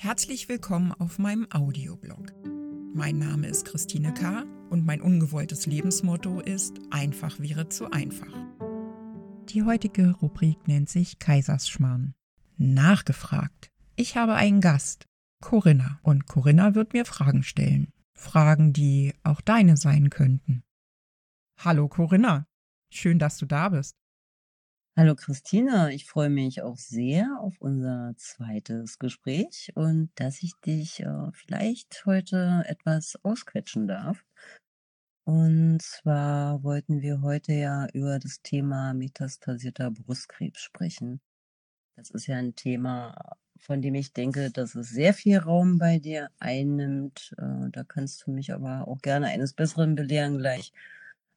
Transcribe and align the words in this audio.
Herzlich 0.00 0.48
willkommen 0.48 0.92
auf 0.92 1.18
meinem 1.18 1.48
Audioblog. 1.50 2.32
Mein 2.94 3.18
Name 3.18 3.48
ist 3.48 3.64
Christine 3.64 4.14
K. 4.14 4.44
und 4.70 4.86
mein 4.86 5.00
ungewolltes 5.00 5.66
Lebensmotto 5.66 6.38
ist 6.38 6.78
Einfach 6.92 7.40
wäre 7.40 7.68
zu 7.68 7.90
einfach. 7.90 8.32
Die 9.48 9.64
heutige 9.64 10.12
Rubrik 10.12 10.68
nennt 10.68 10.88
sich 10.88 11.18
Kaisersschmarrn. 11.18 12.14
Nachgefragt. 12.58 13.72
Ich 13.96 14.16
habe 14.16 14.34
einen 14.34 14.60
Gast, 14.60 15.06
Corinna, 15.42 15.98
und 16.04 16.28
Corinna 16.28 16.76
wird 16.76 16.92
mir 16.92 17.04
Fragen 17.04 17.42
stellen. 17.42 17.92
Fragen, 18.14 18.72
die 18.72 19.14
auch 19.24 19.40
deine 19.40 19.76
sein 19.76 20.10
könnten. 20.10 20.62
Hallo 21.58 21.88
Corinna, 21.88 22.46
schön, 22.88 23.18
dass 23.18 23.36
du 23.36 23.46
da 23.46 23.70
bist. 23.70 23.96
Hallo 24.98 25.14
Christina, 25.14 25.90
ich 25.90 26.06
freue 26.06 26.28
mich 26.28 26.62
auch 26.62 26.76
sehr 26.76 27.38
auf 27.40 27.54
unser 27.60 28.14
zweites 28.16 28.98
Gespräch 28.98 29.70
und 29.76 30.10
dass 30.16 30.42
ich 30.42 30.54
dich 30.66 30.98
äh, 30.98 31.30
vielleicht 31.34 32.04
heute 32.04 32.64
etwas 32.66 33.16
ausquetschen 33.22 33.86
darf. 33.86 34.24
Und 35.22 35.80
zwar 35.82 36.64
wollten 36.64 37.00
wir 37.00 37.22
heute 37.22 37.52
ja 37.52 37.86
über 37.92 38.18
das 38.18 38.42
Thema 38.42 38.92
metastasierter 38.92 39.92
Brustkrebs 39.92 40.62
sprechen. 40.62 41.20
Das 41.94 42.10
ist 42.10 42.26
ja 42.26 42.34
ein 42.38 42.56
Thema, 42.56 43.36
von 43.56 43.80
dem 43.80 43.94
ich 43.94 44.12
denke, 44.12 44.50
dass 44.50 44.74
es 44.74 44.88
sehr 44.88 45.14
viel 45.14 45.38
Raum 45.38 45.78
bei 45.78 46.00
dir 46.00 46.30
einnimmt. 46.40 47.36
Äh, 47.38 47.70
da 47.70 47.84
kannst 47.84 48.26
du 48.26 48.32
mich 48.32 48.52
aber 48.52 48.88
auch 48.88 48.98
gerne 49.00 49.28
eines 49.28 49.52
Besseren 49.54 49.94
belehren 49.94 50.38
gleich. 50.38 50.72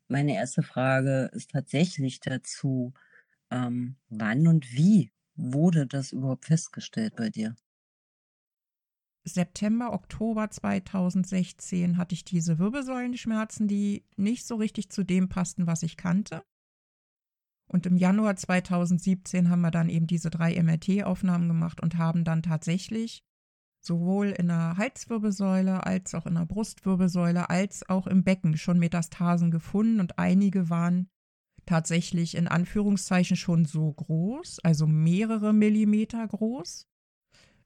Meine 0.08 0.34
erste 0.34 0.64
Frage 0.64 1.30
ist 1.34 1.52
tatsächlich 1.52 2.22
dazu, 2.22 2.96
ähm, 3.52 3.98
wann 4.10 4.48
und 4.48 4.72
wie 4.74 5.12
wurde 5.36 5.88
das 5.88 6.12
überhaupt 6.12 6.46
festgestellt 6.46 7.16
bei 7.16 7.30
dir? 7.30 7.56
September, 9.24 9.94
Oktober 9.94 10.50
2016 10.50 11.98
hatte 11.98 12.16
ich 12.16 12.24
diese 12.24 12.58
Wirbelsäulenschmerzen, 12.58 13.68
die 13.68 14.04
nicht 14.16 14.48
so 14.48 14.56
richtig 14.56 14.90
zu 14.90 15.04
dem 15.04 15.30
passten, 15.30 15.68
was 15.68 15.84
ich 15.84 15.96
kannte. 15.96 16.44
Und 17.68 17.86
im 17.86 17.96
Januar 17.96 18.36
2017 18.36 19.50
haben 19.50 19.62
wir 19.62 19.72
dann 19.72 19.90
eben 19.90 20.08
diese 20.08 20.30
drei 20.30 20.62
MRT-Aufnahmen 20.62 21.48
gemacht 21.48 21.82
und 21.82 21.98
haben 21.98 22.24
dann 22.24 22.42
tatsächlich 22.42 23.24
sowohl 23.80 24.28
in 24.28 24.48
der 24.48 24.78
Halswirbelsäule 24.78 25.86
als 25.86 26.14
auch 26.14 26.26
in 26.26 26.36
der 26.36 26.46
Brustwirbelsäule 26.46 27.50
als 27.50 27.88
auch 27.90 28.08
im 28.08 28.24
Becken 28.24 28.58
schon 28.58 28.80
Metastasen 28.80 29.52
gefunden 29.52 30.00
und 30.00 30.20
einige 30.20 30.70
waren 30.70 31.10
tatsächlich 31.66 32.36
in 32.36 32.48
Anführungszeichen 32.48 33.38
schon 33.38 33.66
so 33.66 33.92
groß, 33.92 34.60
also 34.60 34.88
mehrere 34.88 35.54
Millimeter 35.54 36.28
groß, 36.28 36.88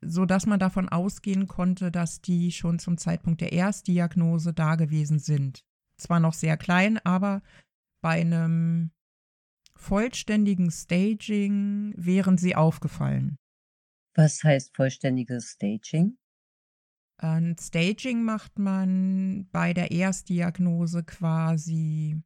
so 0.02 0.26
dass 0.26 0.46
man 0.46 0.60
davon 0.60 0.90
ausgehen 0.90 1.48
konnte, 1.48 1.92
dass 1.92 2.22
die 2.22 2.52
schon 2.52 2.80
zum 2.80 2.98
Zeitpunkt 2.98 3.42
der 3.42 3.54
Erstdiagnose 3.54 4.54
da 4.54 4.76
gewesen 4.76 5.20
sind. 5.20 5.64
Zwar 5.98 6.20
noch 6.20 6.34
sehr 6.34 6.58
klein, 6.58 7.00
aber 7.04 7.42
bei 8.02 8.22
einem 8.22 8.92
vollständigen 9.76 10.72
Staging 10.72 11.94
wären 11.98 12.38
sie 12.38 12.56
aufgefallen. 12.56 13.38
Was 14.16 14.44
heißt 14.44 14.76
vollständiges 14.76 15.52
Staging? 15.52 16.18
Ein 17.18 17.56
Staging 17.60 18.24
macht 18.24 18.60
man 18.60 19.48
bei 19.52 19.74
der 19.74 19.92
Erstdiagnose 19.92 21.04
quasi 21.04 22.22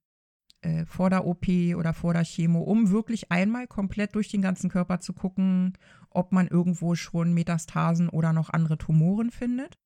äh, 0.61 0.85
vor 0.85 1.09
der 1.09 1.25
OP 1.25 1.47
oder 1.75 1.93
vor 1.93 2.13
der 2.13 2.23
Chemo, 2.23 2.61
um 2.61 2.89
wirklich 2.89 3.31
einmal 3.31 3.67
komplett 3.67 4.15
durch 4.15 4.27
den 4.27 4.41
ganzen 4.41 4.69
Körper 4.69 4.99
zu 4.99 5.13
gucken, 5.13 5.77
ob 6.09 6.31
man 6.31 6.47
irgendwo 6.47 6.95
schon 6.95 7.33
Metastasen 7.33 8.09
oder 8.09 8.33
noch 8.33 8.49
andere 8.49 8.77
Tumoren 8.77 9.31
findet. 9.31 9.77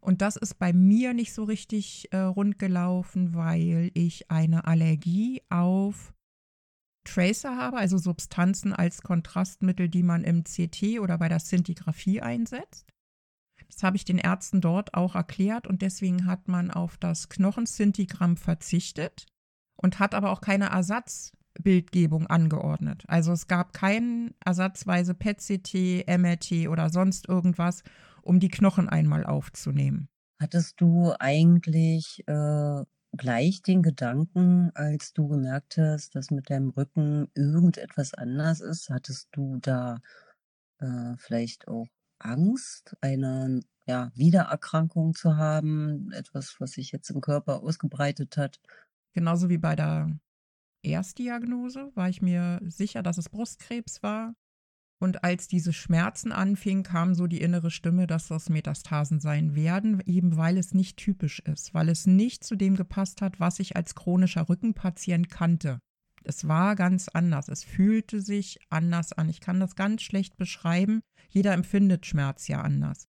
Und 0.00 0.22
das 0.22 0.36
ist 0.36 0.58
bei 0.58 0.72
mir 0.72 1.12
nicht 1.12 1.34
so 1.34 1.44
richtig 1.44 2.08
äh, 2.12 2.18
rund 2.18 2.58
gelaufen, 2.58 3.34
weil 3.34 3.90
ich 3.94 4.30
eine 4.30 4.66
Allergie 4.66 5.42
auf 5.50 6.14
Tracer 7.04 7.56
habe, 7.56 7.78
also 7.78 7.98
Substanzen 7.98 8.72
als 8.72 9.02
Kontrastmittel, 9.02 9.88
die 9.88 10.02
man 10.02 10.24
im 10.24 10.44
CT 10.44 11.00
oder 11.00 11.18
bei 11.18 11.28
der 11.28 11.40
Szintigraphie 11.40 12.20
einsetzt. 12.20 12.86
Das 13.66 13.82
habe 13.82 13.96
ich 13.96 14.04
den 14.04 14.18
Ärzten 14.18 14.60
dort 14.60 14.94
auch 14.94 15.14
erklärt 15.14 15.66
und 15.66 15.82
deswegen 15.82 16.26
hat 16.26 16.48
man 16.48 16.70
auf 16.70 16.96
das 16.96 17.28
Knochenszintigramm 17.28 18.36
verzichtet 18.36 19.26
und 19.80 19.98
hat 19.98 20.14
aber 20.14 20.30
auch 20.30 20.40
keine 20.40 20.66
Ersatzbildgebung 20.66 22.26
angeordnet. 22.26 23.04
Also 23.08 23.32
es 23.32 23.46
gab 23.46 23.72
kein 23.72 24.34
ersatzweise 24.44 25.14
PET-CT, 25.14 26.06
MRT 26.06 26.68
oder 26.68 26.90
sonst 26.90 27.28
irgendwas, 27.28 27.82
um 28.22 28.40
die 28.40 28.48
Knochen 28.48 28.88
einmal 28.88 29.24
aufzunehmen. 29.24 30.08
Hattest 30.40 30.80
du 30.80 31.12
eigentlich 31.18 32.22
äh, 32.26 32.82
gleich 33.16 33.62
den 33.62 33.82
Gedanken, 33.82 34.70
als 34.74 35.12
du 35.12 35.28
gemerkt 35.28 35.78
hast, 35.78 36.14
dass 36.14 36.30
mit 36.30 36.50
deinem 36.50 36.70
Rücken 36.70 37.28
irgendetwas 37.34 38.14
anders 38.14 38.60
ist, 38.60 38.90
hattest 38.90 39.28
du 39.32 39.58
da 39.60 39.98
äh, 40.80 41.14
vielleicht 41.16 41.68
auch 41.68 41.88
Angst, 42.18 42.96
eine 43.00 43.60
ja, 43.86 44.10
Wiedererkrankung 44.14 45.14
zu 45.14 45.36
haben, 45.36 46.12
etwas, 46.12 46.56
was 46.58 46.72
sich 46.72 46.92
jetzt 46.92 47.10
im 47.10 47.20
Körper 47.20 47.62
ausgebreitet 47.62 48.36
hat? 48.36 48.60
Genauso 49.14 49.48
wie 49.48 49.58
bei 49.58 49.74
der 49.76 50.18
Erstdiagnose 50.82 51.90
war 51.94 52.08
ich 52.08 52.22
mir 52.22 52.60
sicher, 52.64 53.02
dass 53.02 53.18
es 53.18 53.28
Brustkrebs 53.28 54.02
war. 54.02 54.34
Und 55.00 55.22
als 55.22 55.46
diese 55.46 55.72
Schmerzen 55.72 56.32
anfingen, 56.32 56.82
kam 56.82 57.14
so 57.14 57.28
die 57.28 57.40
innere 57.40 57.70
Stimme, 57.70 58.08
dass 58.08 58.28
das 58.28 58.48
Metastasen 58.48 59.20
sein 59.20 59.54
werden, 59.54 60.02
eben 60.06 60.36
weil 60.36 60.58
es 60.58 60.74
nicht 60.74 60.96
typisch 60.96 61.38
ist, 61.40 61.72
weil 61.72 61.88
es 61.88 62.06
nicht 62.06 62.42
zu 62.42 62.56
dem 62.56 62.74
gepasst 62.74 63.22
hat, 63.22 63.38
was 63.38 63.60
ich 63.60 63.76
als 63.76 63.94
chronischer 63.94 64.48
Rückenpatient 64.48 65.30
kannte. 65.30 65.78
Es 66.24 66.48
war 66.48 66.74
ganz 66.74 67.08
anders. 67.08 67.48
Es 67.48 67.62
fühlte 67.62 68.20
sich 68.20 68.58
anders 68.70 69.12
an. 69.12 69.28
Ich 69.28 69.40
kann 69.40 69.60
das 69.60 69.76
ganz 69.76 70.02
schlecht 70.02 70.36
beschreiben. 70.36 71.00
Jeder 71.28 71.52
empfindet 71.52 72.06
Schmerz 72.06 72.48
ja 72.48 72.60
anders. 72.60 73.06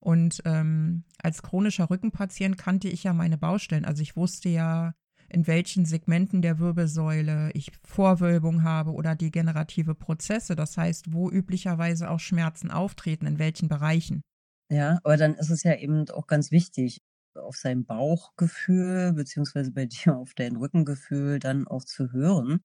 Und 0.00 0.40
ähm, 0.44 1.04
als 1.20 1.42
chronischer 1.42 1.90
Rückenpatient 1.90 2.56
kannte 2.56 2.88
ich 2.88 3.02
ja 3.02 3.12
meine 3.12 3.38
Baustellen. 3.38 3.84
Also 3.84 4.02
ich 4.02 4.16
wusste 4.16 4.48
ja, 4.48 4.94
in 5.28 5.46
welchen 5.46 5.84
Segmenten 5.84 6.42
der 6.42 6.58
Wirbelsäule 6.58 7.50
ich 7.52 7.70
Vorwölbung 7.84 8.62
habe 8.62 8.92
oder 8.92 9.14
degenerative 9.14 9.94
Prozesse, 9.94 10.56
das 10.56 10.76
heißt, 10.76 11.12
wo 11.12 11.30
üblicherweise 11.30 12.10
auch 12.10 12.20
Schmerzen 12.20 12.70
auftreten, 12.70 13.26
in 13.26 13.38
welchen 13.38 13.68
Bereichen. 13.68 14.22
Ja, 14.70 14.98
aber 15.02 15.16
dann 15.16 15.34
ist 15.34 15.50
es 15.50 15.62
ja 15.62 15.74
eben 15.76 16.08
auch 16.10 16.26
ganz 16.26 16.50
wichtig, 16.50 17.00
auf 17.34 17.56
sein 17.56 17.84
Bauchgefühl 17.84 19.12
beziehungsweise 19.12 19.72
bei 19.72 19.86
dir 19.86 20.16
auf 20.16 20.34
dein 20.34 20.56
Rückengefühl 20.56 21.38
dann 21.38 21.66
auch 21.66 21.84
zu 21.84 22.12
hören 22.12 22.60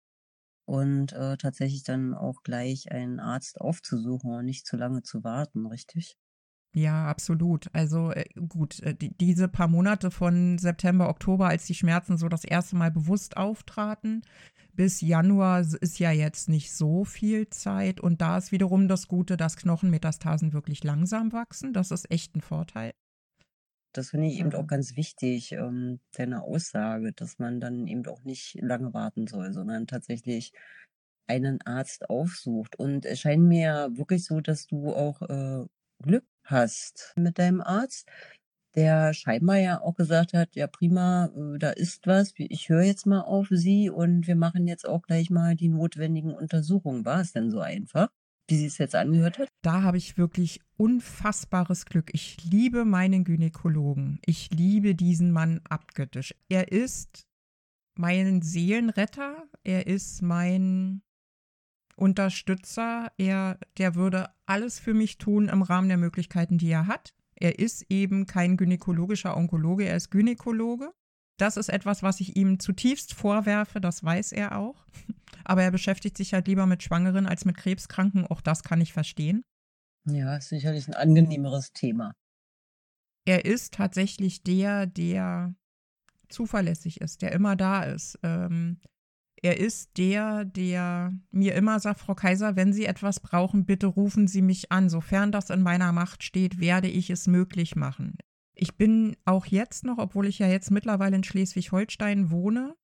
und 0.66 1.14
äh, 1.14 1.38
tatsächlich 1.38 1.84
dann 1.84 2.14
auch 2.14 2.44
gleich 2.44 2.92
einen 2.92 3.20
Arzt 3.20 3.60
aufzusuchen 3.60 4.32
und 4.32 4.46
nicht 4.46 4.66
zu 4.66 4.78
lange 4.78 5.04
zu 5.04 5.24
warten, 5.24 5.66
richtig? 5.68 6.16
Ja, 6.76 7.06
absolut. 7.06 7.68
Also 7.74 8.12
äh, 8.12 8.26
gut, 8.48 8.82
äh, 8.82 8.96
die, 8.96 9.16
diese 9.16 9.48
paar 9.48 9.68
Monate 9.68 10.10
von 10.10 10.58
September, 10.58 11.08
Oktober, 11.08 11.48
als 11.48 11.66
die 11.66 11.76
Schmerzen 11.76 12.18
so 12.18 12.30
das 12.30 12.44
erste 12.44 12.76
Mal 12.76 12.90
bewusst 12.90 13.38
auftraten, 13.38 14.24
bis 14.74 15.02
Januar 15.02 15.60
ist 15.60 16.00
ja 16.00 16.12
jetzt 16.12 16.50
nicht 16.50 16.74
so 16.74 17.06
viel 17.06 17.48
Zeit. 17.50 18.00
Und 18.00 18.22
da 18.22 18.40
ist 18.40 18.52
wiederum 18.52 18.88
das 18.88 19.08
Gute, 19.08 19.38
dass 19.38 19.56
Knochenmetastasen 19.56 20.52
wirklich 20.52 20.84
langsam 20.84 21.32
wachsen. 21.32 21.74
Das 21.74 21.92
ist 21.92 22.10
echt 22.10 22.36
ein 22.36 22.42
Vorteil. 22.42 22.94
Das 23.94 24.10
finde 24.10 24.28
ich 24.28 24.40
eben 24.40 24.52
auch 24.56 24.66
ganz 24.66 24.98
wichtig, 24.98 25.52
ähm, 25.52 26.00
deine 26.14 26.42
Aussage, 26.42 27.14
dass 27.14 27.38
man 27.38 27.60
dann 27.60 27.86
eben 27.86 28.04
auch 28.08 28.24
nicht 28.24 28.58
lange 28.60 28.92
warten 28.96 29.28
soll, 29.28 29.54
sondern 29.54 29.86
tatsächlich 29.86 30.52
einen 31.28 31.62
Arzt 31.62 32.10
aufsucht. 32.10 32.76
Und 32.80 33.06
es 33.06 33.20
scheint 33.20 33.44
mir 33.44 33.92
wirklich 33.94 34.26
so, 34.26 34.42
dass 34.42 34.66
du 34.66 34.92
auch 34.92 35.22
äh, 35.22 35.68
Glück 36.02 36.26
hast 36.44 37.14
mit 37.16 37.40
deinem 37.40 37.62
Arzt, 37.62 38.08
der 38.76 39.14
scheinbar 39.14 39.58
ja 39.58 39.82
auch 39.82 39.96
gesagt 39.96 40.34
hat, 40.34 40.56
ja 40.56 40.68
prima, 40.68 41.32
äh, 41.36 41.60
da 41.60 41.72
ist 41.72 42.08
was, 42.08 42.34
ich 42.38 42.70
höre 42.70 42.84
jetzt 42.84 43.06
mal 43.06 43.22
auf 43.22 43.48
Sie 43.52 43.90
und 43.90 44.28
wir 44.28 44.36
machen 44.36 44.68
jetzt 44.68 44.88
auch 44.88 45.04
gleich 45.04 45.30
mal 45.30 45.56
die 45.56 45.70
notwendigen 45.70 46.34
Untersuchungen. 46.34 47.06
War 47.06 47.22
es 47.22 47.34
denn 47.34 47.52
so 47.52 47.60
einfach? 47.60 48.10
wie 48.48 48.58
sie 48.58 48.66
es 48.66 48.78
jetzt 48.78 48.96
angehört 48.96 49.40
hat? 49.40 49.50
Da 49.62 49.84
habe 49.84 49.98
ich 49.98 50.18
wirklich 50.18 50.62
unfassbares 50.78 51.86
Glück. 51.86 52.10
Ich 52.14 52.44
liebe 52.44 52.86
meinen 52.86 53.24
Gynäkologen. 53.24 54.20
Ich 54.26 54.50
liebe 54.52 54.96
diesen 54.96 55.32
Mann 55.32 55.62
abgöttisch. 55.70 56.36
Er 56.50 56.72
ist 56.72 57.26
mein 57.96 58.42
Seelenretter. 58.42 59.48
Er 59.64 59.88
ist 59.88 60.22
mein 60.22 61.02
Unterstützer. 62.04 63.14
Er, 63.18 63.58
der 63.78 63.96
würde 63.96 64.30
alles 64.46 64.78
für 64.78 64.94
mich 64.94 65.18
tun 65.18 65.48
im 65.48 65.62
Rahmen 65.62 65.88
der 65.88 65.98
Möglichkeiten, 65.98 66.58
die 66.58 66.70
er 66.70 66.88
hat. 66.88 67.14
Er 67.36 67.60
ist 67.60 67.86
eben 67.90 68.28
kein 68.28 68.58
gynäkologischer 68.58 69.38
Onkologe, 69.38 69.86
er 69.86 69.96
ist 69.96 70.12
Gynäkologe. 70.12 70.92
Das 71.38 71.56
ist 71.56 71.70
etwas, 71.70 72.04
was 72.04 72.20
ich 72.20 72.36
ihm 72.36 72.60
zutiefst 72.60 73.14
vorwerfe, 73.14 73.80
das 73.80 74.04
weiß 74.04 74.34
er 74.34 74.58
auch. 74.58 74.86
Aber 75.46 75.64
er 75.64 75.72
beschäftigt 75.72 76.18
sich 76.18 76.34
halt 76.34 76.48
lieber 76.48 76.66
mit 76.66 76.84
Schwangeren 76.84 77.26
als 77.26 77.46
mit 77.46 77.56
Krebskranken, 77.56 78.28
auch 78.28 78.42
das 78.42 78.64
kann 78.64 78.82
ich 78.82 78.92
verstehen. 78.92 79.44
Ja, 80.06 80.36
ist 80.36 80.50
sicherlich 80.50 80.90
ein 80.90 80.94
angenehmeres 80.94 81.72
Thema. 81.72 82.12
Er 83.26 83.46
ist 83.46 83.74
tatsächlich 83.76 84.44
der, 84.44 84.88
der 84.88 85.56
zuverlässig 86.28 87.00
ist, 87.00 87.22
der 87.22 87.32
immer 87.32 87.56
da 87.56 87.84
ist. 87.84 88.20
Ähm, 88.24 88.82
er 89.44 89.60
ist 89.60 89.98
der, 89.98 90.46
der 90.46 91.14
mir 91.32 91.54
immer 91.56 91.80
sagt, 91.82 92.00
Frau 92.00 92.16
Kaiser, 92.16 92.56
wenn 92.56 92.72
Sie 92.72 92.86
etwas 92.86 93.20
brauchen, 93.20 93.66
bitte 93.66 93.88
rufen 93.88 94.28
Sie 94.28 94.42
mich 94.42 94.72
an. 94.72 94.90
Sofern 94.90 95.34
das 95.34 95.50
in 95.50 95.62
meiner 95.62 95.92
Macht 95.92 96.24
steht, 96.24 96.62
werde 96.62 96.88
ich 96.88 97.10
es 97.10 97.28
möglich 97.28 97.76
machen. 97.76 98.18
Ich 98.56 98.78
bin 98.78 99.18
auch 99.26 99.46
jetzt 99.46 99.84
noch, 99.84 99.98
obwohl 99.98 100.28
ich 100.28 100.40
ja 100.40 100.48
jetzt 100.48 100.72
mittlerweile 100.72 101.18
in 101.18 101.26
Schleswig-Holstein 101.26 102.32
wohne, 102.32 102.76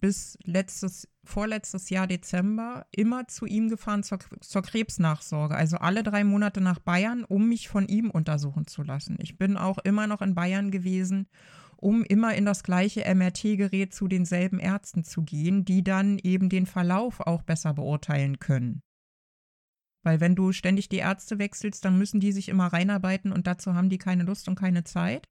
bis 0.00 0.38
letztes, 0.44 1.08
vorletztes 1.24 1.90
Jahr 1.90 2.06
Dezember 2.06 2.86
immer 2.92 3.26
zu 3.26 3.44
ihm 3.46 3.68
gefahren 3.68 4.04
zur, 4.04 4.20
zur 4.40 4.62
Krebsnachsorge. 4.62 5.56
Also 5.56 5.78
alle 5.78 6.04
drei 6.04 6.22
Monate 6.22 6.60
nach 6.60 6.78
Bayern, 6.78 7.24
um 7.24 7.48
mich 7.48 7.68
von 7.68 7.88
ihm 7.88 8.10
untersuchen 8.10 8.68
zu 8.68 8.84
lassen. 8.84 9.16
Ich 9.20 9.38
bin 9.38 9.56
auch 9.56 9.78
immer 9.78 10.06
noch 10.06 10.22
in 10.22 10.36
Bayern 10.36 10.70
gewesen, 10.70 11.26
um 11.80 12.04
immer 12.04 12.34
in 12.34 12.44
das 12.44 12.62
gleiche 12.62 13.02
MRT-Gerät 13.02 13.94
zu 13.94 14.06
denselben 14.06 14.58
Ärzten 14.58 15.04
zu 15.04 15.22
gehen, 15.22 15.64
die 15.64 15.82
dann 15.82 16.18
eben 16.18 16.48
den 16.48 16.66
Verlauf 16.66 17.20
auch 17.20 17.42
besser 17.42 17.74
beurteilen 17.74 18.38
können. 18.38 18.82
Weil 20.02 20.20
wenn 20.20 20.34
du 20.34 20.52
ständig 20.52 20.88
die 20.88 20.98
Ärzte 20.98 21.38
wechselst, 21.38 21.84
dann 21.84 21.98
müssen 21.98 22.20
die 22.20 22.32
sich 22.32 22.48
immer 22.48 22.68
reinarbeiten 22.68 23.32
und 23.32 23.46
dazu 23.46 23.74
haben 23.74 23.90
die 23.90 23.98
keine 23.98 24.24
Lust 24.24 24.48
und 24.48 24.54
keine 24.54 24.84
Zeit. 24.84 25.26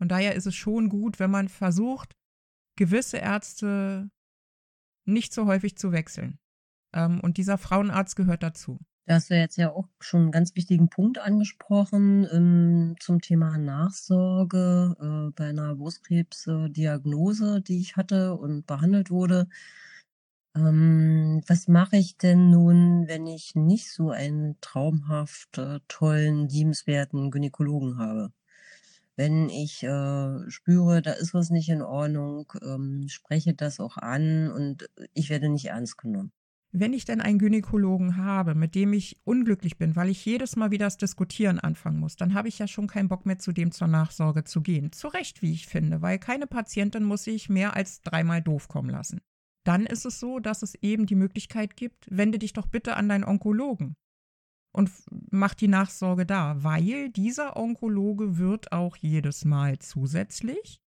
Und 0.00 0.10
daher 0.10 0.34
ist 0.34 0.46
es 0.46 0.54
schon 0.54 0.88
gut, 0.88 1.18
wenn 1.18 1.30
man 1.30 1.48
versucht, 1.48 2.14
gewisse 2.76 3.18
Ärzte 3.18 4.10
nicht 5.04 5.32
so 5.32 5.46
häufig 5.46 5.76
zu 5.76 5.92
wechseln. 5.92 6.38
Ähm, 6.94 7.20
und 7.20 7.36
dieser 7.36 7.58
Frauenarzt 7.58 8.16
gehört 8.16 8.42
dazu. 8.42 8.78
Da 9.08 9.14
hast 9.14 9.30
du 9.30 9.34
jetzt 9.36 9.56
ja 9.56 9.70
auch 9.72 9.88
schon 10.00 10.20
einen 10.24 10.32
ganz 10.32 10.54
wichtigen 10.54 10.90
Punkt 10.90 11.18
angesprochen 11.18 12.28
ähm, 12.30 12.94
zum 13.00 13.22
Thema 13.22 13.56
Nachsorge 13.56 14.96
äh, 15.00 15.32
bei 15.34 15.48
einer 15.48 15.76
Brustkrebsdiagnose, 15.76 17.62
die 17.62 17.80
ich 17.80 17.96
hatte 17.96 18.34
und 18.34 18.66
behandelt 18.66 19.10
wurde. 19.10 19.48
Ähm, 20.54 21.42
was 21.46 21.68
mache 21.68 21.96
ich 21.96 22.18
denn 22.18 22.50
nun, 22.50 23.08
wenn 23.08 23.26
ich 23.26 23.54
nicht 23.54 23.90
so 23.90 24.10
einen 24.10 24.56
traumhaft 24.60 25.56
äh, 25.56 25.80
tollen, 25.88 26.46
liebenswerten 26.48 27.30
Gynäkologen 27.30 27.96
habe? 27.96 28.30
Wenn 29.16 29.48
ich 29.48 29.82
äh, 29.84 30.50
spüre, 30.50 31.02
da 31.02 31.12
ist 31.12 31.34
was 31.34 31.50
nicht 31.50 31.70
in 31.70 31.82
Ordnung, 31.82 32.52
ähm, 32.62 33.08
spreche 33.08 33.54
das 33.54 33.80
auch 33.80 33.96
an 33.96 34.50
und 34.52 34.90
ich 35.14 35.30
werde 35.30 35.48
nicht 35.48 35.66
ernst 35.66 35.98
genommen. 35.98 36.32
Wenn 36.70 36.92
ich 36.92 37.04
denn 37.04 37.20
einen 37.20 37.38
Gynäkologen 37.38 38.16
habe, 38.16 38.54
mit 38.54 38.74
dem 38.74 38.92
ich 38.92 39.20
unglücklich 39.24 39.78
bin, 39.78 39.96
weil 39.96 40.10
ich 40.10 40.24
jedes 40.24 40.54
Mal 40.56 40.70
wieder 40.70 40.86
das 40.86 40.98
Diskutieren 40.98 41.58
anfangen 41.58 41.98
muss, 41.98 42.16
dann 42.16 42.34
habe 42.34 42.48
ich 42.48 42.58
ja 42.58 42.68
schon 42.68 42.86
keinen 42.86 43.08
Bock 43.08 43.24
mehr, 43.24 43.38
zu 43.38 43.52
dem 43.52 43.72
zur 43.72 43.88
Nachsorge 43.88 44.44
zu 44.44 44.60
gehen. 44.60 44.92
Zu 44.92 45.08
Recht, 45.08 45.40
wie 45.40 45.52
ich 45.52 45.66
finde, 45.66 46.02
weil 46.02 46.18
keine 46.18 46.46
Patientin 46.46 47.04
muss 47.04 47.24
sich 47.24 47.48
mehr 47.48 47.74
als 47.74 48.02
dreimal 48.02 48.42
doof 48.42 48.68
kommen 48.68 48.90
lassen 48.90 49.20
dann 49.68 49.84
ist 49.84 50.06
es 50.06 50.18
so, 50.18 50.38
dass 50.38 50.62
es 50.62 50.76
eben 50.76 51.04
die 51.04 51.14
Möglichkeit 51.14 51.76
gibt, 51.76 52.06
wende 52.10 52.38
dich 52.38 52.54
doch 52.54 52.66
bitte 52.66 52.96
an 52.96 53.06
deinen 53.06 53.24
Onkologen 53.24 53.96
und 54.72 54.90
mach 55.30 55.52
die 55.52 55.68
Nachsorge 55.68 56.24
da, 56.24 56.62
weil 56.64 57.10
dieser 57.10 57.54
Onkologe 57.54 58.38
wird 58.38 58.72
auch 58.72 58.96
jedes 58.96 59.44
Mal 59.44 59.78
zusätzlich 59.78 60.80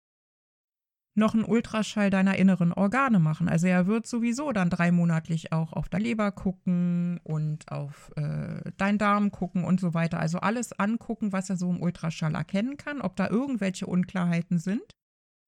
noch 1.14 1.34
einen 1.34 1.44
Ultraschall 1.44 2.10
deiner 2.10 2.36
inneren 2.36 2.72
Organe 2.72 3.18
machen. 3.18 3.48
Also 3.48 3.66
er 3.66 3.86
wird 3.86 4.06
sowieso 4.06 4.52
dann 4.52 4.70
dreimonatlich 4.70 5.52
auch 5.52 5.72
auf 5.72 5.88
der 5.88 6.00
Leber 6.00 6.30
gucken 6.32 7.20
und 7.24 7.70
auf 7.70 8.12
äh, 8.16 8.70
deinen 8.76 8.98
Darm 8.98 9.30
gucken 9.30 9.64
und 9.64 9.80
so 9.80 9.92
weiter. 9.92 10.20
Also 10.20 10.38
alles 10.38 10.72
angucken, 10.72 11.32
was 11.32 11.50
er 11.50 11.56
so 11.56 11.70
im 11.70 11.82
Ultraschall 11.82 12.34
erkennen 12.34 12.76
kann, 12.76 13.00
ob 13.00 13.16
da 13.16 13.28
irgendwelche 13.28 13.86
Unklarheiten 13.86 14.58
sind. 14.58 14.94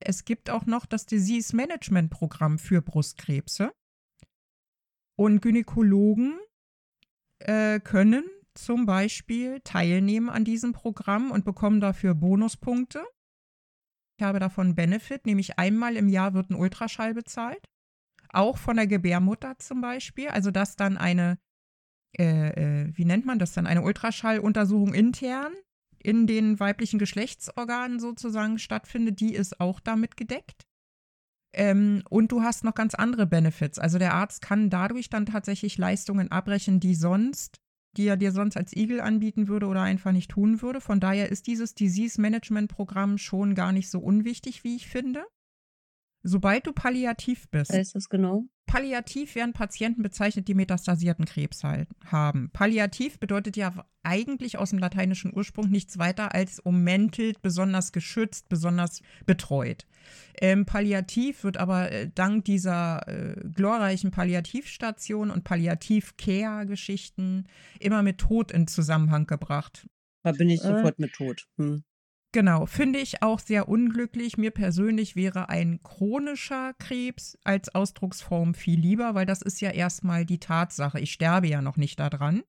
Es 0.00 0.24
gibt 0.24 0.50
auch 0.50 0.66
noch 0.66 0.84
das 0.84 1.06
Disease 1.06 1.54
Management 1.54 2.10
Programm 2.10 2.58
für 2.58 2.82
Brustkrebse. 2.82 3.72
Und 5.16 5.42
Gynäkologen 5.42 6.40
äh, 7.38 7.78
können 7.80 8.24
zum 8.54 8.86
Beispiel 8.86 9.60
teilnehmen 9.60 10.28
an 10.28 10.44
diesem 10.44 10.72
Programm 10.72 11.30
und 11.30 11.44
bekommen 11.44 11.80
dafür 11.80 12.14
Bonuspunkte. 12.14 13.04
Ich 14.22 14.24
habe 14.24 14.38
davon 14.38 14.76
Benefit, 14.76 15.26
nämlich 15.26 15.58
einmal 15.58 15.96
im 15.96 16.08
Jahr 16.08 16.32
wird 16.32 16.48
ein 16.48 16.54
Ultraschall 16.54 17.12
bezahlt. 17.12 17.64
Auch 18.28 18.56
von 18.56 18.76
der 18.76 18.86
Gebärmutter 18.86 19.58
zum 19.58 19.80
Beispiel. 19.80 20.28
Also 20.28 20.52
dass 20.52 20.76
dann 20.76 20.96
eine, 20.96 21.38
äh, 22.16 22.50
äh, 22.84 22.96
wie 22.96 23.04
nennt 23.04 23.26
man 23.26 23.40
das 23.40 23.52
dann, 23.52 23.66
eine 23.66 23.82
Ultraschalluntersuchung 23.82 24.94
intern 24.94 25.52
in 25.98 26.28
den 26.28 26.60
weiblichen 26.60 27.00
Geschlechtsorganen 27.00 27.98
sozusagen 27.98 28.60
stattfindet, 28.60 29.18
die 29.18 29.34
ist 29.34 29.58
auch 29.58 29.80
damit 29.80 30.16
gedeckt. 30.16 30.68
Ähm, 31.52 32.04
und 32.08 32.30
du 32.30 32.42
hast 32.42 32.62
noch 32.62 32.76
ganz 32.76 32.94
andere 32.94 33.26
Benefits. 33.26 33.80
Also 33.80 33.98
der 33.98 34.14
Arzt 34.14 34.40
kann 34.40 34.70
dadurch 34.70 35.10
dann 35.10 35.26
tatsächlich 35.26 35.78
Leistungen 35.78 36.30
abbrechen, 36.30 36.78
die 36.78 36.94
sonst, 36.94 37.60
die 37.96 38.06
er 38.06 38.16
dir 38.16 38.32
sonst 38.32 38.56
als 38.56 38.74
Igel 38.74 39.00
anbieten 39.00 39.48
würde 39.48 39.66
oder 39.66 39.82
einfach 39.82 40.12
nicht 40.12 40.30
tun 40.30 40.62
würde. 40.62 40.80
Von 40.80 41.00
daher 41.00 41.30
ist 41.30 41.46
dieses 41.46 41.74
Disease 41.74 42.20
Management 42.20 42.70
Programm 42.70 43.18
schon 43.18 43.54
gar 43.54 43.72
nicht 43.72 43.90
so 43.90 44.00
unwichtig, 44.00 44.64
wie 44.64 44.76
ich 44.76 44.88
finde. 44.88 45.24
Sobald 46.22 46.66
du 46.66 46.72
palliativ 46.72 47.48
bist. 47.50 47.72
Heißt 47.72 47.94
das 47.94 48.08
genau? 48.08 48.44
Palliativ 48.66 49.34
werden 49.34 49.52
Patienten 49.52 50.02
bezeichnet, 50.02 50.48
die 50.48 50.54
metastasierten 50.54 51.26
Krebs 51.26 51.62
haben. 52.06 52.50
Palliativ 52.52 53.18
bedeutet 53.18 53.56
ja 53.56 53.84
eigentlich 54.02 54.58
aus 54.58 54.70
dem 54.70 54.78
lateinischen 54.78 55.34
Ursprung 55.34 55.68
nichts 55.70 55.98
weiter 55.98 56.34
als 56.34 56.58
ummäntelt, 56.58 57.42
besonders 57.42 57.92
geschützt, 57.92 58.48
besonders 58.48 59.02
betreut. 59.26 59.86
Ähm, 60.40 60.64
Palliativ 60.64 61.44
wird 61.44 61.58
aber 61.58 61.92
äh, 61.92 62.10
dank 62.14 62.46
dieser 62.46 63.06
äh, 63.08 63.34
glorreichen 63.54 64.10
Palliativstation 64.10 65.30
und 65.30 65.44
Palliativ-Care-Geschichten 65.44 67.46
immer 67.78 68.02
mit 68.02 68.16
Tod 68.18 68.50
in 68.50 68.66
Zusammenhang 68.66 69.26
gebracht. 69.26 69.86
Da 70.22 70.32
bin 70.32 70.48
ich 70.48 70.64
äh. 70.64 70.68
sofort 70.68 70.98
mit 70.98 71.12
Tod. 71.12 71.46
Hm. 71.58 71.84
Genau, 72.34 72.64
finde 72.64 72.98
ich 72.98 73.22
auch 73.22 73.38
sehr 73.38 73.68
unglücklich. 73.68 74.38
Mir 74.38 74.52
persönlich 74.52 75.16
wäre 75.16 75.50
ein 75.50 75.82
chronischer 75.82 76.72
Krebs 76.78 77.36
als 77.44 77.74
Ausdrucksform 77.74 78.54
viel 78.54 78.80
lieber, 78.80 79.14
weil 79.14 79.26
das 79.26 79.42
ist 79.42 79.60
ja 79.60 79.70
erstmal 79.70 80.24
die 80.24 80.38
Tatsache. 80.38 80.98
Ich 80.98 81.12
sterbe 81.12 81.48
ja 81.48 81.60
noch 81.60 81.76
nicht 81.76 82.00
daran. 82.00 82.42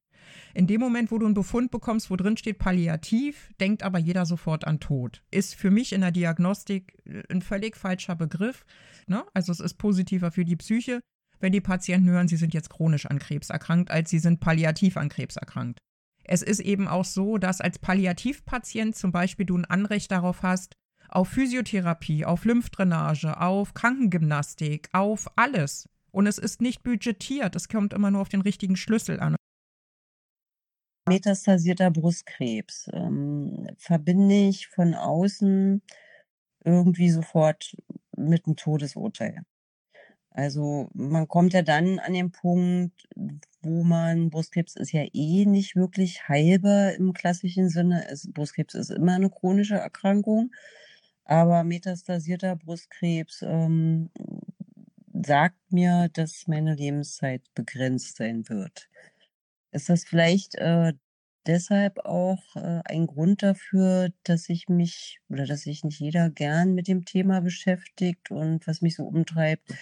In 0.53 0.67
dem 0.67 0.79
Moment, 0.79 1.11
wo 1.11 1.17
du 1.17 1.25
einen 1.25 1.35
Befund 1.35 1.69
bekommst, 1.69 2.09
wo 2.09 2.15
drin 2.15 2.37
steht 2.37 2.59
palliativ, 2.59 3.51
denkt 3.59 3.83
aber 3.83 3.99
jeder 3.99 4.25
sofort 4.25 4.65
an 4.65 4.79
Tod. 4.79 5.21
Ist 5.31 5.55
für 5.55 5.69
mich 5.69 5.91
in 5.91 5.99
der 5.99 6.11
Diagnostik 6.11 6.97
äh, 7.05 7.23
ein 7.29 7.41
völlig 7.41 7.75
falscher 7.75 8.15
Begriff. 8.15 8.65
Ne? 9.05 9.25
Also 9.33 9.51
es 9.51 9.59
ist 9.59 9.73
positiver 9.73 10.31
für 10.31 10.45
die 10.45 10.55
Psyche, 10.55 11.01
wenn 11.41 11.51
die 11.51 11.59
Patienten 11.59 12.09
hören, 12.09 12.29
sie 12.29 12.37
sind 12.37 12.53
jetzt 12.53 12.69
chronisch 12.69 13.05
an 13.05 13.19
Krebs 13.19 13.49
erkrankt, 13.49 13.91
als 13.91 14.09
sie 14.09 14.19
sind 14.19 14.39
palliativ 14.39 14.95
an 14.95 15.09
Krebs 15.09 15.35
erkrankt. 15.35 15.79
Es 16.33 16.41
ist 16.41 16.61
eben 16.61 16.87
auch 16.87 17.05
so, 17.05 17.37
dass 17.37 17.61
als 17.61 17.77
Palliativpatient 17.77 18.95
zum 18.95 19.11
Beispiel 19.11 19.45
du 19.45 19.55
ein 19.55 19.65
Anrecht 19.65 20.11
darauf 20.11 20.41
hast, 20.41 20.75
auf 21.07 21.29
Physiotherapie, 21.29 22.25
auf 22.25 22.45
Lymphdrainage, 22.45 23.39
auf 23.39 23.75
Krankengymnastik, 23.75 24.89
auf 24.93 25.27
alles. 25.35 25.87
Und 26.09 26.25
es 26.25 26.39
ist 26.39 26.59
nicht 26.59 26.81
budgetiert, 26.81 27.55
es 27.55 27.69
kommt 27.69 27.93
immer 27.93 28.09
nur 28.09 28.21
auf 28.21 28.29
den 28.29 28.41
richtigen 28.41 28.77
Schlüssel 28.77 29.19
an. 29.19 29.35
Metastasierter 31.07 31.91
Brustkrebs 31.91 32.89
ähm, 32.93 33.69
verbinde 33.77 34.47
ich 34.47 34.69
von 34.69 34.95
außen 34.95 35.83
irgendwie 36.65 37.11
sofort 37.11 37.77
mit 38.17 38.47
einem 38.47 38.55
Todesurteil. 38.55 39.43
Also 40.33 40.89
man 40.93 41.27
kommt 41.27 41.53
ja 41.53 41.61
dann 41.61 41.99
an 41.99 42.13
den 42.13 42.31
Punkt, 42.31 43.07
wo 43.61 43.83
man, 43.83 44.31
Brustkrebs 44.31 44.75
ist 44.75 44.91
ja 44.91 45.05
eh 45.13 45.45
nicht 45.45 45.75
wirklich 45.75 46.27
heilbar 46.27 46.93
im 46.93 47.13
klassischen 47.13 47.69
Sinne. 47.69 48.07
Es, 48.09 48.27
Brustkrebs 48.31 48.73
ist 48.73 48.89
immer 48.89 49.13
eine 49.13 49.29
chronische 49.29 49.75
Erkrankung, 49.75 50.51
aber 51.23 51.63
metastasierter 51.63 52.55
Brustkrebs 52.55 53.43
ähm, 53.43 54.09
sagt 55.13 55.71
mir, 55.71 56.09
dass 56.13 56.47
meine 56.47 56.73
Lebenszeit 56.73 57.43
begrenzt 57.53 58.17
sein 58.17 58.49
wird. 58.49 58.89
Ist 59.71 59.89
das 59.89 60.03
vielleicht 60.03 60.55
äh, 60.55 60.93
deshalb 61.45 61.99
auch 62.05 62.55
äh, 62.55 62.81
ein 62.85 63.05
Grund 63.05 63.43
dafür, 63.43 64.09
dass 64.23 64.49
ich 64.49 64.67
mich 64.67 65.19
oder 65.29 65.45
dass 65.45 65.61
sich 65.61 65.83
nicht 65.83 65.99
jeder 65.99 66.31
gern 66.31 66.73
mit 66.73 66.87
dem 66.87 67.05
Thema 67.05 67.41
beschäftigt 67.41 68.31
und 68.31 68.65
was 68.67 68.81
mich 68.81 68.95
so 68.95 69.03
umtreibt, 69.03 69.73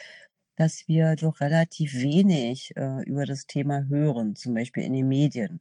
dass 0.62 0.88
wir 0.88 1.16
doch 1.16 1.42
relativ 1.42 1.96
wenig 1.96 2.76
äh, 2.76 3.04
über 3.06 3.26
das 3.26 3.48
Thema 3.48 3.86
hören, 3.88 4.36
zum 4.36 4.54
Beispiel 4.54 4.84
in 4.84 4.94
den 4.94 5.08
Medien. 5.08 5.60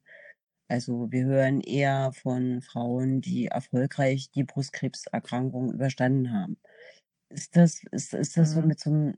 Also 0.68 1.10
wir 1.10 1.24
hören 1.24 1.62
eher 1.62 2.12
von 2.12 2.60
Frauen, 2.60 3.22
die 3.22 3.46
erfolgreich 3.46 4.30
die 4.30 4.44
Brustkrebserkrankung 4.44 5.72
überstanden 5.72 6.32
haben. 6.32 6.58
Ist 7.30 7.56
das, 7.56 7.82
ist, 7.92 8.12
ist 8.12 8.36
das 8.36 8.52
so 8.52 8.60
mhm. 8.60 8.68
mit 8.68 8.80
so 8.80 8.90
einem 8.90 9.14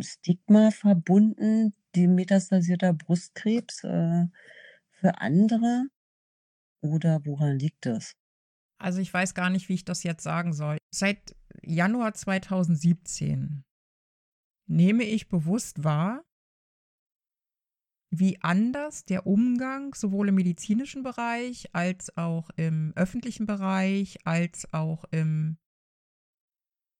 Stigma 0.00 0.70
verbunden, 0.70 1.74
die 1.96 2.06
metastasierter 2.06 2.92
Brustkrebs 2.92 3.82
äh, 3.82 4.26
für 4.92 5.20
andere? 5.20 5.86
oder 6.82 7.24
woran 7.24 7.58
liegt 7.58 7.86
es? 7.86 8.12
Also 8.78 9.00
ich 9.00 9.12
weiß 9.12 9.34
gar 9.34 9.50
nicht, 9.50 9.68
wie 9.68 9.74
ich 9.74 9.84
das 9.84 10.02
jetzt 10.02 10.22
sagen 10.22 10.52
soll. 10.52 10.78
Seit 10.94 11.34
Januar 11.62 12.14
2017 12.14 13.64
nehme 14.66 15.04
ich 15.04 15.28
bewusst 15.28 15.84
wahr, 15.84 16.24
wie 18.10 18.40
anders 18.40 19.04
der 19.04 19.26
Umgang 19.26 19.94
sowohl 19.94 20.28
im 20.28 20.36
medizinischen 20.36 21.02
Bereich 21.02 21.68
als 21.72 22.16
auch 22.16 22.50
im 22.56 22.92
öffentlichen 22.96 23.46
Bereich 23.46 24.18
als 24.24 24.72
auch 24.72 25.04
im 25.10 25.58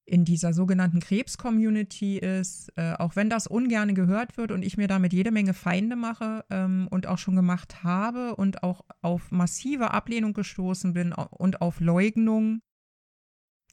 in 0.09 0.25
dieser 0.25 0.53
sogenannten 0.53 1.01
Krebs-Community 1.01 2.19
ist, 2.19 2.73
äh, 2.77 2.95
auch 2.97 3.17
wenn 3.17 3.29
das 3.29 3.49
ungern 3.49 3.95
gehört 3.97 4.37
wird 4.37 4.53
und 4.53 4.63
ich 4.63 4.77
mir 4.77 4.87
damit 4.87 5.13
jede 5.13 5.33
Menge 5.33 5.53
Feinde 5.53 5.97
mache 5.97 6.45
ähm, 6.49 6.87
und 6.91 7.09
auch 7.09 7.19
schon 7.19 7.35
gemacht 7.35 7.83
habe 7.83 8.37
und 8.37 8.63
auch 8.63 8.85
auf 9.03 9.33
massive 9.33 9.91
Ablehnung 9.91 10.33
gestoßen 10.33 10.93
bin 10.93 11.13
und 11.13 11.61
auf 11.61 11.81
Leugnung 11.81 12.61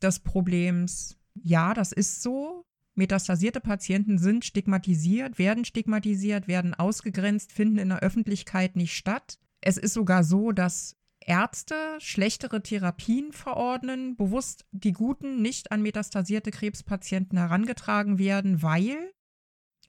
des 0.01 0.21
Problems. 0.21 1.19
Ja, 1.35 1.75
das 1.75 1.91
ist 1.91 2.23
so. 2.23 2.65
Metastasierte 2.95 3.59
Patienten 3.59 4.17
sind 4.17 4.45
stigmatisiert, 4.45 5.39
werden 5.39 5.65
stigmatisiert, 5.65 6.47
werden 6.47 6.73
ausgegrenzt, 6.73 7.51
finden 7.51 7.79
in 7.79 7.89
der 7.89 8.00
Öffentlichkeit 8.00 8.75
nicht 8.75 8.95
statt. 8.95 9.39
Es 9.62 9.77
ist 9.77 9.93
sogar 9.93 10.23
so, 10.23 10.51
dass 10.51 10.95
Ärzte 11.19 11.75
schlechtere 12.00 12.62
Therapien 12.62 13.31
verordnen, 13.31 14.15
bewusst 14.15 14.65
die 14.71 14.91
guten 14.91 15.41
nicht 15.41 15.71
an 15.71 15.81
metastasierte 15.81 16.51
Krebspatienten 16.51 17.38
herangetragen 17.38 18.19
werden, 18.19 18.62
weil 18.62 19.13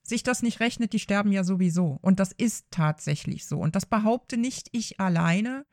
sich 0.03 0.23
das 0.23 0.43
nicht 0.43 0.61
rechnet, 0.61 0.93
die 0.93 0.99
sterben 0.99 1.33
ja 1.33 1.45
sowieso. 1.45 1.99
Und 2.03 2.21
das 2.21 2.33
ist 2.33 2.67
tatsächlich 2.71 3.47
so. 3.47 3.59
Und 3.59 3.75
das 3.75 3.87
behaupte 3.87 4.37
nicht 4.37 4.69
ich 4.73 5.01
alleine, 5.01 5.67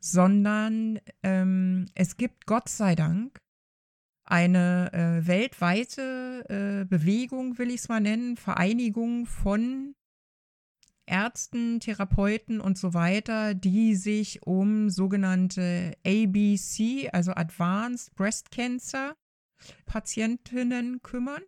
sondern 0.00 0.98
ähm, 1.22 1.86
es 1.94 2.16
gibt 2.16 2.46
Gott 2.46 2.68
sei 2.68 2.94
Dank 2.94 3.40
eine 4.30 4.92
äh, 4.92 5.26
weltweite 5.26 6.44
äh, 6.48 6.84
Bewegung, 6.84 7.58
will 7.58 7.68
ich 7.68 7.76
es 7.76 7.88
mal 7.88 8.00
nennen, 8.00 8.36
Vereinigung 8.36 9.26
von 9.26 9.94
Ärzten, 11.06 11.80
Therapeuten 11.80 12.60
und 12.60 12.76
so 12.76 12.92
weiter, 12.92 13.54
die 13.54 13.94
sich 13.94 14.42
um 14.46 14.90
sogenannte 14.90 15.94
ABC, 16.06 17.08
also 17.10 17.32
Advanced 17.32 18.14
Breast 18.14 18.50
Cancer 18.50 19.14
Patientinnen 19.86 21.02
kümmern. 21.02 21.42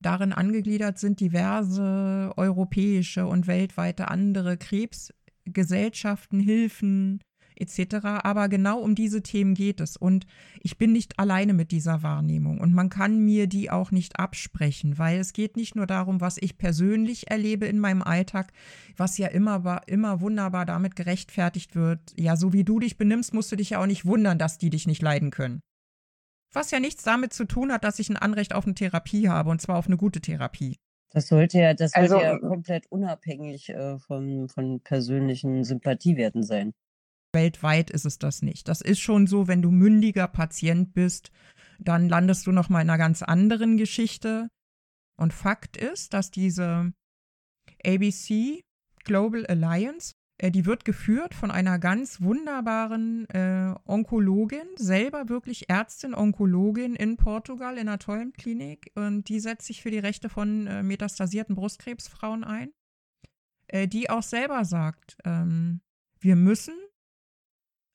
Darin 0.00 0.32
angegliedert 0.32 0.98
sind 0.98 1.18
diverse 1.18 2.32
europäische 2.36 3.26
und 3.26 3.48
weltweite 3.48 4.08
andere 4.08 4.56
Krebsgesellschaften, 4.56 6.38
Hilfen, 6.38 7.20
etc. 7.60 7.96
Aber 8.22 8.48
genau 8.48 8.80
um 8.80 8.94
diese 8.94 9.22
Themen 9.22 9.54
geht 9.54 9.80
es. 9.80 9.96
Und 9.96 10.26
ich 10.62 10.78
bin 10.78 10.92
nicht 10.92 11.18
alleine 11.18 11.54
mit 11.54 11.70
dieser 11.70 12.02
Wahrnehmung. 12.02 12.58
Und 12.60 12.74
man 12.74 12.88
kann 12.88 13.24
mir 13.24 13.46
die 13.46 13.70
auch 13.70 13.90
nicht 13.90 14.18
absprechen, 14.18 14.98
weil 14.98 15.18
es 15.18 15.32
geht 15.32 15.56
nicht 15.56 15.76
nur 15.76 15.86
darum, 15.86 16.20
was 16.20 16.38
ich 16.38 16.58
persönlich 16.58 17.30
erlebe 17.30 17.66
in 17.66 17.78
meinem 17.78 18.02
Alltag, 18.02 18.52
was 18.96 19.18
ja 19.18 19.28
immer, 19.28 19.82
immer 19.86 20.20
wunderbar 20.20 20.66
damit 20.66 20.96
gerechtfertigt 20.96 21.74
wird. 21.74 22.00
Ja, 22.16 22.36
so 22.36 22.52
wie 22.52 22.64
du 22.64 22.78
dich 22.78 22.96
benimmst, 22.96 23.34
musst 23.34 23.52
du 23.52 23.56
dich 23.56 23.70
ja 23.70 23.80
auch 23.80 23.86
nicht 23.86 24.06
wundern, 24.06 24.38
dass 24.38 24.58
die 24.58 24.70
dich 24.70 24.86
nicht 24.86 25.02
leiden 25.02 25.30
können. 25.30 25.60
Was 26.52 26.70
ja 26.70 26.80
nichts 26.80 27.02
damit 27.02 27.32
zu 27.32 27.44
tun 27.44 27.72
hat, 27.72 27.84
dass 27.84 27.98
ich 27.98 28.08
ein 28.08 28.16
Anrecht 28.16 28.54
auf 28.54 28.64
eine 28.64 28.74
Therapie 28.74 29.28
habe, 29.28 29.50
und 29.50 29.60
zwar 29.60 29.76
auf 29.76 29.86
eine 29.86 29.96
gute 29.96 30.20
Therapie. 30.20 30.76
Das 31.10 31.28
sollte 31.28 31.58
ja, 31.58 31.74
das 31.74 31.92
sollte 31.92 32.16
also, 32.16 32.24
ja 32.24 32.38
komplett 32.38 32.86
unabhängig 32.90 33.70
äh, 33.70 33.98
von, 33.98 34.48
von 34.48 34.80
persönlichen 34.80 35.64
Sympathiewerten 35.64 36.42
sein. 36.42 36.74
Weltweit 37.32 37.90
ist 37.90 38.06
es 38.06 38.18
das 38.18 38.42
nicht. 38.42 38.68
Das 38.68 38.80
ist 38.80 39.00
schon 39.00 39.26
so, 39.26 39.48
wenn 39.48 39.62
du 39.62 39.70
mündiger 39.70 40.28
Patient 40.28 40.94
bist, 40.94 41.30
dann 41.78 42.08
landest 42.08 42.46
du 42.46 42.52
noch 42.52 42.68
mal 42.68 42.80
in 42.80 42.90
einer 42.90 42.98
ganz 42.98 43.22
anderen 43.22 43.76
Geschichte. 43.76 44.48
Und 45.16 45.32
Fakt 45.32 45.76
ist, 45.76 46.14
dass 46.14 46.30
diese 46.30 46.92
ABC 47.84 48.62
Global 49.04 49.46
Alliance, 49.46 50.14
äh, 50.38 50.50
die 50.50 50.66
wird 50.66 50.84
geführt 50.84 51.34
von 51.34 51.50
einer 51.50 51.78
ganz 51.78 52.20
wunderbaren 52.20 53.28
äh, 53.30 53.74
Onkologin, 53.84 54.66
selber 54.76 55.28
wirklich 55.28 55.68
Ärztin, 55.68 56.14
Onkologin 56.14 56.94
in 56.94 57.16
Portugal 57.16 57.74
in 57.74 57.88
einer 57.88 57.98
tollen 57.98 58.32
Klinik. 58.32 58.90
Und 58.94 59.28
die 59.28 59.40
setzt 59.40 59.66
sich 59.66 59.82
für 59.82 59.90
die 59.90 59.98
Rechte 59.98 60.28
von 60.28 60.66
äh, 60.66 60.82
metastasierten 60.82 61.54
Brustkrebsfrauen 61.54 62.44
ein, 62.44 62.70
äh, 63.68 63.88
die 63.88 64.10
auch 64.10 64.22
selber 64.22 64.64
sagt, 64.64 65.16
ähm, 65.24 65.80
wir 66.20 66.36
müssen 66.36 66.74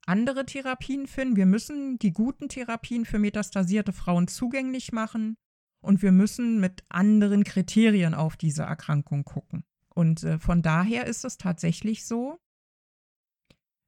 andere 0.05 0.45
Therapien 0.45 1.07
finden. 1.07 1.35
Wir 1.35 1.45
müssen 1.45 1.97
die 1.99 2.11
guten 2.11 2.49
Therapien 2.49 3.05
für 3.05 3.19
metastasierte 3.19 3.93
Frauen 3.93 4.27
zugänglich 4.27 4.91
machen 4.91 5.35
und 5.81 6.01
wir 6.01 6.11
müssen 6.11 6.59
mit 6.59 6.83
anderen 6.89 7.43
Kriterien 7.43 8.13
auf 8.13 8.37
diese 8.37 8.63
Erkrankung 8.63 9.23
gucken. 9.25 9.63
Und 9.93 10.23
äh, 10.23 10.39
von 10.39 10.61
daher 10.61 11.05
ist 11.05 11.25
es 11.25 11.37
tatsächlich 11.37 12.05
so, 12.05 12.39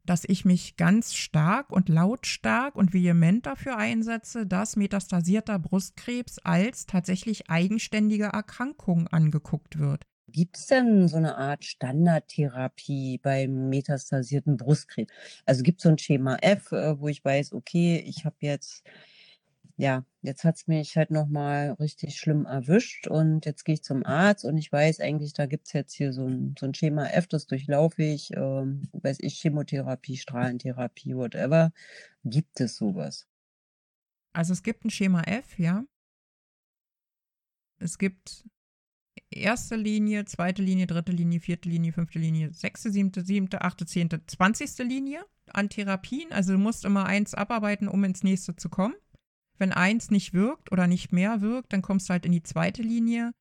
dass 0.05 0.24
ich 0.25 0.45
mich 0.45 0.77
ganz 0.77 1.15
stark 1.15 1.72
und 1.72 1.89
lautstark 1.89 2.75
und 2.75 2.93
vehement 2.93 3.45
dafür 3.45 3.77
einsetze, 3.77 4.45
dass 4.45 4.75
metastasierter 4.75 5.57
Brustkrebs 5.57 6.39
als 6.39 6.86
tatsächlich 6.86 7.50
eigenständige 7.50 8.25
Erkrankung 8.25 9.07
angeguckt 9.07 9.79
wird. 9.79 10.05
Gibt 10.27 10.58
es 10.58 10.67
denn 10.67 11.08
so 11.08 11.17
eine 11.17 11.38
Art 11.38 11.63
Standardtherapie 11.63 13.20
beim 13.20 13.70
metastasierten 13.70 14.58
Brustkrebs? 14.58 15.13
Also 15.46 15.62
gibt 15.63 15.79
es 15.79 15.84
so 15.84 15.89
ein 15.89 15.98
Schema 16.00 16.38
F, 16.41 16.72
äh, 16.72 17.00
wo 17.00 17.08
ich 17.08 17.24
weiß, 17.24 17.53
okay, 17.53 18.03
ich 18.08 18.25
habe 18.25 18.36
jetzt, 18.39 18.84
ja, 19.77 20.05
jetzt 20.22 20.44
hat 20.44 20.55
es 20.55 20.67
mich 20.67 20.98
halt 20.98 21.12
nochmal 21.12 21.74
richtig 21.74 22.17
schlimm 22.17 22.46
erwischt 22.46 23.08
und 23.08 23.46
jetzt 23.46 23.65
gehe 23.65 23.75
ich 23.75 23.84
zum 23.84 24.05
Arzt 24.05 24.46
und 24.46 24.58
ich 24.58 24.72
weiß 24.72 25.00
eigentlich, 25.00 25.34
da 25.34 25.46
gibt 25.46 25.67
es 25.67 25.74
jetzt 25.74 25.94
hier 25.94 26.12
so 26.12 26.25
ein, 26.27 26.55
so 26.60 26.65
ein 26.65 26.74
Schema 26.74 27.05
F, 27.08 27.27
das 27.27 27.46
durchlaufe 27.46 28.03
ich, 28.03 28.32
ähm, 28.36 28.89
weiß 28.94 29.17
ich, 29.22 29.39
Chemotherapie, 29.39 30.17
Strahlentherapie, 30.17 31.15
whatever. 31.15 31.72
Gibt 32.24 32.60
es 32.62 32.77
sowas? 32.77 33.27
Also 34.34 34.53
es 34.53 34.63
gibt 34.63 34.86
ein 34.86 34.89
Schema 34.89 35.22
F, 35.24 35.60
ja. 35.60 35.86
Es 37.79 37.98
gibt 37.98 38.46
erste 39.36 39.75
Linie, 39.75 40.25
zweite 40.25 40.62
Linie, 40.62 40.88
dritte 40.88 41.12
Linie, 41.12 41.39
vierte 41.39 41.70
Linie, 41.70 41.94
fünfte 41.94 42.20
Linie, 42.20 42.54
sechste, 42.54 42.92
siebte, 42.92 43.24
siebte, 43.24 43.62
achte, 43.62 43.86
zehnte, 43.86 44.25
zwanzigste 44.25 44.84
Linie 44.84 45.24
an 45.51 45.70
Therapien. 45.70 46.32
Also 46.32 46.54
du 46.54 46.60
musst 46.60 46.86
immer 46.86 47.06
eins 47.06 47.34
abarbeiten, 47.34 47.88
um 47.88 48.04
ins 48.04 48.24
nächste 48.24 48.56
zu 48.56 48.70
kommen. 48.70 48.96
Wenn 49.58 49.72
eins 49.72 50.12
nicht 50.12 50.34
wirkt 50.34 50.72
oder 50.72 50.88
nicht 50.88 51.12
mehr 51.12 51.42
wirkt, 51.42 51.72
dann 51.74 51.82
kommst 51.82 52.10
du 52.10 52.13
halt 52.13 52.25
in 52.25 52.32
die 52.32 52.44
zweite 52.44 52.82
Linie. 52.82 53.32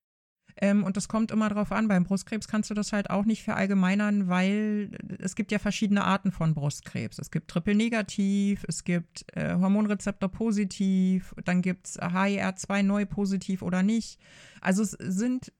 Ähm, 0.56 0.84
und 0.84 0.96
das 0.96 1.08
kommt 1.08 1.30
immer 1.30 1.49
drauf 1.49 1.73
an. 1.73 1.88
Beim 1.88 2.04
Brustkrebs 2.04 2.49
kannst 2.49 2.70
du 2.70 2.75
das 2.75 2.92
halt 2.92 3.11
auch 3.11 3.25
nicht 3.25 3.42
verallgemeinern, 3.42 4.28
weil 4.28 4.90
es 5.18 5.34
gibt 5.34 5.50
ja 5.52 5.58
verschiedene 5.58 6.04
Arten 6.04 6.30
von 6.30 6.54
Brustkrebs. 6.54 7.18
Es 7.18 7.30
gibt 7.30 7.49
Triple-Negativ, 7.49 8.64
es 8.68 8.84
gibt 8.84 9.25
äh, 9.37 9.54
Hormonrezeptor 9.54 10.28
positiv, 10.28 11.34
dann 11.44 11.62
gibt 11.62 11.88
es 11.88 12.00
HER2 12.00 12.82
neu 12.82 13.06
positiv 13.06 13.62
oder 13.62 13.82
nicht. 13.82 14.20
Also 14.61 14.82
es 14.82 14.92
sind 14.92 15.52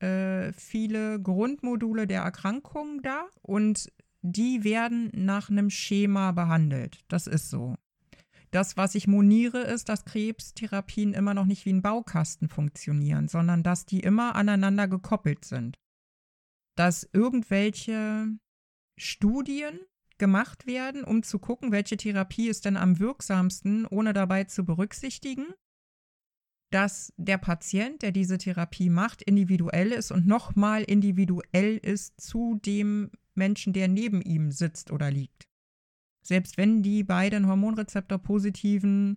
äh, 0.00 0.52
viele 0.52 1.20
Grundmodule 1.20 2.06
der 2.06 2.22
Erkrankung 2.22 3.00
da 3.02 3.26
und 3.40 3.90
die 4.20 4.64
werden 4.64 5.10
nach 5.14 5.50
einem 5.50 5.70
Schema 5.70 6.32
behandelt. 6.32 7.00
Das 7.08 7.26
ist 7.26 7.50
so. 7.50 7.76
Das, 8.52 8.76
was 8.76 8.94
ich 8.94 9.08
moniere, 9.08 9.62
ist, 9.62 9.88
dass 9.88 10.04
Krebstherapien 10.04 11.14
immer 11.14 11.32
noch 11.32 11.46
nicht 11.46 11.64
wie 11.64 11.72
ein 11.72 11.80
Baukasten 11.80 12.48
funktionieren, 12.48 13.26
sondern 13.26 13.62
dass 13.62 13.86
die 13.86 14.00
immer 14.00 14.34
aneinander 14.34 14.88
gekoppelt 14.88 15.46
sind. 15.46 15.78
Dass 16.76 17.08
irgendwelche 17.12 18.28
Studien 18.98 19.80
gemacht 20.18 20.66
werden, 20.66 21.02
um 21.02 21.22
zu 21.22 21.38
gucken, 21.38 21.72
welche 21.72 21.96
Therapie 21.96 22.48
ist 22.48 22.66
denn 22.66 22.76
am 22.76 22.98
wirksamsten, 22.98 23.86
ohne 23.86 24.12
dabei 24.12 24.44
zu 24.44 24.64
berücksichtigen, 24.64 25.46
dass 26.70 27.12
der 27.16 27.38
Patient, 27.38 28.02
der 28.02 28.12
diese 28.12 28.38
Therapie 28.38 28.90
macht, 28.90 29.22
individuell 29.22 29.92
ist 29.92 30.10
und 30.10 30.26
nochmal 30.26 30.82
individuell 30.82 31.78
ist 31.78 32.20
zu 32.20 32.58
dem 32.64 33.10
Menschen, 33.34 33.72
der 33.72 33.88
neben 33.88 34.20
ihm 34.20 34.50
sitzt 34.50 34.90
oder 34.90 35.10
liegt. 35.10 35.48
Selbst 36.22 36.56
wenn 36.56 36.82
die 36.82 37.02
beiden 37.02 37.46
Hormonrezeptor 37.48 38.18
positiven 38.18 39.16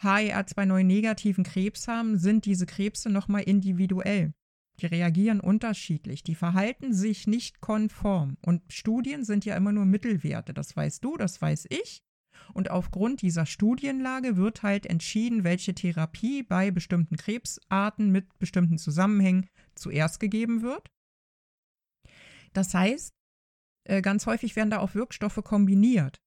HER2-9 0.00 0.82
negativen 0.84 1.44
Krebs 1.44 1.88
haben, 1.88 2.18
sind 2.18 2.44
diese 2.44 2.66
Krebse 2.66 3.10
nochmal 3.10 3.42
individuell. 3.42 4.34
Die 4.80 4.86
reagieren 4.86 5.40
unterschiedlich, 5.40 6.24
die 6.24 6.34
verhalten 6.34 6.92
sich 6.92 7.26
nicht 7.26 7.60
konform. 7.60 8.36
Und 8.40 8.60
Studien 8.72 9.24
sind 9.24 9.44
ja 9.44 9.56
immer 9.56 9.72
nur 9.72 9.84
Mittelwerte. 9.84 10.52
Das 10.52 10.76
weißt 10.76 11.04
du, 11.04 11.16
das 11.16 11.40
weiß 11.40 11.66
ich. 11.70 12.02
Und 12.52 12.70
aufgrund 12.70 13.22
dieser 13.22 13.46
Studienlage 13.46 14.36
wird 14.36 14.62
halt 14.62 14.86
entschieden, 14.86 15.44
welche 15.44 15.74
Therapie 15.74 16.42
bei 16.42 16.70
bestimmten 16.70 17.16
Krebsarten 17.16 18.10
mit 18.10 18.38
bestimmten 18.38 18.76
Zusammenhängen 18.76 19.48
zuerst 19.74 20.20
gegeben 20.20 20.62
wird. 20.62 20.90
Das 22.52 22.74
heißt, 22.74 23.14
äh, 23.84 24.02
ganz 24.02 24.26
häufig 24.26 24.56
werden 24.56 24.70
da 24.70 24.80
auch 24.80 24.94
Wirkstoffe 24.94 25.40
kombiniert. 25.42 26.20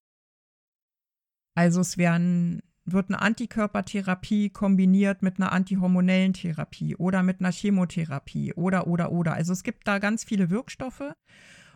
Also 1.58 1.80
es 1.80 1.98
werden, 1.98 2.62
wird 2.84 3.08
eine 3.08 3.20
Antikörpertherapie 3.20 4.50
kombiniert 4.50 5.22
mit 5.22 5.38
einer 5.40 5.50
antihormonellen 5.50 6.32
Therapie 6.32 6.94
oder 6.94 7.24
mit 7.24 7.40
einer 7.40 7.50
Chemotherapie 7.50 8.52
oder 8.52 8.86
oder 8.86 9.10
oder. 9.10 9.32
Also 9.32 9.54
es 9.54 9.64
gibt 9.64 9.88
da 9.88 9.98
ganz 9.98 10.22
viele 10.22 10.50
Wirkstoffe 10.50 11.16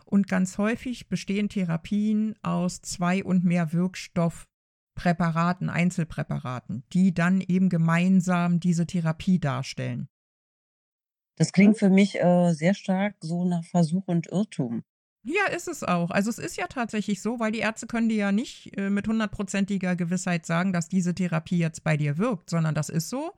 und 0.05 0.29
ganz 0.29 0.57
häufig 0.57 1.09
bestehen 1.09 1.49
Therapien 1.49 2.33
aus 2.43 2.81
zwei 2.81 3.25
und 3.25 3.43
mehr 3.43 3.73
Wirkstoffpräparaten, 3.73 5.69
Einzelpräparaten, 5.69 6.85
die 6.93 7.13
dann 7.13 7.41
eben 7.41 7.67
gemeinsam 7.67 8.61
diese 8.61 8.87
Therapie 8.87 9.39
darstellen. 9.39 10.07
Das 11.35 11.51
klingt 11.51 11.77
für 11.77 11.89
mich 11.89 12.21
äh, 12.21 12.53
sehr 12.53 12.73
stark 12.73 13.17
so 13.19 13.43
nach 13.43 13.65
Versuch 13.65 14.07
und 14.07 14.27
Irrtum. 14.27 14.85
Ja, 15.25 15.45
ist 15.55 15.69
es 15.69 15.83
auch. 15.83 16.11
Also 16.11 16.29
es 16.29 16.37
ist 16.37 16.57
ja 16.57 16.67
tatsächlich 16.67 17.21
so, 17.21 17.39
weil 17.39 17.53
die 17.53 17.59
Ärzte 17.59 17.87
können 17.87 18.09
dir 18.09 18.17
ja 18.17 18.33
nicht 18.33 18.77
äh, 18.77 18.89
mit 18.89 19.07
hundertprozentiger 19.07 19.95
Gewissheit 19.95 20.45
sagen, 20.45 20.73
dass 20.73 20.89
diese 20.89 21.15
Therapie 21.15 21.57
jetzt 21.57 21.85
bei 21.85 21.95
dir 21.95 22.17
wirkt, 22.17 22.49
sondern 22.49 22.75
das 22.75 22.89
ist 22.89 23.09
so. 23.09 23.31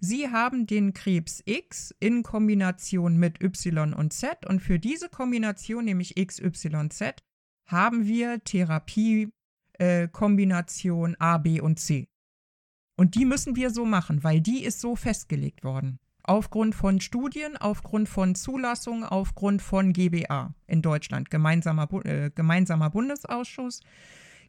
Sie 0.00 0.30
haben 0.30 0.68
den 0.68 0.94
Krebs 0.94 1.42
X 1.44 1.92
in 1.98 2.22
Kombination 2.22 3.16
mit 3.16 3.42
Y 3.42 3.94
und 3.94 4.12
Z 4.12 4.46
und 4.46 4.60
für 4.60 4.78
diese 4.78 5.08
Kombination, 5.08 5.84
nämlich 5.84 6.16
X, 6.16 6.38
Y, 6.38 6.88
Z, 6.90 7.24
haben 7.66 8.06
wir 8.06 8.44
Therapie-Kombination 8.44 11.14
äh, 11.14 11.16
A, 11.18 11.38
B 11.38 11.60
und 11.60 11.80
C. 11.80 12.06
Und 12.96 13.16
die 13.16 13.24
müssen 13.24 13.56
wir 13.56 13.70
so 13.70 13.84
machen, 13.84 14.22
weil 14.22 14.40
die 14.40 14.62
ist 14.62 14.80
so 14.80 14.94
festgelegt 14.94 15.64
worden. 15.64 15.98
Aufgrund 16.26 16.74
von 16.74 17.00
Studien, 17.00 17.56
aufgrund 17.58 18.08
von 18.08 18.34
Zulassung, 18.34 19.04
aufgrund 19.04 19.60
von 19.60 19.92
GBA 19.92 20.54
in 20.66 20.80
Deutschland, 20.80 21.30
gemeinsamer, 21.30 21.86
äh, 22.04 22.30
gemeinsamer 22.34 22.88
Bundesausschuss. 22.88 23.80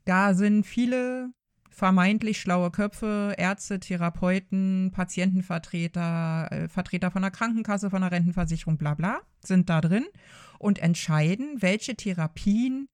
Da 0.05 0.33
sind 0.33 0.65
viele 0.65 1.33
vermeintlich 1.69 2.39
schlaue 2.39 2.71
Köpfe, 2.71 3.35
Ärzte, 3.37 3.81
Therapeuten, 3.81 4.91
Patientenvertreter, 4.93 6.47
äh, 6.49 6.67
Vertreter 6.69 7.11
von 7.11 7.21
der 7.21 7.31
Krankenkasse, 7.31 7.89
von 7.89 8.01
der 8.01 8.11
Rentenversicherung, 8.11 8.77
bla 8.77 8.93
bla, 8.93 9.19
sind 9.43 9.69
da 9.69 9.81
drin 9.81 10.05
und 10.57 10.79
entscheiden, 10.79 11.61
welche 11.61 11.95
Therapien 11.95 12.87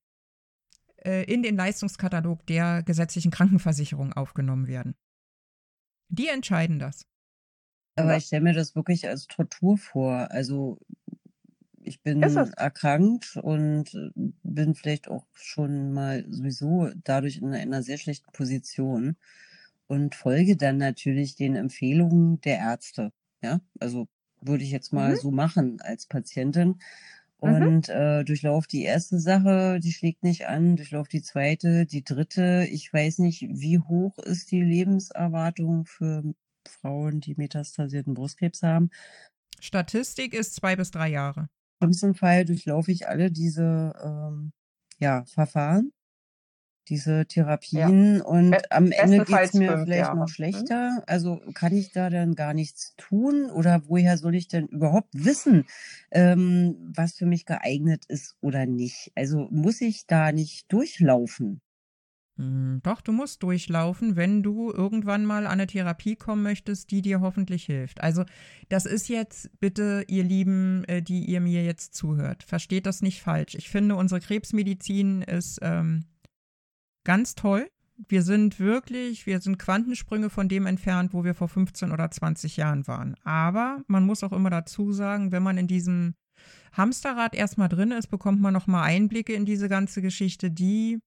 äh, 1.06 1.24
in 1.32 1.44
den 1.44 1.56
Leistungskatalog 1.56 2.46
der 2.48 2.82
gesetzlichen 2.82 3.30
Krankenversicherung 3.30 4.14
aufgenommen 4.14 4.68
werden. 4.68 4.96
Die 6.10 6.28
entscheiden 6.28 6.80
das. 6.80 7.06
Aber 7.96 8.18
ich 8.18 8.26
stelle 8.26 8.44
mir 8.44 8.54
das 8.54 8.76
wirklich 8.76 9.08
als 9.08 9.28
Tortur 9.28 9.78
vor. 9.78 10.32
Also 10.32 10.80
ich 11.84 12.02
bin 12.02 12.22
erkrankt 12.22 13.38
und 13.42 14.12
bin 14.44 14.76
vielleicht 14.76 15.08
auch 15.10 15.26
schon 15.34 15.92
mal 15.94 16.26
sowieso 16.30 16.90
dadurch 17.04 17.38
in 17.38 17.54
einer 17.54 17.84
sehr 17.84 17.98
schlechten 17.98 18.32
Position 18.32 19.18
und 19.88 20.16
folge 20.16 20.56
dann 20.56 20.78
natürlich 20.78 21.36
den 21.36 21.56
Empfehlungen 21.56 22.40
der 22.42 22.60
Ärzte. 22.60 23.12
Ja, 23.42 23.60
also 23.80 24.08
würde 24.40 24.64
ich 24.64 24.72
jetzt 24.72 24.94
mal 24.94 25.12
mhm. 25.12 25.18
so 25.18 25.32
machen 25.32 25.82
als 25.82 26.06
Patientin. 26.06 26.80
Mhm. 27.42 27.54
Und 27.54 27.88
mhm. 27.90 27.94
äh, 27.94 28.24
durchlauf 28.24 28.68
die 28.68 28.84
erste 28.84 29.20
Sache, 29.20 29.80
die 29.82 29.92
schlägt 29.92 30.24
nicht 30.24 30.48
an, 30.48 30.76
durchlauf 30.76 31.08
die 31.08 31.22
zweite, 31.22 31.86
die 31.86 32.04
dritte. 32.04 32.68
Ich 32.72 32.94
weiß 32.94 33.20
nicht, 33.20 33.42
wie 33.50 33.80
hoch 33.80 34.18
ist 34.20 34.52
die 34.52 34.62
Lebenserwartung 34.62 35.86
für 35.86 36.24
Frauen, 36.68 37.20
die 37.20 37.36
metastasierten 37.36 38.14
Brustkrebs 38.14 38.64
haben. 38.64 38.90
Statistik 39.60 40.34
ist 40.34 40.56
zwei 40.56 40.76
bis 40.76 40.92
drei 40.92 41.10
Jahre. 41.10 41.50
Im 41.80 41.88
schlimmsten 41.88 42.16
Fall 42.16 42.46
durchlaufe 42.46 42.92
ich 42.92 43.08
alle 43.08 43.32
diese 43.32 43.94
ähm, 44.04 44.54
ja, 45.00 45.26
Verfahren, 45.26 45.92
diese 46.90 47.26
Therapien 47.26 48.18
ja. 48.18 48.24
und 48.24 48.52
Be 48.52 48.62
am 48.70 48.92
Ende 48.92 49.26
geht 49.26 49.40
es 49.40 49.54
mir 49.54 49.80
vielleicht 49.80 50.02
Jahre. 50.02 50.18
noch 50.18 50.28
mhm. 50.28 50.32
schlechter. 50.32 51.04
Also 51.08 51.42
kann 51.54 51.74
ich 51.74 51.92
da 51.92 52.10
dann 52.10 52.36
gar 52.36 52.54
nichts 52.54 52.94
tun 52.98 53.50
oder 53.50 53.84
woher 53.88 54.18
soll 54.18 54.36
ich 54.36 54.48
denn 54.48 54.68
überhaupt 54.68 55.10
wissen, 55.14 55.66
ähm, 56.12 56.76
was 56.96 57.16
für 57.16 57.26
mich 57.26 57.46
geeignet 57.46 58.06
ist 58.08 58.36
oder 58.42 58.66
nicht? 58.66 59.12
Also 59.16 59.48
muss 59.52 59.82
ich 59.82 60.06
da 60.06 60.32
nicht 60.32 60.72
durchlaufen? 60.72 61.62
Hm, 62.42 62.82
doch, 62.82 63.02
du 63.02 63.12
musst 63.12 63.44
durchlaufen, 63.44 64.16
wenn 64.16 64.42
du 64.42 64.72
irgendwann 64.72 65.26
mal 65.26 65.46
an 65.46 65.52
eine 65.52 65.68
Therapie 65.68 66.16
kommen 66.16 66.42
möchtest, 66.42 66.90
die 66.90 67.04
dir 67.04 67.22
hoffentlich 67.22 67.66
hilft. 67.66 68.02
Also 68.02 68.26
das 68.68 68.88
ist 68.88 69.10
jetzt 69.10 69.52
bitte, 69.60 70.06
ihr 70.08 70.24
Lieben, 70.24 70.84
äh, 70.86 71.04
die 71.04 71.24
ihr 71.26 71.40
mir 71.40 71.64
jetzt 71.64 71.94
zuhört, 71.94 72.42
versteht 72.42 72.88
das 72.88 73.04
nicht 73.04 73.22
falsch. 73.22 73.54
Ich 73.54 73.70
finde, 73.70 73.96
unsere 73.96 74.22
Krebsmedizin 74.22 75.22
ist 75.22 75.60
ähm, 75.62 76.06
ganz 77.04 77.36
toll. 77.36 77.70
Wir 78.08 78.24
sind 78.24 78.60
wirklich, 78.60 79.28
wir 79.28 79.40
sind 79.40 79.60
Quantensprünge 79.60 80.32
von 80.32 80.50
dem 80.50 80.66
entfernt, 80.66 81.14
wo 81.14 81.24
wir 81.24 81.36
vor 81.36 81.48
15 81.48 81.92
oder 81.92 82.10
20 82.10 82.58
Jahren 82.58 82.88
waren. 82.88 83.16
Aber 83.24 83.84
man 83.86 84.04
muss 84.04 84.24
auch 84.24 84.34
immer 84.34 84.50
dazu 84.50 84.94
sagen, 84.94 85.32
wenn 85.32 85.44
man 85.44 85.60
in 85.60 85.68
diesem 85.68 86.16
Hamsterrad 86.72 87.36
erstmal 87.36 87.70
drin 87.70 87.92
ist, 87.92 88.08
bekommt 88.08 88.42
man 88.42 88.54
nochmal 88.54 88.86
Einblicke 88.86 89.34
in 89.34 89.46
diese 89.46 89.70
ganze 89.70 90.02
Geschichte, 90.02 90.50
die 90.50 90.98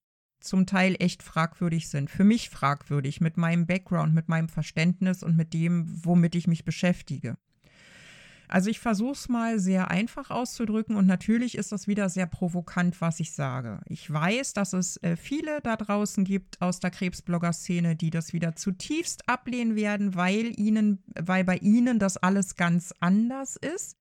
zum 0.45 0.65
Teil 0.65 0.95
echt 0.99 1.23
fragwürdig 1.23 1.89
sind. 1.89 2.09
Für 2.09 2.23
mich 2.23 2.49
fragwürdig 2.49 3.21
mit 3.21 3.37
meinem 3.37 3.65
Background, 3.65 4.13
mit 4.13 4.29
meinem 4.29 4.49
Verständnis 4.49 5.23
und 5.23 5.35
mit 5.35 5.53
dem, 5.53 5.85
womit 6.05 6.35
ich 6.35 6.47
mich 6.47 6.65
beschäftige. 6.65 7.37
Also 8.47 8.69
ich 8.69 8.79
versuche 8.79 9.13
es 9.13 9.29
mal 9.29 9.59
sehr 9.59 9.89
einfach 9.89 10.29
auszudrücken 10.29 10.95
und 10.95 11.07
natürlich 11.07 11.57
ist 11.57 11.71
das 11.71 11.87
wieder 11.87 12.09
sehr 12.09 12.27
provokant, 12.27 13.01
was 13.01 13.19
ich 13.19 13.31
sage. 13.31 13.81
Ich 13.87 14.11
weiß, 14.11 14.53
dass 14.53 14.73
es 14.73 14.97
äh, 14.97 15.15
viele 15.15 15.61
da 15.61 15.75
draußen 15.75 16.23
gibt 16.23 16.61
aus 16.61 16.79
der 16.79 16.91
Krebsblogger-Szene, 16.91 17.95
die 17.95 18.11
das 18.11 18.33
wieder 18.33 18.55
zutiefst 18.55 19.27
ablehnen 19.27 19.75
werden, 19.75 20.15
weil 20.15 20.57
ihnen, 20.59 21.03
weil 21.19 21.43
bei 21.43 21.57
ihnen 21.57 21.99
das 21.99 22.17
alles 22.17 22.55
ganz 22.55 22.93
anders 22.99 23.55
ist. 23.55 23.97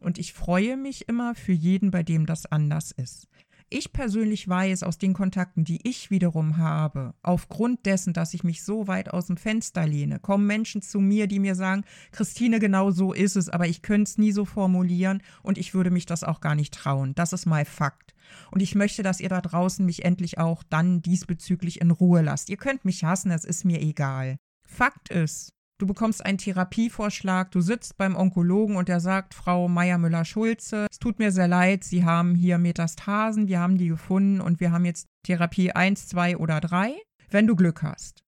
Und 0.00 0.18
ich 0.18 0.32
freue 0.32 0.76
mich 0.76 1.08
immer 1.08 1.34
für 1.34 1.52
jeden, 1.52 1.90
bei 1.90 2.02
dem 2.02 2.26
das 2.26 2.46
anders 2.46 2.90
ist. 2.90 3.28
Ich 3.72 3.92
persönlich 3.92 4.48
weiß 4.48 4.82
aus 4.82 4.98
den 4.98 5.14
Kontakten, 5.14 5.62
die 5.62 5.88
ich 5.88 6.10
wiederum 6.10 6.56
habe, 6.56 7.14
aufgrund 7.22 7.86
dessen, 7.86 8.12
dass 8.12 8.34
ich 8.34 8.42
mich 8.42 8.64
so 8.64 8.88
weit 8.88 9.10
aus 9.12 9.28
dem 9.28 9.36
Fenster 9.36 9.86
lehne, 9.86 10.18
kommen 10.18 10.44
Menschen 10.44 10.82
zu 10.82 10.98
mir, 10.98 11.28
die 11.28 11.38
mir 11.38 11.54
sagen, 11.54 11.84
Christine, 12.10 12.58
genau 12.58 12.90
so 12.90 13.12
ist 13.12 13.36
es, 13.36 13.48
aber 13.48 13.68
ich 13.68 13.82
könnte 13.82 14.10
es 14.10 14.18
nie 14.18 14.32
so 14.32 14.44
formulieren 14.44 15.22
und 15.44 15.56
ich 15.56 15.72
würde 15.72 15.92
mich 15.92 16.04
das 16.04 16.24
auch 16.24 16.40
gar 16.40 16.56
nicht 16.56 16.74
trauen. 16.74 17.14
Das 17.14 17.32
ist 17.32 17.46
mal 17.46 17.64
Fakt. 17.64 18.16
Und 18.50 18.60
ich 18.60 18.74
möchte, 18.74 19.04
dass 19.04 19.20
ihr 19.20 19.28
da 19.28 19.40
draußen 19.40 19.86
mich 19.86 20.04
endlich 20.04 20.38
auch 20.38 20.64
dann 20.64 21.00
diesbezüglich 21.00 21.80
in 21.80 21.92
Ruhe 21.92 22.22
lasst. 22.22 22.50
Ihr 22.50 22.56
könnt 22.56 22.84
mich 22.84 23.04
hassen, 23.04 23.30
es 23.30 23.44
ist 23.44 23.64
mir 23.64 23.80
egal. 23.80 24.38
Fakt 24.66 25.10
ist, 25.10 25.52
Du 25.80 25.86
bekommst 25.86 26.22
einen 26.26 26.36
Therapievorschlag, 26.36 27.50
du 27.52 27.62
sitzt 27.62 27.96
beim 27.96 28.14
Onkologen 28.14 28.76
und 28.76 28.90
der 28.90 29.00
sagt, 29.00 29.32
Frau 29.32 29.66
Meier-Müller-Schulze, 29.66 30.86
es 30.90 30.98
tut 30.98 31.18
mir 31.18 31.32
sehr 31.32 31.48
leid, 31.48 31.84
Sie 31.84 32.04
haben 32.04 32.34
hier 32.34 32.58
Metastasen, 32.58 33.48
wir 33.48 33.60
haben 33.60 33.78
die 33.78 33.88
gefunden 33.88 34.42
und 34.42 34.60
wir 34.60 34.72
haben 34.72 34.84
jetzt 34.84 35.06
Therapie 35.22 35.72
1, 35.72 36.08
2 36.08 36.36
oder 36.36 36.60
3, 36.60 36.92
wenn 37.30 37.46
du 37.46 37.56
Glück 37.56 37.82
hast. 37.82 38.22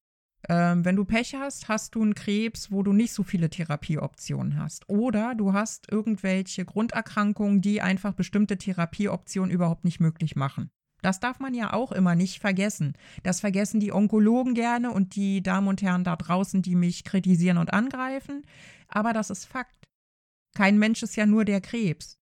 Ähm, 0.48 0.86
wenn 0.86 0.96
du 0.96 1.04
Pech 1.04 1.34
hast, 1.34 1.68
hast 1.68 1.94
du 1.94 2.00
einen 2.00 2.14
Krebs, 2.14 2.72
wo 2.72 2.82
du 2.82 2.94
nicht 2.94 3.12
so 3.12 3.22
viele 3.22 3.50
Therapieoptionen 3.50 4.58
hast. 4.58 4.88
Oder 4.88 5.34
du 5.34 5.52
hast 5.52 5.92
irgendwelche 5.92 6.64
Grunderkrankungen, 6.64 7.60
die 7.60 7.82
einfach 7.82 8.14
bestimmte 8.14 8.56
Therapieoptionen 8.56 9.50
überhaupt 9.50 9.84
nicht 9.84 10.00
möglich 10.00 10.36
machen. 10.36 10.70
Das 11.02 11.20
darf 11.20 11.40
man 11.40 11.52
ja 11.52 11.72
auch 11.72 11.92
immer 11.92 12.14
nicht 12.14 12.38
vergessen. 12.38 12.94
Das 13.22 13.40
vergessen 13.40 13.80
die 13.80 13.92
Onkologen 13.92 14.54
gerne 14.54 14.92
und 14.92 15.16
die 15.16 15.42
Damen 15.42 15.68
und 15.68 15.82
Herren 15.82 16.04
da 16.04 16.16
draußen, 16.16 16.62
die 16.62 16.76
mich 16.76 17.04
kritisieren 17.04 17.58
und 17.58 17.72
angreifen. 17.72 18.44
Aber 18.88 19.12
das 19.12 19.30
ist 19.30 19.44
Fakt. 19.44 19.88
Kein 20.54 20.78
Mensch 20.78 21.02
ist 21.02 21.16
ja 21.16 21.26
nur 21.26 21.44
der 21.44 21.60
Krebs. 21.60 22.18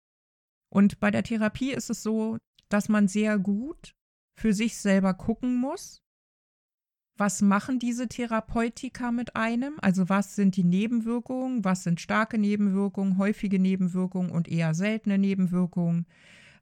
Und 0.71 1.01
bei 1.01 1.11
der 1.11 1.23
Therapie 1.23 1.73
ist 1.73 1.91
es 1.91 2.03
so, 2.03 2.39
dass 2.69 2.89
man 2.89 3.09
sehr 3.09 3.39
gut 3.39 3.95
für 4.39 4.53
sich 4.53 4.77
selber 4.77 5.15
gucken 5.15 5.57
muss, 5.57 6.03
was 7.19 7.41
machen 7.41 7.79
diese 7.79 8.09
Therapeutika 8.09 9.11
mit 9.11 9.37
einem? 9.37 9.79
Also 9.81 10.11
was 10.11 10.37
sind 10.37 10.57
die 10.57 10.65
Nebenwirkungen, 10.65 11.65
was 11.65 11.83
sind 11.83 12.01
starke 12.01 12.37
Nebenwirkungen, 12.37 13.17
häufige 13.17 13.59
Nebenwirkungen 13.59 14.31
und 14.31 14.49
eher 14.49 14.75
seltene 14.75 15.17
Nebenwirkungen? 15.17 16.07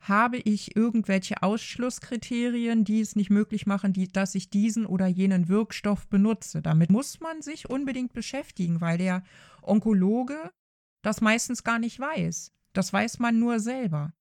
Habe 0.08 0.36
ich 0.36 0.76
irgendwelche 0.76 1.42
Ausschlusskriterien, 1.42 2.84
die 2.84 3.00
es 3.00 3.16
nicht 3.16 3.30
möglich 3.30 3.66
machen, 3.66 3.94
die, 3.94 4.08
dass 4.08 4.34
ich 4.34 4.50
diesen 4.50 4.84
oder 4.84 5.06
jenen 5.06 5.48
Wirkstoff 5.48 6.06
benutze. 6.08 6.60
Damit 6.60 6.90
muss 6.90 7.20
man 7.20 7.40
sich 7.40 7.70
unbedingt 7.70 8.12
beschäftigen, 8.12 8.82
weil 8.82 8.98
der 8.98 9.24
Onkologe 9.62 10.50
das 11.02 11.22
meistens 11.22 11.64
gar 11.64 11.78
nicht 11.78 11.98
weiß. 11.98 12.52
Das 12.74 12.92
weiß 12.92 13.18
man 13.18 13.38
nur 13.38 13.60
selber. 13.60 14.12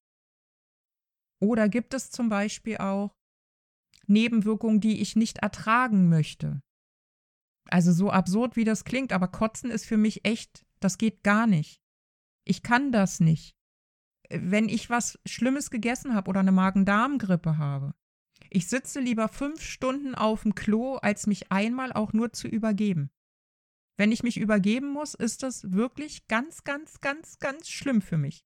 Oder 1.41 1.67
gibt 1.67 1.93
es 1.93 2.11
zum 2.11 2.29
Beispiel 2.29 2.77
auch 2.77 3.11
Nebenwirkungen, 4.07 4.79
die 4.79 5.01
ich 5.01 5.17
nicht 5.17 5.39
ertragen 5.39 6.07
möchte? 6.07 6.61
Also 7.69 7.91
so 7.91 8.09
absurd, 8.09 8.55
wie 8.55 8.63
das 8.63 8.85
klingt, 8.85 9.11
aber 9.11 9.27
Kotzen 9.27 9.69
ist 9.69 9.85
für 9.85 9.97
mich 9.97 10.23
echt, 10.25 10.65
das 10.79 10.97
geht 10.97 11.23
gar 11.23 11.47
nicht. 11.47 11.81
Ich 12.45 12.63
kann 12.63 12.91
das 12.91 13.19
nicht 13.19 13.53
wenn 14.41 14.69
ich 14.69 14.89
was 14.89 15.19
Schlimmes 15.25 15.69
gegessen 15.69 16.15
habe 16.15 16.29
oder 16.29 16.39
eine 16.41 16.51
Magen-Darm-Grippe 16.51 17.57
habe. 17.57 17.93
Ich 18.49 18.67
sitze 18.67 18.99
lieber 18.99 19.29
fünf 19.29 19.61
Stunden 19.61 20.15
auf 20.15 20.43
dem 20.43 20.55
Klo, 20.55 20.95
als 20.97 21.27
mich 21.27 21.51
einmal 21.51 21.91
auch 21.91 22.13
nur 22.13 22.33
zu 22.33 22.47
übergeben. 22.47 23.09
Wenn 23.97 24.11
ich 24.11 24.23
mich 24.23 24.37
übergeben 24.37 24.91
muss, 24.91 25.13
ist 25.13 25.43
das 25.43 25.71
wirklich 25.71 26.27
ganz, 26.27 26.63
ganz, 26.63 26.99
ganz, 26.99 27.39
ganz 27.39 27.69
schlimm 27.69 28.01
für 28.01 28.17
mich. 28.17 28.45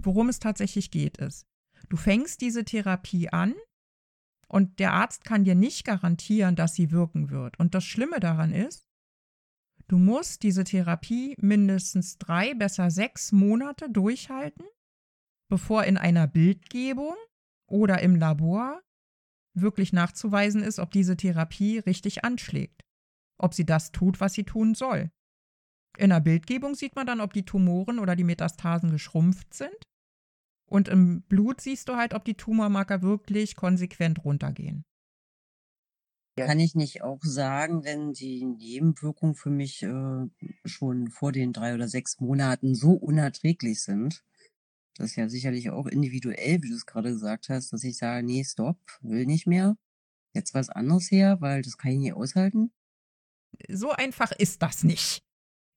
Worum 0.00 0.28
es 0.28 0.40
tatsächlich 0.40 0.90
geht, 0.90 1.18
ist, 1.18 1.46
du 1.88 1.96
fängst 1.96 2.40
diese 2.40 2.64
Therapie 2.64 3.28
an 3.28 3.54
und 4.48 4.78
der 4.78 4.92
Arzt 4.94 5.24
kann 5.24 5.44
dir 5.44 5.54
nicht 5.54 5.84
garantieren, 5.84 6.56
dass 6.56 6.74
sie 6.74 6.90
wirken 6.90 7.30
wird. 7.30 7.58
Und 7.58 7.74
das 7.74 7.84
Schlimme 7.84 8.18
daran 8.18 8.52
ist, 8.52 8.86
du 9.86 9.98
musst 9.98 10.42
diese 10.42 10.64
Therapie 10.64 11.36
mindestens 11.38 12.18
drei, 12.18 12.54
besser 12.54 12.90
sechs 12.90 13.30
Monate 13.30 13.90
durchhalten, 13.90 14.64
bevor 15.48 15.84
in 15.84 15.96
einer 15.96 16.26
Bildgebung 16.26 17.14
oder 17.66 18.00
im 18.00 18.16
Labor 18.16 18.80
wirklich 19.54 19.92
nachzuweisen 19.92 20.62
ist, 20.62 20.78
ob 20.78 20.90
diese 20.92 21.16
Therapie 21.16 21.78
richtig 21.78 22.24
anschlägt 22.24 22.84
ob 23.38 23.54
sie 23.54 23.64
das 23.64 23.92
tut, 23.92 24.20
was 24.20 24.34
sie 24.34 24.44
tun 24.44 24.74
soll. 24.74 25.10
In 25.96 26.10
der 26.10 26.20
Bildgebung 26.20 26.74
sieht 26.74 26.96
man 26.96 27.06
dann, 27.06 27.20
ob 27.20 27.32
die 27.32 27.44
Tumoren 27.44 27.98
oder 27.98 28.14
die 28.14 28.24
Metastasen 28.24 28.90
geschrumpft 28.90 29.54
sind. 29.54 29.76
Und 30.68 30.88
im 30.88 31.22
Blut 31.22 31.60
siehst 31.60 31.88
du 31.88 31.96
halt, 31.96 32.14
ob 32.14 32.24
die 32.24 32.34
Tumormarker 32.34 33.00
wirklich 33.02 33.56
konsequent 33.56 34.24
runtergehen. 34.24 34.84
Kann 36.36 36.60
ich 36.60 36.76
nicht 36.76 37.02
auch 37.02 37.20
sagen, 37.22 37.84
wenn 37.84 38.12
die 38.12 38.44
Nebenwirkungen 38.44 39.34
für 39.34 39.50
mich 39.50 39.82
äh, 39.82 40.26
schon 40.64 41.08
vor 41.08 41.32
den 41.32 41.52
drei 41.52 41.74
oder 41.74 41.88
sechs 41.88 42.20
Monaten 42.20 42.76
so 42.76 42.92
unerträglich 42.92 43.82
sind, 43.82 44.24
das 44.98 45.10
ist 45.10 45.16
ja 45.16 45.28
sicherlich 45.28 45.70
auch 45.70 45.86
individuell, 45.86 46.62
wie 46.62 46.68
du 46.68 46.74
es 46.74 46.86
gerade 46.86 47.10
gesagt 47.10 47.48
hast, 47.48 47.72
dass 47.72 47.84
ich 47.84 47.96
sage, 47.96 48.26
nee, 48.26 48.44
stopp, 48.44 48.78
will 49.00 49.24
nicht 49.24 49.46
mehr, 49.46 49.76
jetzt 50.34 50.54
was 50.54 50.68
anderes 50.68 51.10
her, 51.10 51.40
weil 51.40 51.62
das 51.62 51.78
kann 51.78 51.92
ich 51.92 51.98
nicht 51.98 52.14
aushalten 52.14 52.72
so 53.68 53.90
einfach 53.90 54.32
ist 54.32 54.62
das 54.62 54.84
nicht. 54.84 55.22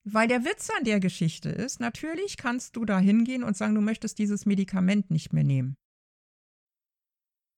Weil 0.04 0.28
der 0.28 0.44
Witz 0.44 0.68
an 0.76 0.84
der 0.84 1.00
Geschichte 1.00 1.48
ist, 1.48 1.80
natürlich 1.80 2.36
kannst 2.36 2.76
du 2.76 2.84
da 2.84 2.98
hingehen 2.98 3.44
und 3.44 3.56
sagen, 3.56 3.74
du 3.74 3.80
möchtest 3.80 4.18
dieses 4.18 4.46
Medikament 4.46 5.10
nicht 5.10 5.32
mehr 5.32 5.44
nehmen. 5.44 5.76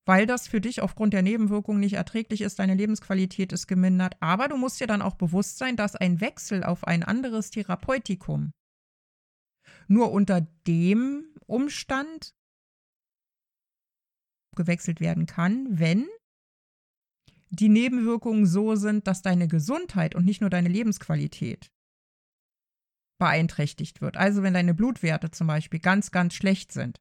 Weil 0.07 0.27
das 0.27 0.47
für 0.47 0.61
dich 0.61 0.83
aufgrund 0.83 1.15
der 1.15 1.23
Nebenwirkungen 1.23 1.81
nicht 1.81 1.95
erträglich 1.95 2.43
ist, 2.43 2.59
deine 2.59 2.75
Lebensqualität 2.75 3.53
ist 3.55 3.67
gemindert. 3.67 4.17
Aber 4.21 4.49
du 4.49 4.59
musst 4.59 4.79
dir 4.79 4.87
dann 4.87 5.01
auch 5.01 5.15
bewusst 5.15 5.57
sein, 5.57 5.77
dass 5.77 5.97
ein 5.97 6.21
Wechsel 6.21 6.63
auf 6.63 6.87
ein 6.87 7.03
anderes 7.03 7.51
Therapeutikum 7.51 8.53
nur 9.89 10.13
unter 10.13 10.43
dem 10.67 11.25
Umstand 11.47 12.35
gewechselt 14.57 15.01
werden 15.01 15.27
kann, 15.27 15.79
wenn 15.79 16.07
die 17.51 17.69
Nebenwirkungen 17.69 18.47
so 18.47 18.77
sind, 18.77 19.07
dass 19.07 19.23
deine 19.23 19.49
Gesundheit 19.49 20.15
und 20.15 20.25
nicht 20.25 20.41
nur 20.41 20.51
deine 20.51 20.69
Lebensqualität 20.69 21.71
beeinträchtigt 23.21 24.01
wird. 24.01 24.17
Also 24.17 24.43
wenn 24.43 24.55
deine 24.55 24.75
Blutwerte 24.75 25.31
zum 25.31 25.47
Beispiel 25.47 25.81
ganz, 25.81 26.11
ganz 26.11 26.35
schlecht 26.35 26.73
sind, 26.73 27.01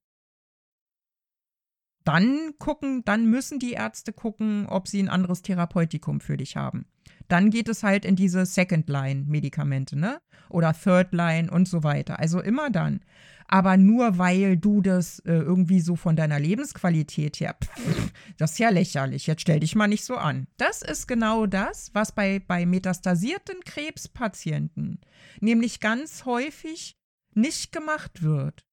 dann 2.03 2.53
gucken, 2.59 3.03
dann 3.05 3.29
müssen 3.29 3.59
die 3.59 3.73
Ärzte 3.73 4.13
gucken, 4.13 4.65
ob 4.67 4.87
sie 4.87 5.01
ein 5.01 5.09
anderes 5.09 5.41
Therapeutikum 5.41 6.19
für 6.19 6.37
dich 6.37 6.55
haben. 6.55 6.85
Dann 7.27 7.49
geht 7.49 7.69
es 7.69 7.83
halt 7.83 8.05
in 8.05 8.15
diese 8.15 8.45
Second-Line-Medikamente, 8.45 9.97
ne? 9.97 10.19
Oder 10.49 10.73
Third-Line 10.73 11.49
und 11.49 11.67
so 11.67 11.83
weiter. 11.83 12.19
Also 12.19 12.41
immer 12.41 12.69
dann. 12.69 13.01
Aber 13.47 13.77
nur 13.77 14.17
weil 14.17 14.57
du 14.57 14.81
das 14.81 15.19
äh, 15.19 15.33
irgendwie 15.33 15.79
so 15.79 15.95
von 15.95 16.15
deiner 16.15 16.39
Lebensqualität 16.39 17.39
her, 17.39 17.55
pff, 17.61 18.11
das 18.37 18.53
ist 18.53 18.59
ja 18.59 18.69
lächerlich. 18.69 19.27
Jetzt 19.27 19.41
stell 19.41 19.59
dich 19.59 19.75
mal 19.75 19.87
nicht 19.87 20.05
so 20.05 20.15
an. 20.15 20.47
Das 20.57 20.81
ist 20.81 21.07
genau 21.07 21.45
das, 21.45 21.91
was 21.93 22.13
bei, 22.13 22.39
bei 22.39 22.65
metastasierten 22.65 23.59
Krebspatienten 23.65 24.99
nämlich 25.39 25.79
ganz 25.79 26.25
häufig 26.25 26.97
nicht 27.33 27.71
gemacht 27.71 28.21
wird 28.21 28.63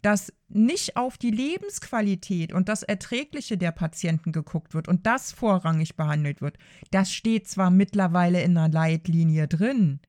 dass 0.00 0.32
nicht 0.48 0.96
auf 0.96 1.18
die 1.18 1.30
Lebensqualität 1.30 2.52
und 2.52 2.68
das 2.68 2.82
Erträgliche 2.82 3.58
der 3.58 3.72
Patienten 3.72 4.32
geguckt 4.32 4.74
wird 4.74 4.88
und 4.88 5.06
das 5.06 5.32
vorrangig 5.32 5.96
behandelt 5.96 6.40
wird. 6.40 6.58
Das 6.90 7.12
steht 7.12 7.48
zwar 7.48 7.70
mittlerweile 7.70 8.42
in 8.42 8.56
einer 8.56 8.72
Leitlinie 8.72 9.48
drin, 9.48 10.00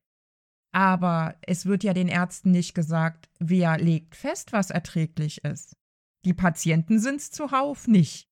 aber 0.72 1.36
es 1.42 1.66
wird 1.66 1.84
ja 1.84 1.94
den 1.94 2.08
Ärzten 2.08 2.52
nicht 2.52 2.74
gesagt, 2.74 3.30
wer 3.40 3.78
legt 3.78 4.16
fest, 4.16 4.54
was 4.54 4.70
erträglich 4.70 5.44
ist. 5.44 5.76
Die 6.26 6.34
Patienten 6.34 7.00
sind 7.00 7.18
es 7.18 7.32
zuhauf 7.32 7.88
nicht. 7.88 8.30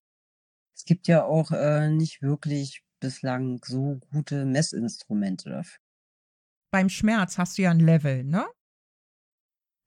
Es 0.76 0.86
gibt 0.86 1.08
ja 1.08 1.24
auch 1.24 1.52
äh, 1.52 1.90
nicht 1.90 2.22
wirklich 2.22 2.84
bislang 3.00 3.60
so 3.64 4.00
gute 4.12 4.46
Messinstrumente 4.46 5.50
dafür. 5.50 5.80
Beim 6.72 6.90
Schmerz 6.90 7.38
hast 7.38 7.58
du 7.58 7.64
ja 7.64 7.72
ein 7.72 7.80
Level, 7.80 8.24
ne? 8.24 8.48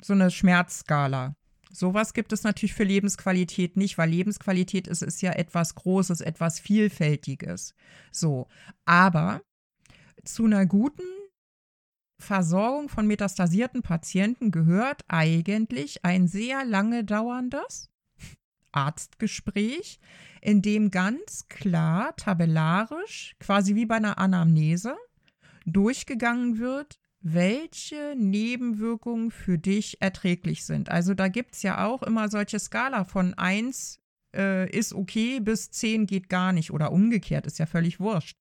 So 0.03 0.13
eine 0.13 0.31
Schmerzskala. 0.31 1.35
Sowas 1.75 2.15
gibt 2.15 2.33
es 2.33 2.45
natürlich 2.45 2.75
für 2.75 2.85
Lebensqualität 2.85 3.77
nicht, 3.77 3.99
weil 3.99 4.09
Lebensqualität 4.09 4.87
ist, 4.87 5.03
ist 5.03 5.23
ja 5.23 5.33
etwas 5.33 5.75
Großes, 5.75 6.21
etwas 6.21 6.61
Vielfältiges. 6.61 7.75
So. 8.13 8.47
Aber 8.85 9.43
zu 10.23 10.45
einer 10.45 10.67
guten 10.67 11.03
Versorgung 12.21 12.89
von 12.89 13.09
metastasierten 13.09 13.83
Patienten 13.83 14.53
gehört 14.53 15.03
eigentlich 15.09 16.05
ein 16.05 16.29
sehr 16.29 16.65
lange 16.65 17.03
dauerndes 17.03 17.91
Arztgespräch, 18.71 19.99
in 20.41 20.63
dem 20.63 20.93
ganz 20.93 21.49
klar 21.49 22.15
tabellarisch, 22.15 23.35
quasi 23.41 23.75
wie 23.75 23.87
bei 23.87 23.97
einer 23.97 24.19
Anamnese, 24.19 24.97
durchgegangen 25.67 26.59
wird, 26.61 27.01
welche 27.25 28.15
Nebenwirkungen 28.19 29.31
für 29.31 29.59
dich 29.59 30.03
erträglich 30.03 30.65
sind. 30.65 30.91
Also 30.91 31.15
da 31.15 31.29
gibt 31.29 31.55
es 31.55 31.63
ja 31.63 31.87
auch 31.87 32.03
immer 32.03 32.29
solche 32.29 32.59
Skala 32.59 33.05
von 33.05 33.33
1 33.33 33.99
äh, 34.37 34.71
ist 34.71 34.93
okay 34.93 35.41
bis 35.41 35.71
10 35.71 36.07
geht 36.07 36.29
gar 36.29 36.53
nicht 36.53 36.71
oder 36.71 36.93
umgekehrt, 36.93 37.47
ist 37.47 37.59
ja 37.59 37.65
völlig 37.65 37.99
wurscht. 37.99 38.37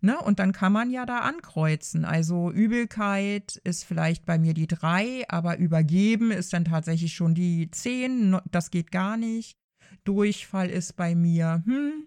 Ne? 0.00 0.18
Und 0.18 0.38
dann 0.38 0.52
kann 0.52 0.72
man 0.72 0.90
ja 0.90 1.04
da 1.04 1.18
ankreuzen. 1.18 2.06
Also 2.06 2.50
Übelkeit 2.50 3.56
ist 3.64 3.84
vielleicht 3.84 4.24
bei 4.24 4.38
mir 4.38 4.54
die 4.54 4.66
3, 4.66 5.28
aber 5.28 5.58
übergeben 5.58 6.30
ist 6.30 6.54
dann 6.54 6.64
tatsächlich 6.64 7.12
schon 7.12 7.34
die 7.34 7.70
10, 7.70 8.38
das 8.50 8.70
geht 8.70 8.92
gar 8.92 9.18
nicht. 9.18 9.58
Durchfall 10.04 10.70
ist 10.70 10.96
bei 10.96 11.14
mir, 11.14 11.62
hm, 11.66 12.06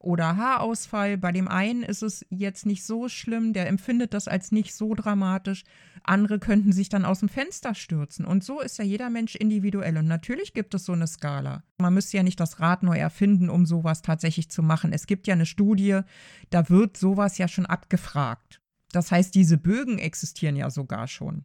oder 0.00 0.36
Haarausfall. 0.36 1.18
Bei 1.18 1.30
dem 1.30 1.46
einen 1.46 1.82
ist 1.82 2.02
es 2.02 2.26
jetzt 2.30 2.66
nicht 2.66 2.84
so 2.84 3.08
schlimm, 3.08 3.52
der 3.52 3.68
empfindet 3.68 4.14
das 4.14 4.26
als 4.26 4.50
nicht 4.50 4.74
so 4.74 4.94
dramatisch. 4.94 5.64
Andere 6.02 6.38
könnten 6.38 6.72
sich 6.72 6.88
dann 6.88 7.04
aus 7.04 7.20
dem 7.20 7.28
Fenster 7.28 7.74
stürzen. 7.74 8.24
Und 8.24 8.42
so 8.42 8.60
ist 8.60 8.78
ja 8.78 8.84
jeder 8.84 9.10
Mensch 9.10 9.36
individuell. 9.36 9.98
Und 9.98 10.08
natürlich 10.08 10.54
gibt 10.54 10.74
es 10.74 10.86
so 10.86 10.92
eine 10.92 11.06
Skala. 11.06 11.62
Man 11.78 11.94
müsste 11.94 12.16
ja 12.16 12.22
nicht 12.22 12.40
das 12.40 12.60
Rad 12.60 12.82
neu 12.82 12.98
erfinden, 12.98 13.50
um 13.50 13.66
sowas 13.66 14.02
tatsächlich 14.02 14.50
zu 14.50 14.62
machen. 14.62 14.92
Es 14.92 15.06
gibt 15.06 15.26
ja 15.26 15.34
eine 15.34 15.46
Studie, 15.46 16.00
da 16.48 16.68
wird 16.70 16.96
sowas 16.96 17.38
ja 17.38 17.46
schon 17.46 17.66
abgefragt. 17.66 18.60
Das 18.92 19.12
heißt, 19.12 19.34
diese 19.34 19.58
Bögen 19.58 19.98
existieren 19.98 20.56
ja 20.56 20.70
sogar 20.70 21.06
schon. 21.06 21.44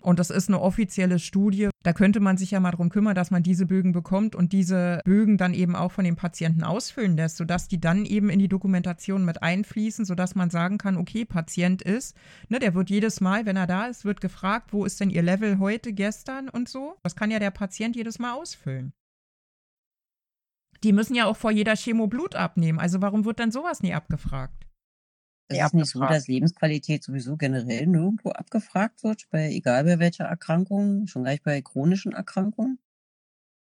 Und 0.00 0.18
das 0.18 0.30
ist 0.30 0.48
eine 0.48 0.60
offizielle 0.60 1.18
Studie. 1.18 1.68
Da 1.82 1.92
könnte 1.92 2.20
man 2.20 2.36
sich 2.36 2.50
ja 2.52 2.60
mal 2.60 2.70
darum 2.70 2.88
kümmern, 2.88 3.14
dass 3.14 3.30
man 3.30 3.42
diese 3.42 3.66
Bögen 3.66 3.92
bekommt 3.92 4.34
und 4.34 4.52
diese 4.52 5.00
Bögen 5.04 5.36
dann 5.36 5.54
eben 5.54 5.76
auch 5.76 5.92
von 5.92 6.04
den 6.04 6.16
Patienten 6.16 6.64
ausfüllen 6.64 7.16
lässt, 7.16 7.36
sodass 7.36 7.68
die 7.68 7.80
dann 7.80 8.06
eben 8.06 8.30
in 8.30 8.38
die 8.38 8.48
Dokumentation 8.48 9.24
mit 9.24 9.42
einfließen, 9.42 10.04
sodass 10.04 10.34
man 10.34 10.50
sagen 10.50 10.78
kann, 10.78 10.96
okay, 10.96 11.24
Patient 11.24 11.82
ist, 11.82 12.16
ne, 12.48 12.58
der 12.58 12.74
wird 12.74 12.90
jedes 12.90 13.20
Mal, 13.20 13.44
wenn 13.44 13.56
er 13.56 13.66
da 13.66 13.86
ist, 13.86 14.04
wird 14.04 14.20
gefragt, 14.20 14.72
wo 14.72 14.84
ist 14.84 15.00
denn 15.00 15.10
Ihr 15.10 15.22
Level 15.22 15.58
heute, 15.58 15.92
gestern 15.92 16.48
und 16.48 16.68
so. 16.68 16.96
Das 17.02 17.16
kann 17.16 17.30
ja 17.30 17.38
der 17.38 17.50
Patient 17.50 17.94
jedes 17.94 18.18
Mal 18.18 18.32
ausfüllen. 18.34 18.92
Die 20.82 20.92
müssen 20.92 21.14
ja 21.14 21.26
auch 21.26 21.36
vor 21.36 21.50
jeder 21.50 21.76
Chemo 21.76 22.06
Blut 22.06 22.34
abnehmen. 22.34 22.78
Also 22.78 23.02
warum 23.02 23.26
wird 23.26 23.38
dann 23.38 23.52
sowas 23.52 23.82
nie 23.82 23.92
abgefragt? 23.92 24.69
Es 25.50 25.66
ist 25.66 25.74
nicht 25.74 25.86
so, 25.86 26.00
dass 26.00 26.28
Lebensqualität 26.28 27.02
sowieso 27.02 27.36
generell 27.36 27.86
nirgendwo 27.86 28.30
abgefragt 28.30 29.02
wird, 29.02 29.28
bei 29.30 29.50
egal 29.50 29.82
bei 29.84 29.98
welcher 29.98 30.24
Erkrankung, 30.24 31.08
schon 31.08 31.24
gleich 31.24 31.42
bei 31.42 31.60
chronischen 31.60 32.12
Erkrankungen? 32.12 32.78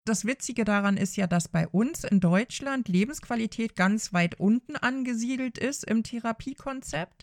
Das 0.05 0.25
Witzige 0.25 0.65
daran 0.65 0.97
ist 0.97 1.17
ja, 1.17 1.27
dass 1.27 1.49
bei 1.49 1.69
uns 1.69 2.05
in 2.05 2.21
Deutschland 2.21 2.89
Lebensqualität 2.89 3.77
ganz 3.77 4.13
weit 4.13 4.39
unten 4.41 4.77
angesiedelt 4.77 5.59
ist 5.59 5.85
im 5.85 6.03
Therapiekonzept, 6.03 7.23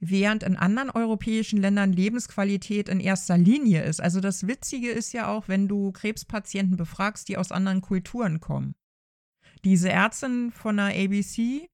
während 0.00 0.42
in 0.42 0.56
anderen 0.56 0.90
europäischen 0.90 1.60
Ländern 1.60 1.92
Lebensqualität 1.92 2.88
in 2.88 3.00
erster 3.00 3.36
Linie 3.36 3.82
ist. 3.82 4.00
Also 4.00 4.20
das 4.20 4.46
Witzige 4.46 4.90
ist 4.90 5.12
ja 5.12 5.28
auch, 5.28 5.48
wenn 5.48 5.68
du 5.68 5.92
Krebspatienten 5.92 6.76
befragst, 6.76 7.28
die 7.28 7.36
aus 7.36 7.52
anderen 7.52 7.82
Kulturen 7.82 8.40
kommen. 8.40 8.74
Diese 9.64 9.90
Ärztin 9.90 10.50
von 10.50 10.78
der 10.78 10.86
ABC, 10.86 11.68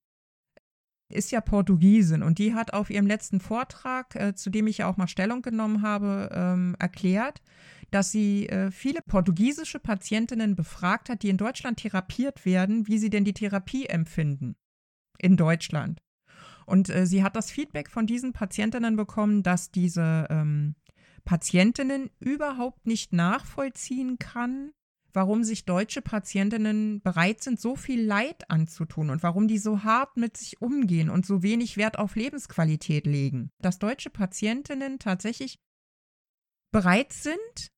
ist 1.08 1.30
ja 1.30 1.40
Portugiesin 1.40 2.22
und 2.22 2.38
die 2.38 2.54
hat 2.54 2.72
auf 2.72 2.90
ihrem 2.90 3.06
letzten 3.06 3.40
Vortrag, 3.40 4.14
äh, 4.14 4.34
zu 4.34 4.50
dem 4.50 4.66
ich 4.66 4.78
ja 4.78 4.88
auch 4.88 4.96
mal 4.96 5.08
Stellung 5.08 5.42
genommen 5.42 5.82
habe, 5.82 6.30
ähm, 6.32 6.76
erklärt, 6.78 7.40
dass 7.90 8.12
sie 8.12 8.48
äh, 8.48 8.70
viele 8.70 9.00
portugiesische 9.00 9.78
Patientinnen 9.78 10.54
befragt 10.54 11.08
hat, 11.08 11.22
die 11.22 11.30
in 11.30 11.38
Deutschland 11.38 11.78
therapiert 11.78 12.44
werden, 12.44 12.86
wie 12.86 12.98
sie 12.98 13.10
denn 13.10 13.24
die 13.24 13.32
Therapie 13.32 13.86
empfinden 13.86 14.56
in 15.18 15.36
Deutschland. 15.36 16.02
Und 16.66 16.90
äh, 16.90 17.06
sie 17.06 17.22
hat 17.22 17.34
das 17.34 17.50
Feedback 17.50 17.88
von 17.88 18.06
diesen 18.06 18.34
Patientinnen 18.34 18.96
bekommen, 18.96 19.42
dass 19.42 19.70
diese 19.70 20.26
ähm, 20.28 20.74
Patientinnen 21.24 22.10
überhaupt 22.20 22.86
nicht 22.86 23.14
nachvollziehen 23.14 24.18
kann, 24.18 24.72
warum 25.18 25.42
sich 25.42 25.64
deutsche 25.64 26.00
Patientinnen 26.00 27.00
bereit 27.00 27.42
sind, 27.42 27.60
so 27.60 27.74
viel 27.74 28.00
Leid 28.06 28.48
anzutun 28.52 29.10
und 29.10 29.24
warum 29.24 29.48
die 29.48 29.58
so 29.58 29.82
hart 29.82 30.16
mit 30.16 30.36
sich 30.36 30.62
umgehen 30.62 31.10
und 31.10 31.26
so 31.26 31.42
wenig 31.42 31.76
Wert 31.76 31.98
auf 31.98 32.14
Lebensqualität 32.14 33.04
legen. 33.04 33.50
Dass 33.58 33.80
deutsche 33.80 34.10
Patientinnen 34.10 35.00
tatsächlich 35.00 35.58
bereit 36.70 37.12
sind, 37.12 37.72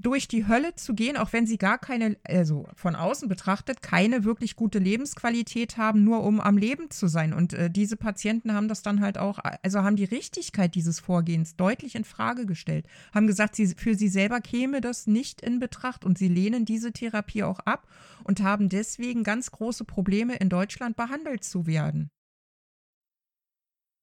durch 0.00 0.28
die 0.28 0.46
Hölle 0.48 0.74
zu 0.74 0.94
gehen, 0.94 1.16
auch 1.16 1.32
wenn 1.32 1.46
sie 1.46 1.58
gar 1.58 1.78
keine, 1.78 2.16
also 2.24 2.66
von 2.74 2.96
außen 2.96 3.28
betrachtet, 3.28 3.82
keine 3.82 4.24
wirklich 4.24 4.56
gute 4.56 4.78
Lebensqualität 4.78 5.76
haben, 5.76 6.04
nur 6.04 6.22
um 6.22 6.40
am 6.40 6.56
Leben 6.56 6.90
zu 6.90 7.06
sein. 7.06 7.32
Und 7.32 7.52
äh, 7.52 7.70
diese 7.70 7.96
Patienten 7.96 8.54
haben 8.54 8.68
das 8.68 8.82
dann 8.82 9.00
halt 9.00 9.18
auch, 9.18 9.38
also 9.62 9.82
haben 9.82 9.96
die 9.96 10.04
Richtigkeit 10.04 10.74
dieses 10.74 11.00
Vorgehens 11.00 11.56
deutlich 11.56 11.94
in 11.94 12.04
Frage 12.04 12.46
gestellt, 12.46 12.86
haben 13.14 13.26
gesagt, 13.26 13.56
sie, 13.56 13.68
für 13.68 13.94
sie 13.94 14.08
selber 14.08 14.40
käme 14.40 14.80
das 14.80 15.06
nicht 15.06 15.40
in 15.42 15.58
Betracht 15.58 16.04
und 16.04 16.18
sie 16.18 16.28
lehnen 16.28 16.64
diese 16.64 16.92
Therapie 16.92 17.42
auch 17.42 17.60
ab 17.60 17.86
und 18.24 18.42
haben 18.42 18.68
deswegen 18.68 19.22
ganz 19.24 19.50
große 19.50 19.84
Probleme 19.84 20.36
in 20.36 20.48
Deutschland 20.48 20.96
behandelt 20.96 21.44
zu 21.44 21.66
werden 21.66 22.10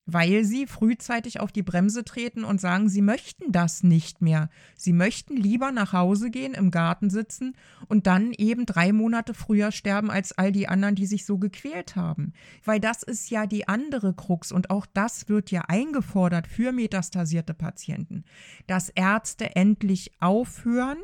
weil 0.08 0.46
sie 0.46 0.66
frühzeitig 0.66 1.42
auf 1.42 1.52
die 1.52 1.64
Bremse 1.64 2.06
treten 2.06 2.46
und 2.46 2.62
sagen, 2.62 2.88
sie 2.88 3.02
möchten 3.02 3.52
das 3.52 3.84
nicht 3.84 4.22
mehr. 4.22 4.50
Sie 4.76 4.94
möchten 4.94 5.36
lieber 5.36 5.72
nach 5.72 5.92
Hause 5.92 6.32
gehen, 6.32 6.54
im 6.54 6.72
Garten 6.72 7.10
sitzen 7.10 7.56
und 7.90 8.08
dann 8.08 8.32
eben 8.32 8.66
drei 8.66 8.94
Monate 8.94 9.34
früher 9.34 9.74
sterben 9.74 10.10
als 10.10 10.32
all 10.32 10.54
die 10.54 10.70
anderen, 10.70 10.96
die 10.96 11.06
sich 11.06 11.26
so 11.26 11.38
gequält 11.38 11.98
haben. 11.98 12.32
Weil 12.64 12.80
das 12.80 13.04
ist 13.04 13.30
ja 13.30 13.46
die 13.46 13.68
andere 13.68 14.14
Krux 14.14 14.54
und 14.54 14.70
auch 14.70 14.86
das 14.86 15.28
wird 15.28 15.52
ja 15.52 15.64
eingefordert 15.68 16.48
für 16.48 16.72
metastasierte 16.72 17.54
Patienten, 17.54 18.24
dass 18.66 18.90
Ärzte 18.90 19.58
endlich 19.58 20.14
aufhören, 20.22 21.00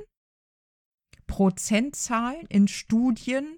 Prozentzahlen 1.27 2.45
in 2.47 2.69
Studien 2.69 3.57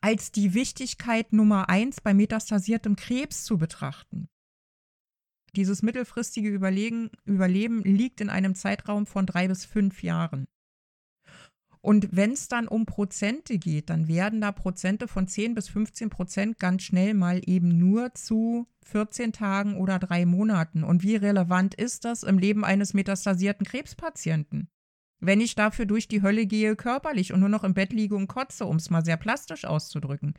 als 0.00 0.30
die 0.30 0.54
Wichtigkeit 0.54 1.32
Nummer 1.32 1.68
eins 1.68 2.00
bei 2.00 2.14
metastasiertem 2.14 2.94
Krebs 2.94 3.44
zu 3.44 3.58
betrachten. 3.58 4.28
Dieses 5.56 5.82
mittelfristige 5.82 6.48
Überlegen, 6.48 7.10
Überleben 7.24 7.82
liegt 7.82 8.20
in 8.20 8.30
einem 8.30 8.54
Zeitraum 8.54 9.06
von 9.06 9.26
drei 9.26 9.48
bis 9.48 9.64
fünf 9.64 10.02
Jahren. 10.02 10.46
Und 11.82 12.08
wenn 12.12 12.32
es 12.32 12.48
dann 12.48 12.68
um 12.68 12.84
Prozente 12.84 13.58
geht, 13.58 13.88
dann 13.88 14.06
werden 14.06 14.40
da 14.42 14.52
Prozente 14.52 15.08
von 15.08 15.26
10 15.26 15.54
bis 15.54 15.68
15 15.68 16.10
Prozent 16.10 16.58
ganz 16.58 16.82
schnell 16.82 17.14
mal 17.14 17.40
eben 17.46 17.78
nur 17.78 18.14
zu 18.14 18.66
14 18.84 19.32
Tagen 19.32 19.78
oder 19.78 19.98
drei 19.98 20.26
Monaten. 20.26 20.84
Und 20.84 21.02
wie 21.02 21.16
relevant 21.16 21.74
ist 21.74 22.04
das 22.04 22.22
im 22.22 22.38
Leben 22.38 22.64
eines 22.64 22.92
metastasierten 22.92 23.66
Krebspatienten? 23.66 24.68
Wenn 25.20 25.40
ich 25.40 25.54
dafür 25.54 25.86
durch 25.86 26.06
die 26.06 26.22
Hölle 26.22 26.46
gehe 26.46 26.76
körperlich 26.76 27.32
und 27.32 27.40
nur 27.40 27.48
noch 27.48 27.64
im 27.64 27.74
Bett 27.74 27.92
liege 27.92 28.16
und 28.16 28.26
kotze, 28.26 28.66
um 28.66 28.76
es 28.76 28.90
mal 28.90 29.04
sehr 29.04 29.18
plastisch 29.18 29.64
auszudrücken, 29.64 30.34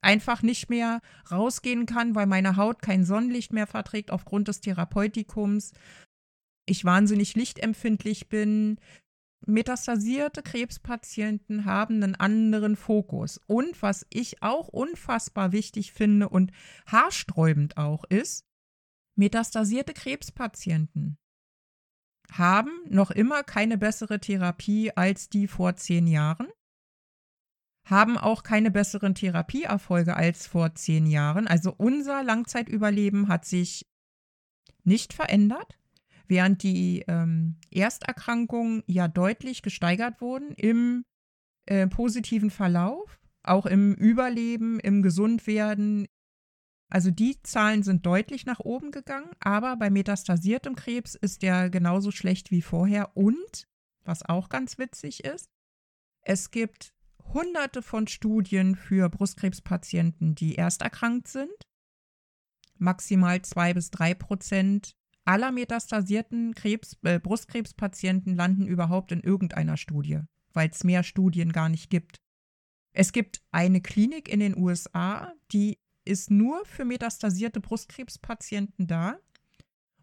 einfach 0.00 0.42
nicht 0.42 0.70
mehr 0.70 1.00
rausgehen 1.30 1.86
kann, 1.86 2.14
weil 2.14 2.26
meine 2.26 2.56
Haut 2.56 2.82
kein 2.82 3.04
Sonnenlicht 3.04 3.52
mehr 3.52 3.66
verträgt 3.66 4.10
aufgrund 4.10 4.48
des 4.48 4.60
Therapeutikums, 4.60 5.72
ich 6.66 6.84
wahnsinnig 6.84 7.34
lichtempfindlich 7.34 8.28
bin. 8.28 8.78
Metastasierte 9.46 10.42
Krebspatienten 10.42 11.64
haben 11.64 12.02
einen 12.02 12.14
anderen 12.14 12.76
Fokus. 12.76 13.40
Und 13.46 13.80
was 13.82 14.06
ich 14.10 14.42
auch 14.42 14.68
unfassbar 14.68 15.52
wichtig 15.52 15.92
finde 15.92 16.28
und 16.28 16.52
haarsträubend 16.86 17.76
auch 17.76 18.04
ist, 18.04 18.44
metastasierte 19.16 19.94
Krebspatienten 19.94 21.16
haben 22.32 22.70
noch 22.88 23.10
immer 23.10 23.42
keine 23.42 23.78
bessere 23.78 24.20
Therapie 24.20 24.92
als 24.94 25.30
die 25.30 25.48
vor 25.48 25.76
zehn 25.76 26.06
Jahren 26.06 26.48
haben 27.88 28.18
auch 28.18 28.42
keine 28.42 28.70
besseren 28.70 29.14
Therapieerfolge 29.14 30.14
als 30.14 30.46
vor 30.46 30.74
zehn 30.74 31.06
Jahren. 31.06 31.46
Also 31.46 31.74
unser 31.76 32.22
Langzeitüberleben 32.22 33.28
hat 33.28 33.46
sich 33.46 33.86
nicht 34.84 35.14
verändert, 35.14 35.78
während 36.26 36.62
die 36.62 37.04
ähm, 37.08 37.56
Ersterkrankungen 37.70 38.82
ja 38.86 39.08
deutlich 39.08 39.62
gesteigert 39.62 40.20
wurden 40.20 40.52
im 40.52 41.04
äh, 41.64 41.86
positiven 41.86 42.50
Verlauf, 42.50 43.18
auch 43.42 43.64
im 43.64 43.94
Überleben, 43.94 44.78
im 44.80 45.02
Gesundwerden. 45.02 46.08
Also 46.90 47.10
die 47.10 47.40
Zahlen 47.42 47.82
sind 47.82 48.04
deutlich 48.04 48.44
nach 48.44 48.60
oben 48.60 48.90
gegangen, 48.90 49.30
aber 49.40 49.76
bei 49.76 49.88
metastasiertem 49.88 50.74
Krebs 50.74 51.14
ist 51.14 51.42
der 51.42 51.70
genauso 51.70 52.10
schlecht 52.10 52.50
wie 52.50 52.62
vorher. 52.62 53.16
Und, 53.16 53.66
was 54.04 54.22
auch 54.22 54.50
ganz 54.50 54.78
witzig 54.78 55.24
ist, 55.24 55.48
es 56.22 56.50
gibt 56.50 56.94
hunderte 57.32 57.82
von 57.82 58.06
Studien 58.06 58.74
für 58.74 59.08
Brustkrebspatienten, 59.08 60.34
die 60.34 60.54
erst 60.54 60.82
erkrankt 60.82 61.28
sind. 61.28 61.52
Maximal 62.78 63.42
zwei 63.42 63.74
bis 63.74 63.90
drei 63.90 64.14
Prozent 64.14 64.94
aller 65.24 65.52
metastasierten 65.52 66.54
Krebs, 66.54 66.96
äh, 67.02 67.18
Brustkrebspatienten 67.18 68.34
landen 68.34 68.66
überhaupt 68.66 69.12
in 69.12 69.20
irgendeiner 69.20 69.76
Studie, 69.76 70.20
weil 70.54 70.70
es 70.70 70.84
mehr 70.84 71.02
Studien 71.02 71.52
gar 71.52 71.68
nicht 71.68 71.90
gibt. 71.90 72.16
Es 72.92 73.12
gibt 73.12 73.42
eine 73.50 73.80
Klinik 73.80 74.28
in 74.28 74.40
den 74.40 74.56
USA, 74.56 75.32
die 75.52 75.78
ist 76.04 76.30
nur 76.30 76.64
für 76.64 76.86
metastasierte 76.86 77.60
Brustkrebspatienten 77.60 78.86
da. 78.86 79.18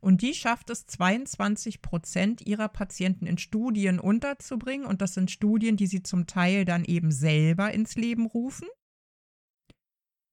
Und 0.06 0.22
die 0.22 0.36
schafft 0.36 0.70
es, 0.70 0.86
22 0.86 1.82
Prozent 1.82 2.46
ihrer 2.46 2.68
Patienten 2.68 3.26
in 3.26 3.40
Studien 3.40 4.00
unterzubringen. 4.00 4.86
Und 4.86 5.02
das 5.02 5.16
sind 5.16 5.32
Studien, 5.32 5.78
die 5.78 5.88
sie 5.88 6.04
zum 6.04 6.28
Teil 6.28 6.64
dann 6.64 6.86
eben 6.86 7.10
selber 7.10 7.74
ins 7.74 7.96
Leben 7.96 8.28
rufen. 8.28 8.68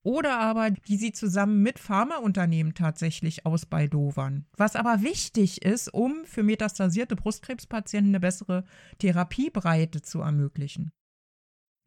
Oder 0.04 0.38
aber, 0.38 0.72
die 0.72 0.98
sie 0.98 1.12
zusammen 1.12 1.62
mit 1.62 1.78
Pharmaunternehmen 1.78 2.74
tatsächlich 2.74 3.46
ausbaldowern. 3.46 4.44
Was 4.58 4.76
aber 4.76 5.00
wichtig 5.00 5.62
ist, 5.62 5.88
um 5.88 6.26
für 6.26 6.42
metastasierte 6.42 7.16
Brustkrebspatienten 7.16 8.10
eine 8.10 8.20
bessere 8.20 8.66
Therapiebreite 8.98 10.02
zu 10.02 10.20
ermöglichen. 10.20 10.92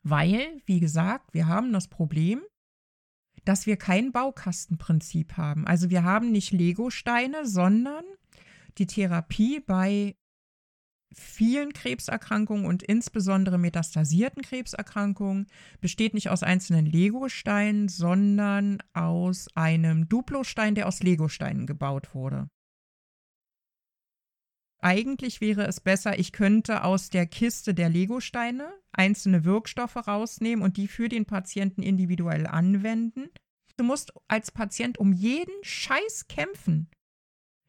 Weil, 0.02 0.60
wie 0.66 0.80
gesagt, 0.80 1.36
wir 1.36 1.46
haben 1.46 1.72
das 1.72 1.88
Problem, 1.88 2.42
dass 3.46 3.66
wir 3.66 3.78
kein 3.78 4.12
Baukastenprinzip 4.12 5.38
haben. 5.38 5.66
Also 5.66 5.90
wir 5.90 6.04
haben 6.04 6.32
nicht 6.32 6.52
Lego-Steine, 6.52 7.46
sondern 7.46 8.04
die 8.78 8.88
Therapie 8.88 9.62
bei 9.62 10.16
vielen 11.14 11.72
Krebserkrankungen 11.72 12.66
und 12.66 12.84
insbesondere 12.84 13.58
metastasierten 13.58 14.42
Krebserkrankungen 14.42 15.48
besteht 15.80 16.14
nicht 16.14 16.30
aus 16.30 16.44
einzelnen 16.44 16.86
Lego-Steinen, 16.86 17.88
sondern 17.88 18.80
aus 18.94 19.48
einem 19.56 20.10
Duplo-Stein, 20.10 20.76
der 20.76 20.88
aus 20.88 21.02
Lego-Steinen 21.02 21.68
gebaut 21.68 22.14
wurde. 22.14 22.50
Eigentlich 24.86 25.42
wäre 25.42 25.66
es 25.66 25.80
besser, 25.80 26.20
ich 26.20 26.32
könnte 26.32 26.84
aus 26.84 27.10
der 27.10 27.26
Kiste 27.26 27.74
der 27.74 27.90
Lego-Steine 27.90 28.72
einzelne 28.92 29.44
Wirkstoffe 29.44 29.96
rausnehmen 29.96 30.64
und 30.64 30.78
die 30.78 30.88
für 30.88 31.10
den 31.10 31.26
Patienten 31.26 31.82
individuell 31.82 32.46
anwenden. 32.46 33.32
Du 33.78 33.84
musst 33.84 34.14
als 34.28 34.52
Patient 34.52 35.00
um 35.00 35.12
jeden 35.12 35.56
Scheiß 35.64 36.28
kämpfen. 36.28 36.92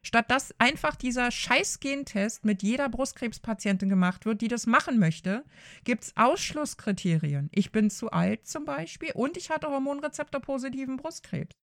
Statt 0.05 0.29
dass 0.29 0.53
einfach 0.59 0.95
dieser 0.95 1.31
Scheiß-Gentest 1.31 2.45
mit 2.45 2.61
jeder 2.61 2.87
Brustkrebspatientin 2.87 3.89
gemacht 3.89 4.27
wird, 4.27 4.41
die 4.41 4.47
das 4.47 4.67
machen 4.67 4.99
möchte, 4.99 5.43
gibt 5.85 6.03
es 6.03 6.17
Ausschlusskriterien. 6.17 7.49
Ich 7.51 7.71
bin 7.71 7.89
zu 7.89 8.11
alt 8.11 8.45
zum 8.45 8.63
Beispiel 8.63 9.13
und 9.15 9.37
ich 9.37 9.49
hatte 9.49 9.69
hormonrezeptorpositiven 9.69 10.97
Brustkrebs. 10.97 11.55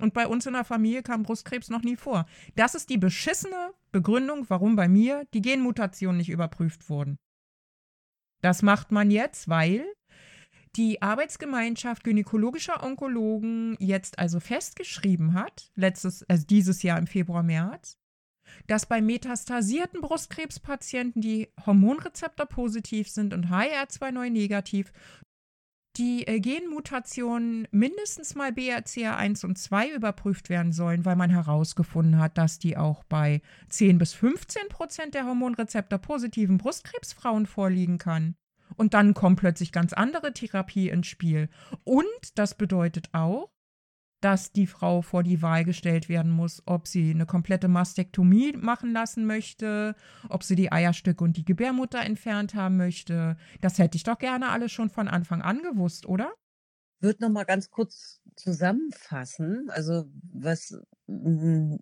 Und 0.00 0.14
bei 0.14 0.28
uns 0.28 0.46
in 0.46 0.52
der 0.52 0.64
Familie 0.64 1.02
kam 1.02 1.24
Brustkrebs 1.24 1.68
noch 1.68 1.82
nie 1.82 1.96
vor. 1.96 2.26
Das 2.54 2.76
ist 2.76 2.90
die 2.90 2.98
beschissene 2.98 3.74
Begründung, 3.94 4.50
warum 4.50 4.74
bei 4.74 4.88
mir 4.88 5.24
die 5.34 5.40
Genmutationen 5.40 6.16
nicht 6.16 6.28
überprüft 6.28 6.90
wurden. 6.90 7.16
Das 8.42 8.60
macht 8.60 8.90
man 8.90 9.12
jetzt, 9.12 9.48
weil 9.48 9.86
die 10.74 11.00
Arbeitsgemeinschaft 11.00 12.02
gynäkologischer 12.02 12.82
Onkologen 12.82 13.76
jetzt 13.78 14.18
also 14.18 14.40
festgeschrieben 14.40 15.34
hat, 15.34 15.70
letztes, 15.76 16.28
also 16.28 16.44
dieses 16.44 16.82
Jahr 16.82 16.98
im 16.98 17.06
Februar, 17.06 17.44
März, 17.44 17.96
dass 18.66 18.84
bei 18.84 19.00
metastasierten 19.00 20.00
Brustkrebspatienten, 20.00 21.22
die 21.22 21.52
Hormonrezeptor 21.64 22.46
positiv 22.46 23.08
sind 23.08 23.32
und 23.32 23.46
HR2 23.46 24.10
neu 24.10 24.28
negativ, 24.28 24.92
die 25.96 26.26
äh, 26.26 26.40
Genmutationen 26.40 27.68
mindestens 27.70 28.34
mal 28.34 28.50
BRCA1 28.50 29.44
und 29.44 29.58
2 29.58 29.90
überprüft 29.90 30.48
werden 30.48 30.72
sollen, 30.72 31.04
weil 31.04 31.16
man 31.16 31.30
herausgefunden 31.30 32.18
hat, 32.18 32.36
dass 32.38 32.58
die 32.58 32.76
auch 32.76 33.04
bei 33.04 33.42
10 33.68 33.98
bis 33.98 34.12
15 34.12 34.68
Prozent 34.68 35.14
der 35.14 35.26
Hormonrezeptor 35.26 35.98
positiven 35.98 36.58
Brustkrebsfrauen 36.58 37.46
vorliegen 37.46 37.98
kann. 37.98 38.34
Und 38.76 38.94
dann 38.94 39.14
kommt 39.14 39.38
plötzlich 39.38 39.70
ganz 39.70 39.92
andere 39.92 40.32
Therapie 40.32 40.88
ins 40.88 41.06
Spiel. 41.06 41.48
Und 41.84 42.04
das 42.34 42.56
bedeutet 42.56 43.10
auch, 43.12 43.53
dass 44.24 44.52
die 44.52 44.66
Frau 44.66 45.02
vor 45.02 45.22
die 45.22 45.42
Wahl 45.42 45.64
gestellt 45.64 46.08
werden 46.08 46.32
muss, 46.32 46.62
ob 46.64 46.88
sie 46.88 47.10
eine 47.10 47.26
komplette 47.26 47.68
Mastektomie 47.68 48.56
machen 48.56 48.90
lassen 48.94 49.26
möchte, 49.26 49.94
ob 50.30 50.42
sie 50.42 50.54
die 50.54 50.72
Eierstücke 50.72 51.22
und 51.22 51.36
die 51.36 51.44
Gebärmutter 51.44 52.00
entfernt 52.00 52.54
haben 52.54 52.78
möchte. 52.78 53.36
Das 53.60 53.78
hätte 53.78 53.96
ich 53.96 54.02
doch 54.02 54.18
gerne 54.18 54.48
alles 54.48 54.72
schon 54.72 54.88
von 54.88 55.08
Anfang 55.08 55.42
an 55.42 55.60
gewusst, 55.60 56.06
oder? 56.06 56.32
Würde 57.00 57.22
noch 57.22 57.28
mal 57.28 57.44
ganz 57.44 57.68
kurz 57.68 58.22
zusammenfassen, 58.34 59.68
also 59.68 60.04
was 60.32 60.74
mm, 61.06 61.74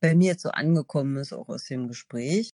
bei 0.00 0.16
mir 0.16 0.32
jetzt 0.32 0.42
so 0.42 0.50
angekommen 0.50 1.16
ist, 1.16 1.32
auch 1.32 1.48
aus 1.48 1.66
dem 1.66 1.86
Gespräch, 1.86 2.50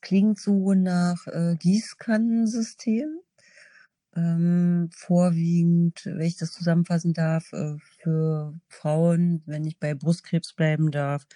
klingt 0.00 0.38
so 0.38 0.74
nach 0.74 1.26
äh, 1.26 1.56
Gießkannensystem 1.58 3.18
ähm, 4.18 4.90
vorwiegend, 4.92 6.02
wenn 6.04 6.20
ich 6.20 6.36
das 6.36 6.52
zusammenfassen 6.52 7.14
darf, 7.14 7.52
äh, 7.52 7.76
für 8.02 8.58
Frauen, 8.68 9.42
wenn 9.46 9.64
ich 9.64 9.78
bei 9.78 9.94
Brustkrebs 9.94 10.54
bleiben 10.54 10.90
darf, 10.90 11.26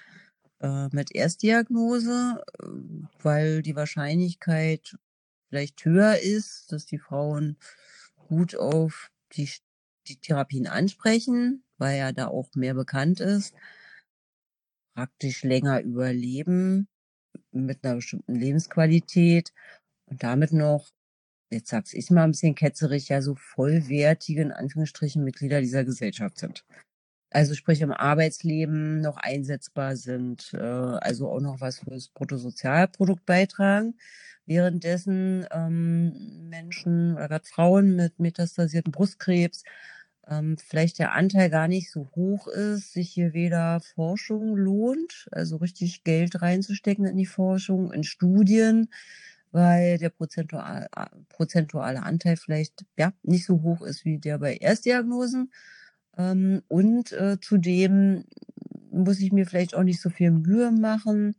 äh, 0.61 0.89
mit 0.93 1.15
Erstdiagnose, 1.15 2.43
äh, 2.61 2.67
weil 3.23 3.63
die 3.63 3.77
Wahrscheinlichkeit 3.77 4.97
vielleicht 5.49 5.85
höher 5.85 6.19
ist, 6.19 6.73
dass 6.73 6.87
die 6.87 6.99
Frauen 6.99 7.57
gut 8.29 8.57
auf 8.57 9.11
die, 9.35 9.49
die 10.09 10.17
Therapien 10.17 10.67
ansprechen, 10.67 11.65
weil 11.79 11.99
ja 11.99 12.13
da 12.13 12.29
auch 12.29 12.51
mehr 12.55 12.75
bekannt 12.75 13.21
ist, 13.21 13.55
praktisch 14.95 15.45
länger 15.45 15.81
überleben 15.83 16.89
mit 17.53 17.85
einer 17.85 17.97
bestimmten 17.97 18.35
Lebensqualität 18.35 19.53
und 20.07 20.23
damit 20.23 20.53
noch 20.53 20.91
jetzt 21.53 21.71
sag's 21.71 21.93
ich 21.95 22.11
mal 22.11 22.25
ein 22.25 22.33
bisschen 22.33 22.55
ketzerig, 22.55 23.09
ja 23.09 23.23
so 23.23 23.35
vollwertige, 23.35 24.43
in 24.43 24.53
Anführungsstrichen, 24.53 25.25
Mitglieder 25.25 25.61
dieser 25.61 25.85
Gesellschaft 25.85 26.39
sind. 26.39 26.65
Also 27.31 27.55
sprich 27.55 27.81
im 27.81 27.93
Arbeitsleben 27.93 29.01
noch 29.01 29.17
einsetzbar 29.17 29.97
sind, 29.97 30.53
äh, 30.55 30.59
also 30.59 31.31
auch 31.31 31.41
noch 31.41 31.61
was 31.61 31.81
fürs 31.81 32.09
Bruttosozialprodukt 32.09 33.25
beitragen. 33.25 33.95
Währenddessen 34.45 35.47
ähm, 35.51 36.49
Menschen 36.51 37.15
oder 37.15 37.29
gerade 37.29 37.47
Frauen 37.47 37.97
mit 37.97 38.19
metastasierten 38.19 38.93
Brustkrebs 38.93 39.63
ähm, 40.29 40.57
vielleicht 40.59 40.99
der 40.99 41.13
Anteil 41.13 41.51
gar 41.51 41.69
nicht 41.69 41.91
so 41.91 42.11
hoch 42.15 42.47
ist, 42.49 42.93
sich 42.93 43.11
hier 43.11 43.33
weder 43.33 43.81
Forschung 43.81 44.57
lohnt, 44.57 45.29
also 45.33 45.57
richtig 45.57 46.05
Geld 46.05 46.43
reinzustecken 46.43 47.07
in 47.07 47.17
die 47.17 47.27
Forschung, 47.27 47.93
in 47.93 48.05
Studien, 48.05 48.89
weil 49.53 49.99
der 49.99 50.09
prozentual, 50.09 50.89
prozentuale 51.29 52.03
Anteil 52.03 52.37
vielleicht 52.37 52.85
ja 52.99 53.13
nicht 53.23 53.45
so 53.45 53.63
hoch 53.63 53.83
ist 53.83 54.05
wie 54.05 54.19
der 54.19 54.39
bei 54.39 54.57
Erstdiagnosen. 54.57 55.53
Ähm, 56.17 56.63
und 56.69 57.13
äh, 57.13 57.39
zudem 57.41 58.25
muss 58.91 59.21
ich 59.21 59.33
mir 59.33 59.47
vielleicht 59.47 59.75
auch 59.75 59.83
nicht 59.83 60.01
so 60.01 60.11
viel 60.11 60.31
Mühe 60.31 60.71
machen, 60.73 61.37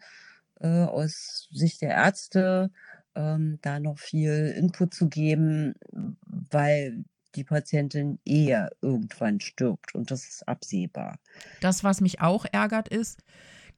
äh, 0.60 0.67
aus 0.67 1.49
Sicht 1.52 1.82
der 1.82 1.91
Ärzte, 1.91 2.71
ähm, 3.15 3.60
da 3.62 3.80
noch 3.80 3.99
viel 3.99 4.54
Input 4.58 4.93
zu 4.93 5.10
geben, 5.10 5.76
weil 5.91 7.04
die 7.36 7.43
Patientin 7.43 8.19
eher 8.26 8.71
irgendwann 8.82 9.39
stirbt 9.39 9.95
und 9.95 10.12
das 10.12 10.28
ist 10.28 10.47
absehbar. 10.47 11.19
Das, 11.62 11.84
was 11.84 12.02
mich 12.02 12.21
auch 12.21 12.45
ärgert, 12.52 12.89
ist, 12.89 13.23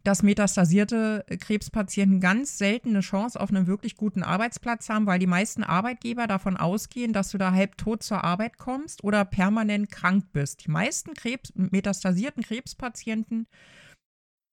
dass 0.06 0.22
metastasierte 0.22 1.26
Krebspatienten 1.39 2.20
ganz 2.20 2.60
selten 2.60 2.89
eine 2.89 3.00
Chance 3.02 3.39
auf 3.39 3.50
einen 3.50 3.65
wirklich 3.65 3.98
guten 3.98 4.22
Arbeitsplatz 4.22 4.88
haben, 4.88 5.08
weil 5.08 5.18
die 5.18 5.26
meisten 5.26 5.63
Arbeitgeber 5.63 6.28
davon 6.28 6.58
ausgehen, 6.58 7.12
dass 7.12 7.32
du 7.32 7.39
da 7.39 7.52
halb 7.52 7.76
tot 7.78 8.04
zur 8.04 8.24
Arbeit 8.24 8.60
kommst 8.60 9.04
oder 9.04 9.26
permanent 9.26 9.89
krank 9.89 10.26
bist. 10.32 10.65
Die 10.65 10.72
meisten 10.72 11.15
Krebs, 11.15 11.52
metastasierten 11.56 12.44
Krebspatienten 12.44 13.48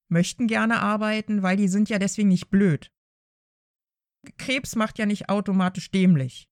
möchten 0.09 0.47
gerne 0.47 0.81
arbeiten, 0.81 1.43
weil 1.43 1.59
die 1.59 1.69
sind 1.69 1.91
ja 1.91 1.99
deswegen 1.99 2.29
nicht 2.29 2.49
blöd. 2.49 2.91
Krebs 4.39 4.75
macht 4.75 4.99
ja 4.99 5.05
nicht 5.05 5.29
automatisch 5.29 5.91
dämlich. 5.91 6.49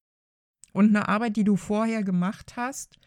Und 0.73 0.89
eine 0.89 1.09
Arbeit, 1.09 1.37
die 1.37 1.45
du 1.45 1.57
vorher 1.57 2.05
gemacht 2.05 2.55
hast, 2.57 2.99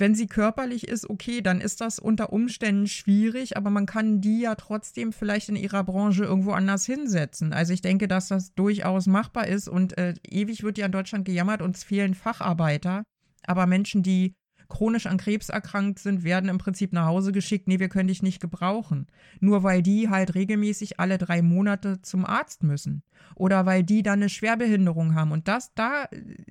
wenn 0.00 0.14
sie 0.14 0.26
körperlich 0.26 0.88
ist, 0.88 1.08
okay, 1.08 1.42
dann 1.42 1.60
ist 1.60 1.80
das 1.80 1.98
unter 1.98 2.32
Umständen 2.32 2.86
schwierig, 2.86 3.56
aber 3.56 3.70
man 3.70 3.86
kann 3.86 4.20
die 4.20 4.40
ja 4.40 4.54
trotzdem 4.54 5.12
vielleicht 5.12 5.48
in 5.50 5.56
ihrer 5.56 5.84
Branche 5.84 6.24
irgendwo 6.24 6.52
anders 6.52 6.86
hinsetzen. 6.86 7.52
Also 7.52 7.72
ich 7.72 7.82
denke, 7.82 8.08
dass 8.08 8.28
das 8.28 8.54
durchaus 8.54 9.06
machbar 9.06 9.46
ist 9.46 9.68
und 9.68 9.96
äh, 9.98 10.14
ewig 10.26 10.62
wird 10.62 10.78
ja 10.78 10.86
in 10.86 10.92
Deutschland 10.92 11.24
gejammert, 11.24 11.62
uns 11.62 11.84
fehlen 11.84 12.14
Facharbeiter. 12.14 13.04
Aber 13.46 13.66
Menschen, 13.66 14.02
die 14.02 14.34
chronisch 14.70 15.06
an 15.06 15.18
Krebs 15.18 15.50
erkrankt 15.50 15.98
sind, 15.98 16.24
werden 16.24 16.48
im 16.48 16.56
Prinzip 16.58 16.92
nach 16.92 17.06
Hause 17.06 17.32
geschickt, 17.32 17.68
nee, 17.68 17.78
wir 17.78 17.90
können 17.90 18.08
dich 18.08 18.22
nicht 18.22 18.40
gebrauchen. 18.40 19.06
Nur 19.40 19.62
weil 19.62 19.82
die 19.82 20.08
halt 20.08 20.34
regelmäßig 20.34 20.98
alle 20.98 21.18
drei 21.18 21.42
Monate 21.42 22.00
zum 22.00 22.24
Arzt 22.24 22.62
müssen. 22.62 23.02
Oder 23.34 23.66
weil 23.66 23.82
die 23.82 24.02
dann 24.02 24.20
eine 24.20 24.28
Schwerbehinderung 24.30 25.14
haben. 25.14 25.32
Und 25.32 25.48
das, 25.48 25.74
da 25.74 26.06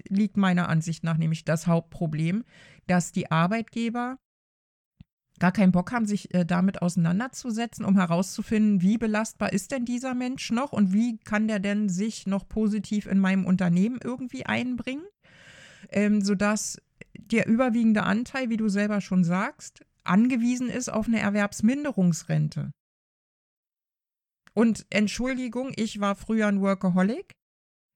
liegt 0.08 0.38
meiner 0.38 0.70
Ansicht 0.70 1.04
nach 1.04 1.18
nämlich 1.18 1.46
das 1.46 1.66
Hauptproblem, 1.66 2.44
dass 2.86 3.12
die 3.12 3.32
Arbeitgeber 3.32 4.20
gar 5.40 5.52
keinen 5.52 5.72
Bock 5.72 5.92
haben, 5.92 6.06
sich 6.06 6.34
äh, 6.34 6.46
damit 6.46 6.82
auseinanderzusetzen, 6.82 7.86
um 7.86 7.96
herauszufinden, 7.96 8.82
wie 8.82 8.98
belastbar 8.98 9.54
ist 9.54 9.72
denn 9.72 9.86
dieser 9.86 10.14
Mensch 10.14 10.52
noch 10.52 10.74
und 10.74 10.94
wie 10.94 11.18
kann 11.18 11.48
der 11.48 11.60
denn 11.60 11.90
sich 11.90 12.28
noch 12.28 12.48
positiv 12.48 13.08
in 13.08 13.20
meinem 13.20 13.46
Unternehmen 13.46 14.00
irgendwie 14.04 14.46
einbringen, 14.46 15.06
ähm, 15.90 16.22
sodass 16.22 16.82
der 17.14 17.48
überwiegende 17.48 18.04
Anteil, 18.04 18.50
wie 18.50 18.58
du 18.58 18.70
selber 18.70 19.02
schon 19.02 19.24
sagst, 19.24 19.86
angewiesen 20.04 20.70
ist 20.70 20.92
auf 20.92 21.08
eine 21.08 21.20
Erwerbsminderungsrente. 21.20 22.72
Und 24.54 24.86
Entschuldigung, 24.90 25.72
ich 25.76 26.00
war 26.00 26.16
früher 26.16 26.48
ein 26.48 26.62
Workaholic. 26.62 27.34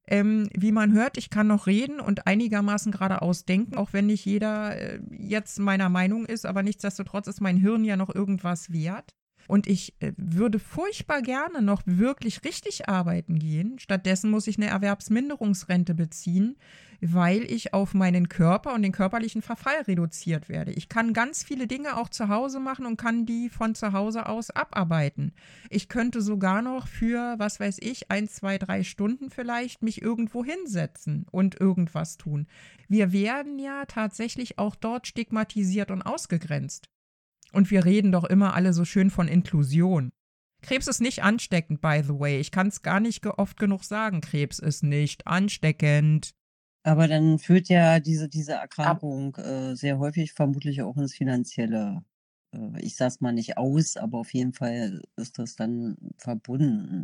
Ähm, 0.06 0.49
wie 0.54 0.73
man 0.73 0.91
hört, 0.91 1.17
ich 1.17 1.30
kann 1.30 1.47
noch 1.47 1.65
reden 1.65 2.02
und 2.02 2.28
einigermaßen 2.28 2.91
geradeaus 2.91 3.45
denken, 3.45 3.76
auch 3.76 3.93
wenn 3.93 4.08
nicht 4.08 4.26
jeder 4.26 4.76
äh, 4.76 4.99
jetzt 5.12 5.60
meiner 5.60 5.88
Meinung 5.88 6.26
ist, 6.26 6.45
aber 6.45 6.62
nichtsdestotrotz 6.62 7.28
ist 7.28 7.39
mein 7.39 7.56
Hirn 7.56 7.86
ja 7.86 7.95
noch 7.95 8.13
irgendwas 8.13 8.73
wert. 8.73 9.12
Und 9.47 9.67
ich 9.67 9.93
äh, 9.99 10.13
würde 10.17 10.60
furchtbar 10.60 11.21
gerne 11.21 11.62
noch 11.62 11.82
wirklich 11.86 12.43
richtig 12.43 12.88
arbeiten 12.88 13.39
gehen. 13.39 13.79
Stattdessen 13.79 14.32
muss 14.32 14.47
ich 14.47 14.58
eine 14.58 14.67
Erwerbsminderungsrente 14.67 15.93
beziehen, 15.93 16.58
weil 17.01 17.43
ich 17.51 17.73
auf 17.73 17.93
meinen 17.93 18.29
Körper 18.29 18.73
und 18.73 18.82
den 18.82 18.93
körperlichen 18.93 19.41
Verfall 19.41 19.82
reduziert 19.88 20.47
werde. 20.47 20.71
Ich 20.71 20.88
kann 20.88 21.13
ganz 21.13 21.43
viele 21.43 21.67
Dinge 21.67 21.97
auch 21.97 22.08
zu 22.08 22.29
Hause 22.29 22.60
machen 22.60 22.86
und 22.86 22.97
kann 22.97 23.25
die 23.25 23.49
von 23.49 23.75
zu 23.75 23.91
Hause 23.91 24.27
aus 24.27 24.49
abarbeiten. 24.49 25.34
Ich 25.69 25.89
könnte 25.89 26.21
sogar 26.21 26.62
noch 26.62 26.88
für, 26.88 27.36
was 27.38 27.60
weiß 27.60 27.79
ich, 27.82 28.10
ein, 28.10 28.29
zwei, 28.29 28.58
drei 28.58 28.84
Stunden 28.84 29.29
vielleicht 29.29 29.82
mich 29.82 30.01
irgendwo 30.01 30.45
hinsetzen 30.45 31.25
und 31.29 31.60
irgendwas 31.60 32.17
tun. 32.17 32.47
Wir 32.88 33.12
werden 33.12 33.60
ja 33.60 33.84
tatsächlich 33.86 34.58
auch 34.58 34.75
dort 34.75 35.08
stigmatisiert 35.08 35.91
und 35.91 36.03
ausgegrenzt. 36.03 36.92
Und 37.54 37.72
wir 37.72 37.86
reden 37.86 38.12
doch 38.12 38.24
immer 38.26 38.56
alle 38.56 38.74
so 38.74 38.84
schön 38.84 39.10
von 39.10 39.28
Inklusion. 39.28 40.12
Krebs 40.63 40.88
ist 40.88 41.02
nicht 41.02 41.24
ansteckend, 41.24 41.82
by 41.82 42.02
the 42.04 42.20
way. 42.20 42.39
Ich 42.39 42.52
kann 42.52 42.68
es 42.68 42.82
gar 42.82 43.00
nicht 43.00 43.26
oft 43.26 43.58
genug 43.58 43.84
sagen. 43.84 44.22
Krebs 44.22 44.60
ist 44.60 44.82
nicht 44.84 45.28
ansteckend. 45.28 46.32
Aber 46.84 47.08
dann 47.08 47.38
führt 47.38 47.70
ja 47.70 48.00
diese, 48.00 48.28
diese 48.28 48.54
Erkrankung 48.54 49.36
äh, 49.36 49.76
sehr 49.76 50.00
häufig 50.00 50.34
vermutlich 50.34 50.82
auch 50.82 50.98
ins 50.98 51.13
Finanzielle. 51.13 52.04
Äh, 52.54 52.82
ich 52.82 52.96
sag's 52.96 53.22
mal 53.22 53.34
nicht 53.34 53.58
aus, 53.58 53.98
aber 53.98 54.20
auf 54.20 54.34
jeden 54.34 54.54
Fall 54.54 55.02
ist 55.16 55.38
das 55.38 55.56
dann 55.56 55.96
verbunden. 56.18 57.04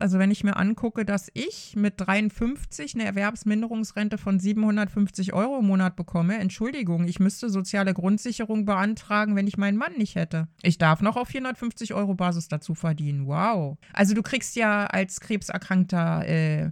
Also 0.00 0.18
wenn 0.18 0.30
ich 0.30 0.44
mir 0.44 0.56
angucke, 0.56 1.04
dass 1.04 1.30
ich 1.34 1.76
mit 1.76 1.94
53 1.98 2.94
eine 2.94 3.04
Erwerbsminderungsrente 3.04 4.16
von 4.16 4.40
750 4.40 5.34
Euro 5.34 5.58
im 5.58 5.66
Monat 5.66 5.94
bekomme, 5.94 6.38
Entschuldigung, 6.38 7.06
ich 7.06 7.20
müsste 7.20 7.50
soziale 7.50 7.92
Grundsicherung 7.92 8.64
beantragen, 8.64 9.36
wenn 9.36 9.46
ich 9.46 9.58
meinen 9.58 9.76
Mann 9.76 9.92
nicht 9.98 10.14
hätte. 10.14 10.48
Ich 10.62 10.78
darf 10.78 11.02
noch 11.02 11.16
auf 11.16 11.28
450 11.28 11.92
Euro 11.92 12.14
Basis 12.14 12.48
dazu 12.48 12.74
verdienen. 12.74 13.26
Wow. 13.26 13.76
Also 13.92 14.14
du 14.14 14.22
kriegst 14.22 14.56
ja 14.56 14.86
als 14.86 15.20
Krebserkrankter 15.20 16.26
äh, 16.26 16.70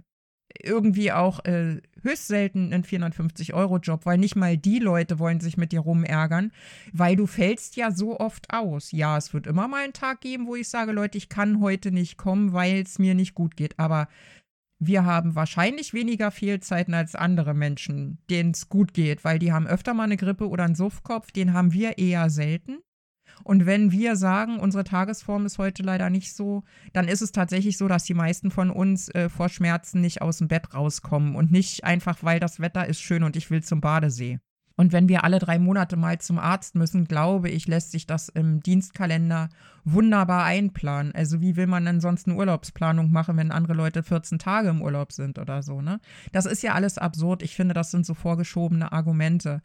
irgendwie 0.61 1.11
auch 1.11 1.45
äh, 1.45 1.81
höchst 2.03 2.27
selten 2.27 2.73
einen 2.73 2.83
450-Euro-Job, 2.83 4.05
weil 4.05 4.17
nicht 4.17 4.35
mal 4.35 4.57
die 4.57 4.79
Leute 4.79 5.19
wollen 5.19 5.39
sich 5.39 5.57
mit 5.57 5.71
dir 5.71 5.81
rumärgern, 5.81 6.51
weil 6.93 7.15
du 7.15 7.27
fällst 7.27 7.75
ja 7.75 7.91
so 7.91 8.19
oft 8.19 8.53
aus. 8.53 8.91
Ja, 8.91 9.17
es 9.17 9.33
wird 9.33 9.47
immer 9.47 9.67
mal 9.67 9.83
einen 9.83 9.93
Tag 9.93 10.21
geben, 10.21 10.47
wo 10.47 10.55
ich 10.55 10.69
sage, 10.69 10.91
Leute, 10.91 11.17
ich 11.17 11.29
kann 11.29 11.61
heute 11.61 11.91
nicht 11.91 12.17
kommen, 12.17 12.53
weil 12.53 12.81
es 12.81 12.99
mir 12.99 13.15
nicht 13.15 13.35
gut 13.35 13.55
geht. 13.55 13.77
Aber 13.79 14.07
wir 14.79 15.03
haben 15.03 15.35
wahrscheinlich 15.35 15.93
weniger 15.93 16.31
Fehlzeiten 16.31 16.93
als 16.93 17.15
andere 17.15 17.53
Menschen, 17.53 18.19
denen 18.29 18.51
es 18.51 18.69
gut 18.69 18.93
geht, 18.93 19.25
weil 19.25 19.37
die 19.37 19.51
haben 19.51 19.67
öfter 19.67 19.93
mal 19.93 20.03
eine 20.03 20.17
Grippe 20.17 20.47
oder 20.47 20.63
einen 20.63 20.75
Suffkopf, 20.75 21.31
den 21.31 21.53
haben 21.53 21.73
wir 21.73 21.97
eher 21.97 22.29
selten. 22.29 22.79
Und 23.43 23.65
wenn 23.65 23.91
wir 23.91 24.15
sagen, 24.15 24.59
unsere 24.59 24.83
Tagesform 24.83 25.45
ist 25.45 25.57
heute 25.57 25.83
leider 25.83 26.09
nicht 26.09 26.35
so, 26.35 26.63
dann 26.93 27.07
ist 27.07 27.21
es 27.21 27.31
tatsächlich 27.31 27.77
so, 27.77 27.87
dass 27.87 28.03
die 28.03 28.13
meisten 28.13 28.51
von 28.51 28.69
uns 28.69 29.09
äh, 29.09 29.29
vor 29.29 29.49
Schmerzen 29.49 30.01
nicht 30.01 30.21
aus 30.21 30.37
dem 30.37 30.47
Bett 30.47 30.73
rauskommen 30.73 31.35
und 31.35 31.51
nicht 31.51 31.83
einfach, 31.83 32.19
weil 32.21 32.39
das 32.39 32.59
Wetter 32.59 32.87
ist 32.87 33.01
schön 33.01 33.23
und 33.23 33.35
ich 33.35 33.49
will 33.51 33.63
zum 33.63 33.81
Badesee. 33.81 34.39
Und 34.79 34.93
wenn 34.93 35.09
wir 35.09 35.25
alle 35.25 35.39
drei 35.39 35.59
Monate 35.59 35.97
mal 35.97 36.19
zum 36.19 36.39
Arzt 36.39 36.75
müssen, 36.75 37.03
glaube 37.03 37.49
ich, 37.49 37.67
lässt 37.67 37.91
sich 37.91 38.07
das 38.07 38.29
im 38.29 38.63
Dienstkalender 38.63 39.49
wunderbar 39.83 40.45
einplanen. 40.45 41.13
Also 41.13 41.41
wie 41.41 41.57
will 41.57 41.67
man 41.67 41.83
denn 41.83 41.99
sonst 41.99 42.27
eine 42.27 42.37
Urlaubsplanung 42.37 43.11
machen, 43.11 43.35
wenn 43.35 43.51
andere 43.51 43.73
Leute 43.73 44.03
14 44.03 44.39
Tage 44.39 44.69
im 44.69 44.81
Urlaub 44.81 45.11
sind 45.11 45.37
oder 45.37 45.63
so, 45.63 45.81
ne? 45.81 45.99
Das 46.31 46.45
ist 46.45 46.63
ja 46.63 46.75
alles 46.75 46.97
absurd. 46.97 47.43
Ich 47.43 47.57
finde, 47.57 47.73
das 47.73 47.91
sind 47.91 48.05
so 48.05 48.13
vorgeschobene 48.13 48.93
Argumente. 48.93 49.61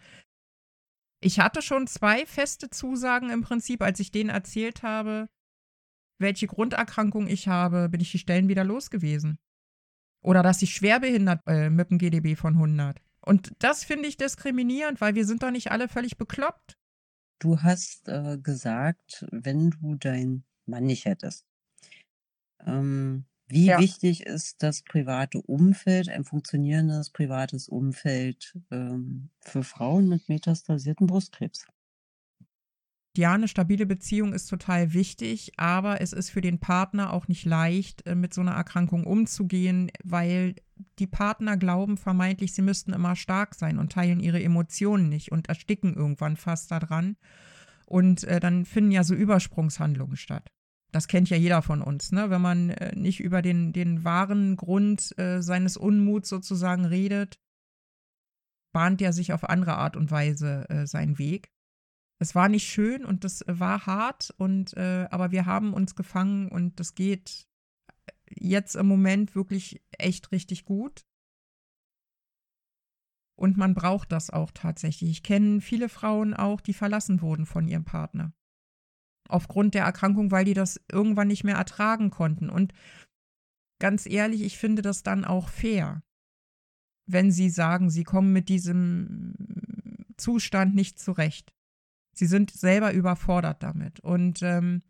Ich 1.24 1.40
hatte 1.40 1.62
schon 1.62 1.86
zwei 1.86 2.26
feste 2.26 2.68
Zusagen 2.68 3.30
im 3.30 3.40
Prinzip, 3.40 3.80
als 3.80 3.98
ich 3.98 4.10
denen 4.10 4.28
erzählt 4.28 4.82
habe, 4.82 5.26
welche 6.20 6.46
Grunderkrankung 6.46 7.28
ich 7.28 7.48
habe, 7.48 7.88
bin 7.88 8.02
ich 8.02 8.12
die 8.12 8.18
Stellen 8.18 8.48
wieder 8.48 8.62
los 8.62 8.90
gewesen. 8.90 9.38
Oder 10.22 10.42
dass 10.42 10.60
ich 10.60 10.74
schwerbehindert 10.74 11.40
äh, 11.46 11.70
mit 11.70 11.90
dem 11.90 11.96
GDB 11.96 12.36
von 12.36 12.52
100. 12.54 13.00
Und 13.22 13.52
das 13.58 13.84
finde 13.84 14.06
ich 14.06 14.18
diskriminierend, 14.18 15.00
weil 15.00 15.14
wir 15.14 15.24
sind 15.24 15.42
doch 15.42 15.50
nicht 15.50 15.70
alle 15.70 15.88
völlig 15.88 16.18
bekloppt. 16.18 16.76
Du 17.38 17.62
hast 17.62 18.06
äh, 18.06 18.36
gesagt, 18.36 19.26
wenn 19.30 19.70
du 19.70 19.94
deinen 19.94 20.44
Mann 20.66 20.84
nicht 20.84 21.06
hättest. 21.06 21.46
Ähm, 22.60 23.24
wie 23.46 23.66
ja. 23.66 23.78
wichtig 23.78 24.24
ist 24.24 24.62
das 24.62 24.82
private 24.82 25.40
Umfeld, 25.42 26.08
ein 26.08 26.24
funktionierendes 26.24 27.10
privates 27.10 27.68
Umfeld 27.68 28.58
ähm, 28.70 29.30
für 29.40 29.62
Frauen 29.62 30.08
mit 30.08 30.28
metastasierten 30.28 31.06
Brustkrebs? 31.06 31.66
Ja, 33.16 33.32
eine 33.32 33.46
stabile 33.46 33.86
Beziehung 33.86 34.32
ist 34.32 34.48
total 34.48 34.92
wichtig, 34.92 35.52
aber 35.56 36.00
es 36.00 36.12
ist 36.12 36.30
für 36.30 36.40
den 36.40 36.58
Partner 36.58 37.12
auch 37.12 37.28
nicht 37.28 37.44
leicht, 37.44 38.04
äh, 38.06 38.16
mit 38.16 38.34
so 38.34 38.40
einer 38.40 38.52
Erkrankung 38.52 39.04
umzugehen, 39.04 39.92
weil 40.02 40.56
die 40.98 41.06
Partner 41.06 41.56
glauben 41.56 41.96
vermeintlich, 41.96 42.54
sie 42.54 42.62
müssten 42.62 42.92
immer 42.92 43.14
stark 43.14 43.54
sein 43.54 43.78
und 43.78 43.92
teilen 43.92 44.18
ihre 44.18 44.42
Emotionen 44.42 45.08
nicht 45.08 45.30
und 45.30 45.48
ersticken 45.48 45.94
irgendwann 45.94 46.36
fast 46.36 46.72
daran. 46.72 47.16
Und 47.86 48.24
äh, 48.24 48.40
dann 48.40 48.64
finden 48.64 48.90
ja 48.90 49.04
so 49.04 49.14
Übersprungshandlungen 49.14 50.16
statt. 50.16 50.50
Das 50.94 51.08
kennt 51.08 51.28
ja 51.28 51.36
jeder 51.36 51.60
von 51.60 51.82
uns, 51.82 52.12
ne? 52.12 52.30
Wenn 52.30 52.40
man 52.40 52.70
äh, 52.70 52.94
nicht 52.94 53.18
über 53.18 53.42
den, 53.42 53.72
den 53.72 54.04
wahren 54.04 54.54
Grund 54.54 55.18
äh, 55.18 55.42
seines 55.42 55.76
Unmuts 55.76 56.28
sozusagen 56.28 56.84
redet, 56.84 57.40
bahnt 58.72 59.02
er 59.02 59.12
sich 59.12 59.32
auf 59.32 59.42
andere 59.42 59.74
Art 59.74 59.96
und 59.96 60.12
Weise 60.12 60.68
äh, 60.68 60.86
seinen 60.86 61.18
Weg. 61.18 61.50
Es 62.20 62.36
war 62.36 62.48
nicht 62.48 62.68
schön 62.68 63.04
und 63.04 63.24
das 63.24 63.44
war 63.48 63.86
hart 63.86 64.32
und 64.36 64.76
äh, 64.76 65.08
aber 65.10 65.32
wir 65.32 65.46
haben 65.46 65.74
uns 65.74 65.96
gefangen 65.96 66.48
und 66.48 66.78
das 66.78 66.94
geht 66.94 67.48
jetzt 68.30 68.76
im 68.76 68.86
Moment 68.86 69.34
wirklich 69.34 69.82
echt 69.98 70.30
richtig 70.30 70.64
gut. 70.64 71.04
Und 73.36 73.56
man 73.56 73.74
braucht 73.74 74.12
das 74.12 74.30
auch 74.30 74.52
tatsächlich. 74.52 75.10
Ich 75.10 75.22
kenne 75.24 75.60
viele 75.60 75.88
Frauen 75.88 76.34
auch, 76.34 76.60
die 76.60 76.72
verlassen 76.72 77.20
wurden 77.20 77.46
von 77.46 77.66
ihrem 77.66 77.84
Partner. 77.84 78.32
Aufgrund 79.28 79.74
der 79.74 79.84
Erkrankung, 79.84 80.30
weil 80.30 80.44
die 80.44 80.54
das 80.54 80.80
irgendwann 80.90 81.28
nicht 81.28 81.44
mehr 81.44 81.56
ertragen 81.56 82.10
konnten. 82.10 82.50
Und 82.50 82.72
ganz 83.78 84.06
ehrlich, 84.06 84.42
ich 84.42 84.58
finde 84.58 84.82
das 84.82 85.02
dann 85.02 85.24
auch 85.24 85.48
fair, 85.48 86.02
wenn 87.06 87.30
sie 87.30 87.50
sagen, 87.50 87.90
sie 87.90 88.04
kommen 88.04 88.32
mit 88.32 88.48
diesem 88.48 89.34
Zustand 90.16 90.74
nicht 90.74 90.98
zurecht. 90.98 91.52
Sie 92.14 92.26
sind 92.26 92.50
selber 92.50 92.92
überfordert 92.92 93.62
damit. 93.62 94.00
Und 94.00 94.42
ähm, 94.42 94.82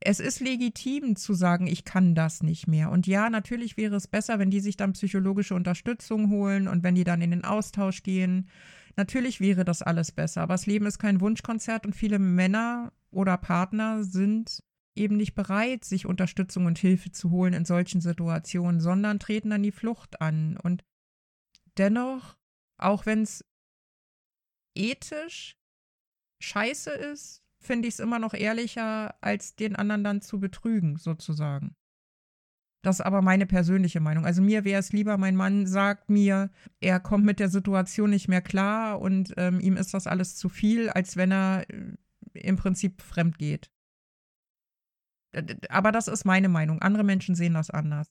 es 0.00 0.20
ist 0.20 0.40
legitim 0.40 1.16
zu 1.16 1.34
sagen, 1.34 1.66
ich 1.66 1.84
kann 1.84 2.14
das 2.14 2.42
nicht 2.42 2.66
mehr. 2.66 2.90
Und 2.90 3.06
ja, 3.06 3.28
natürlich 3.28 3.76
wäre 3.76 3.96
es 3.96 4.08
besser, 4.08 4.38
wenn 4.38 4.50
die 4.50 4.60
sich 4.60 4.76
dann 4.76 4.94
psychologische 4.94 5.54
Unterstützung 5.54 6.30
holen 6.30 6.68
und 6.68 6.82
wenn 6.82 6.94
die 6.94 7.04
dann 7.04 7.20
in 7.20 7.30
den 7.30 7.44
Austausch 7.44 8.02
gehen. 8.02 8.48
Natürlich 8.96 9.40
wäre 9.40 9.64
das 9.64 9.82
alles 9.82 10.12
besser. 10.12 10.42
Aber 10.42 10.54
das 10.54 10.66
Leben 10.66 10.86
ist 10.86 10.98
kein 10.98 11.20
Wunschkonzert 11.20 11.86
und 11.86 11.94
viele 11.94 12.18
Männer 12.18 12.92
oder 13.10 13.36
Partner 13.36 14.02
sind 14.04 14.62
eben 14.94 15.16
nicht 15.16 15.34
bereit, 15.34 15.84
sich 15.84 16.06
Unterstützung 16.06 16.66
und 16.66 16.78
Hilfe 16.78 17.12
zu 17.12 17.30
holen 17.30 17.54
in 17.54 17.64
solchen 17.64 18.00
Situationen, 18.00 18.80
sondern 18.80 19.18
treten 19.18 19.50
dann 19.50 19.62
die 19.62 19.72
Flucht 19.72 20.20
an. 20.20 20.56
Und 20.56 20.84
dennoch, 21.78 22.36
auch 22.76 23.06
wenn 23.06 23.22
es 23.22 23.44
ethisch 24.76 25.56
scheiße 26.40 26.90
ist, 26.90 27.42
finde 27.60 27.88
ich 27.88 27.94
es 27.94 28.00
immer 28.00 28.18
noch 28.18 28.34
ehrlicher, 28.34 29.14
als 29.22 29.54
den 29.54 29.76
anderen 29.76 30.04
dann 30.04 30.22
zu 30.22 30.40
betrügen, 30.40 30.96
sozusagen. 30.96 31.76
Das 32.82 32.96
ist 32.96 33.04
aber 33.04 33.20
meine 33.20 33.46
persönliche 33.46 34.00
Meinung. 34.00 34.24
Also 34.24 34.40
mir 34.40 34.64
wäre 34.64 34.80
es 34.80 34.92
lieber, 34.92 35.18
mein 35.18 35.36
Mann 35.36 35.66
sagt 35.66 36.08
mir, 36.08 36.50
er 36.80 36.98
kommt 36.98 37.26
mit 37.26 37.38
der 37.38 37.50
Situation 37.50 38.10
nicht 38.10 38.28
mehr 38.28 38.40
klar 38.40 39.00
und 39.00 39.34
ähm, 39.36 39.60
ihm 39.60 39.76
ist 39.76 39.92
das 39.92 40.06
alles 40.06 40.36
zu 40.36 40.48
viel, 40.48 40.88
als 40.88 41.16
wenn 41.16 41.30
er 41.30 41.68
äh, 41.68 41.94
im 42.32 42.56
Prinzip 42.56 43.02
fremd 43.02 43.38
geht. 43.38 43.70
Aber 45.68 45.92
das 45.92 46.08
ist 46.08 46.24
meine 46.24 46.48
Meinung. 46.48 46.80
Andere 46.80 47.04
Menschen 47.04 47.34
sehen 47.34 47.54
das 47.54 47.70
anders. 47.70 48.08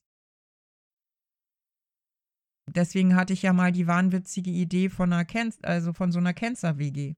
Deswegen 2.67 3.15
hatte 3.15 3.33
ich 3.33 3.41
ja 3.41 3.51
mal 3.53 3.71
die 3.71 3.87
wahnwitzige 3.87 4.51
Idee 4.51 4.89
von 4.89 5.11
einer 5.11 5.25
Can 5.25 5.51
also 5.63 5.93
von 5.93 6.11
so 6.11 6.19
einer 6.19 6.33
Cancer-WG 6.33 7.15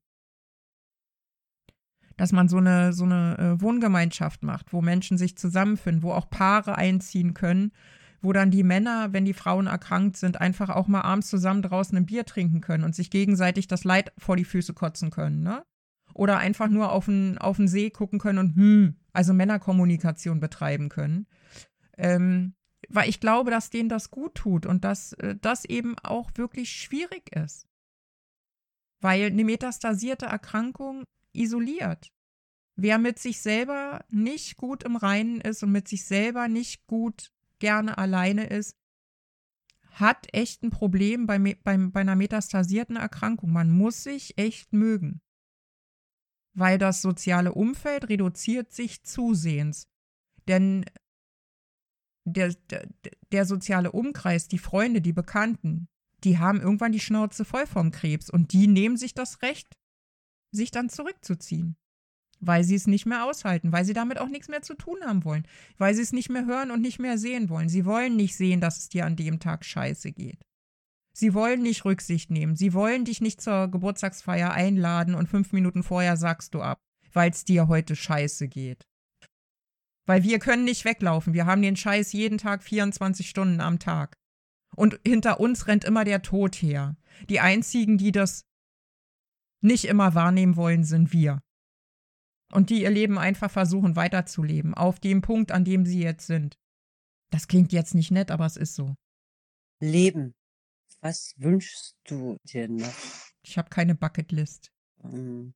dass 2.18 2.32
man 2.32 2.48
so 2.48 2.58
eine, 2.58 2.94
so 2.94 3.06
eine 3.06 3.38
äh, 3.38 3.62
Wohngemeinschaft 3.62 4.44
macht, 4.44 4.74
wo 4.74 4.82
Menschen 4.82 5.18
sich 5.18 5.38
zusammenfinden, 5.38 6.04
wo 6.04 6.12
auch 6.12 6.30
Paare 6.30 6.76
einziehen 6.78 7.34
können, 7.34 7.72
wo 8.22 8.34
dann 8.34 8.52
die 8.52 8.64
Männer, 8.64 9.14
wenn 9.14 9.26
die 9.26 9.34
Frauen 9.34 9.68
erkrankt 9.68 10.18
sind, 10.18 10.40
einfach 10.40 10.70
auch 10.70 10.88
mal 10.88 11.02
abends 11.02 11.28
zusammen 11.28 11.62
draußen 11.62 11.98
ein 11.98 12.06
Bier 12.06 12.26
trinken 12.26 12.62
können 12.62 12.84
und 12.84 12.96
sich 12.96 13.10
gegenseitig 13.10 13.68
das 13.68 13.84
Leid 13.84 14.12
vor 14.18 14.38
die 14.38 14.46
Füße 14.46 14.74
kotzen 14.74 15.10
können, 15.10 15.42
ne? 15.42 15.64
Oder 16.14 16.38
einfach 16.40 16.68
nur 16.68 16.92
auf 16.92 17.06
den, 17.06 17.38
auf 17.38 17.58
den 17.58 17.70
See 17.70 17.90
gucken 17.90 18.20
können 18.20 18.40
und 18.40 18.56
hm, 18.56 18.96
also 19.14 19.34
Männerkommunikation 19.34 20.42
betreiben 20.42 20.90
können. 20.90 21.26
Ähm, 21.98 22.54
weil 22.90 23.10
ich 23.10 23.20
glaube, 23.20 23.50
dass 23.52 23.70
denen 23.70 23.90
das 23.90 24.12
gut 24.12 24.36
tut 24.36 24.66
und 24.66 24.84
dass 24.84 25.14
äh, 25.14 25.36
das 25.42 25.66
eben 25.66 25.96
auch 26.04 26.32
wirklich 26.36 26.72
schwierig 26.72 27.34
ist. 27.36 27.68
Weil 29.00 29.28
eine 29.28 29.46
metastasierte 29.46 30.26
Erkrankung 30.26 31.06
isoliert. 31.34 32.12
Wer 32.76 32.98
mit 32.98 33.20
sich 33.20 33.42
selber 33.42 34.04
nicht 34.10 34.58
gut 34.58 34.84
im 34.84 34.96
Reinen 34.96 35.42
ist 35.42 35.64
und 35.64 35.72
mit 35.72 35.88
sich 35.88 36.06
selber 36.06 36.48
nicht 36.48 36.88
gut 36.88 37.32
gerne 37.60 37.98
alleine 37.98 38.48
ist, 38.48 38.76
hat 39.92 40.28
echt 40.34 40.64
ein 40.64 40.70
Problem 40.70 41.28
bei, 41.28 41.38
bei, 41.38 41.78
bei 41.78 42.00
einer 42.00 42.16
metastasierten 42.16 42.96
Erkrankung. 42.96 43.52
Man 43.52 43.70
muss 43.70 44.04
sich 44.04 44.38
echt 44.38 44.72
mögen. 44.74 45.22
Weil 46.54 46.78
das 46.78 47.02
soziale 47.02 47.54
Umfeld 47.54 48.10
reduziert 48.10 48.72
sich 48.72 49.04
zusehends. 49.04 49.88
Denn 50.48 50.86
der, 52.26 52.54
der, 52.70 52.88
der 53.32 53.46
soziale 53.46 53.92
Umkreis, 53.92 54.48
die 54.48 54.60
Freunde, 54.60 55.02
die 55.02 55.14
Bekannten, 55.14 55.88
die 56.24 56.38
haben 56.38 56.62
irgendwann 56.62 56.92
die 56.92 57.00
Schnauze 57.00 57.46
voll 57.46 57.68
vom 57.68 57.92
Krebs 57.92 58.30
und 58.30 58.54
die 58.54 58.68
nehmen 58.68 58.98
sich 58.98 59.14
das 59.14 59.42
Recht, 59.42 59.78
sich 60.52 60.72
dann 60.72 60.90
zurückzuziehen. 60.90 61.76
Weil 62.40 62.64
sie 62.64 62.76
es 62.76 62.88
nicht 62.88 63.06
mehr 63.06 63.26
aushalten, 63.26 63.72
weil 63.72 63.86
sie 63.86 63.94
damit 63.94 64.20
auch 64.20 64.28
nichts 64.28 64.48
mehr 64.48 64.64
zu 64.64 64.74
tun 64.74 64.98
haben 65.06 65.24
wollen, 65.26 65.48
weil 65.78 65.94
sie 65.94 66.02
es 66.02 66.12
nicht 66.12 66.30
mehr 66.30 66.46
hören 66.46 66.72
und 66.72 66.82
nicht 66.82 67.00
mehr 67.00 67.18
sehen 67.18 67.50
wollen. 67.50 67.70
Sie 67.70 67.86
wollen 67.86 68.16
nicht 68.16 68.36
sehen, 68.36 68.62
dass 68.62 68.80
es 68.80 68.90
dir 68.90 69.06
an 69.06 69.16
dem 69.16 69.40
Tag 69.40 69.64
scheiße 69.64 70.12
geht. 70.12 70.42
Sie 71.14 71.34
wollen 71.34 71.62
nicht 71.62 71.86
Rücksicht 71.86 72.32
nehmen. 72.32 72.56
Sie 72.56 72.74
wollen 72.74 73.06
dich 73.06 73.22
nicht 73.22 73.42
zur 73.42 73.68
Geburtstagsfeier 73.68 74.52
einladen 74.52 75.14
und 75.14 75.28
fünf 75.28 75.52
Minuten 75.52 75.84
vorher 75.84 76.18
sagst 76.18 76.54
du 76.54 76.62
ab, 76.62 76.80
weil 77.14 77.30
es 77.30 77.44
dir 77.44 77.68
heute 77.68 77.96
scheiße 77.96 78.48
geht. 78.48 78.88
Weil 80.08 80.24
wir 80.24 80.40
können 80.40 80.64
nicht 80.64 80.86
weglaufen. 80.86 81.34
Wir 81.34 81.46
haben 81.46 81.62
den 81.62 81.76
Scheiß 81.76 82.12
jeden 82.14 82.38
Tag 82.38 82.64
24 82.64 83.30
Stunden 83.30 83.62
am 83.62 83.78
Tag. 83.78 84.16
Und 84.76 85.00
hinter 85.06 85.40
uns 85.40 85.68
rennt 85.68 85.84
immer 85.84 86.06
der 86.06 86.22
Tod 86.22 86.56
her. 86.56 86.96
Die 87.30 87.40
einzigen, 87.40 87.98
die 87.98 88.12
das 88.12 88.46
nicht 89.62 89.86
immer 89.86 90.16
wahrnehmen 90.16 90.56
wollen, 90.56 90.84
sind 90.84 91.14
wir. 91.14 91.42
Und 92.52 92.70
die 92.70 92.82
ihr 92.82 92.90
Leben 92.90 93.18
einfach 93.18 93.50
versuchen 93.50 93.96
weiterzuleben, 93.96 94.74
auf 94.74 95.00
dem 95.00 95.22
Punkt, 95.22 95.52
an 95.52 95.64
dem 95.64 95.86
sie 95.86 96.02
jetzt 96.02 96.28
sind. 96.28 96.58
Das 97.30 97.48
klingt 97.48 97.72
jetzt 97.72 97.96
nicht 97.96 98.12
nett, 98.12 98.30
aber 98.30 98.46
es 98.46 98.58
ist 98.58 98.76
so. 98.76 98.96
Leben. 99.80 100.36
Was 101.00 101.34
wünschst 101.38 101.96
du 102.04 102.38
dir 102.44 102.68
noch? 102.68 102.94
Ich 103.44 103.58
habe 103.58 103.70
keine 103.70 103.96
Bucketlist. 103.96 104.72
Ähm, 105.04 105.54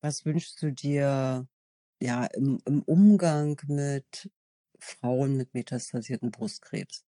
was 0.00 0.24
wünschst 0.24 0.62
du 0.62 0.72
dir 0.72 1.46
ja 2.00 2.24
im, 2.26 2.60
im 2.64 2.82
Umgang 2.82 3.60
mit 3.66 4.30
Frauen 4.78 5.36
mit 5.36 5.52
metastasierten 5.54 6.30
Brustkrebs? 6.30 7.04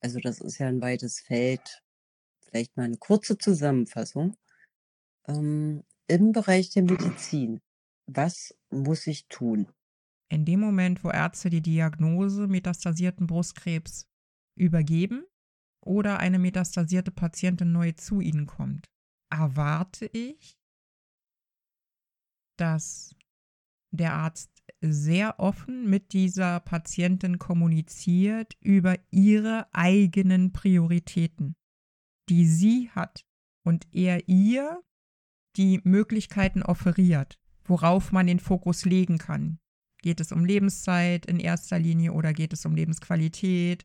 Also 0.00 0.20
das 0.20 0.40
ist 0.40 0.58
ja 0.58 0.68
ein 0.68 0.80
weites 0.80 1.20
Feld. 1.20 1.82
Vielleicht 2.40 2.76
mal 2.76 2.84
eine 2.84 2.98
kurze 2.98 3.36
Zusammenfassung. 3.36 4.36
Ähm, 5.26 5.82
Im 6.06 6.32
Bereich 6.32 6.70
der 6.70 6.82
Medizin, 6.82 7.60
was 8.06 8.54
muss 8.70 9.06
ich 9.06 9.26
tun? 9.28 9.68
In 10.30 10.44
dem 10.44 10.60
Moment, 10.60 11.04
wo 11.04 11.10
Ärzte 11.10 11.50
die 11.50 11.62
Diagnose 11.62 12.46
metastasierten 12.46 13.26
Brustkrebs 13.26 14.06
übergeben 14.58 15.24
oder 15.84 16.18
eine 16.18 16.38
metastasierte 16.38 17.10
Patientin 17.10 17.72
neu 17.72 17.92
zu 17.92 18.20
ihnen 18.20 18.46
kommt, 18.46 18.90
erwarte 19.30 20.06
ich, 20.06 20.58
dass 22.58 23.14
der 23.90 24.14
Arzt 24.14 24.50
sehr 24.80 25.38
offen 25.38 25.88
mit 25.88 26.12
dieser 26.12 26.60
Patientin 26.60 27.38
kommuniziert 27.38 28.56
über 28.60 28.96
ihre 29.10 29.72
eigenen 29.72 30.52
Prioritäten, 30.52 31.54
die 32.28 32.46
sie 32.46 32.90
hat 32.90 33.24
und 33.64 33.86
er 33.92 34.28
ihr 34.28 34.82
die 35.56 35.80
Möglichkeiten 35.84 36.62
offeriert, 36.62 37.38
worauf 37.64 38.12
man 38.12 38.26
den 38.26 38.40
Fokus 38.40 38.84
legen 38.84 39.18
kann. 39.18 39.58
Geht 40.02 40.20
es 40.20 40.32
um 40.32 40.44
Lebenszeit 40.44 41.26
in 41.26 41.40
erster 41.40 41.78
Linie 41.78 42.12
oder 42.12 42.32
geht 42.32 42.52
es 42.52 42.66
um 42.66 42.74
Lebensqualität? 42.74 43.84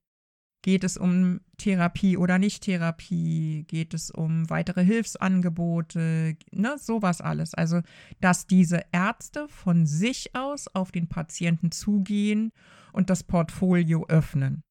Geht 0.62 0.84
es 0.84 0.98
um 0.98 1.40
Therapie 1.58 2.18
oder 2.18 2.38
Nicht-Therapie? 2.38 3.64
Geht 3.66 3.94
es 3.94 4.12
um 4.12 4.50
weitere 4.50 4.84
Hilfsangebote? 4.84 6.36
Ne, 6.52 6.78
sowas 6.78 7.22
alles. 7.22 7.54
Also, 7.54 7.82
dass 8.20 8.46
diese 8.46 8.82
Ärzte 8.92 9.48
von 9.48 9.86
sich 9.86 10.36
aus 10.36 10.68
auf 10.68 10.92
den 10.92 11.08
Patienten 11.08 11.72
zugehen 11.72 12.52
und 12.92 13.10
das 13.10 13.24
Portfolio 13.24 14.06
öffnen. 14.10 14.64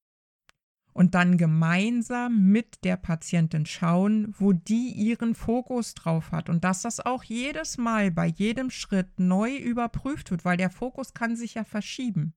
Und 0.98 1.14
dann 1.14 1.38
gemeinsam 1.38 2.50
mit 2.50 2.82
der 2.82 2.96
Patientin 2.96 3.66
schauen, 3.66 4.34
wo 4.36 4.52
die 4.52 4.88
ihren 4.88 5.36
Fokus 5.36 5.94
drauf 5.94 6.32
hat. 6.32 6.48
Und 6.48 6.64
dass 6.64 6.82
das 6.82 6.98
auch 6.98 7.22
jedes 7.22 7.78
Mal 7.78 8.10
bei 8.10 8.26
jedem 8.26 8.68
Schritt 8.68 9.20
neu 9.20 9.56
überprüft 9.56 10.32
wird, 10.32 10.44
weil 10.44 10.56
der 10.56 10.70
Fokus 10.70 11.14
kann 11.14 11.36
sich 11.36 11.54
ja 11.54 11.62
verschieben 11.62 12.34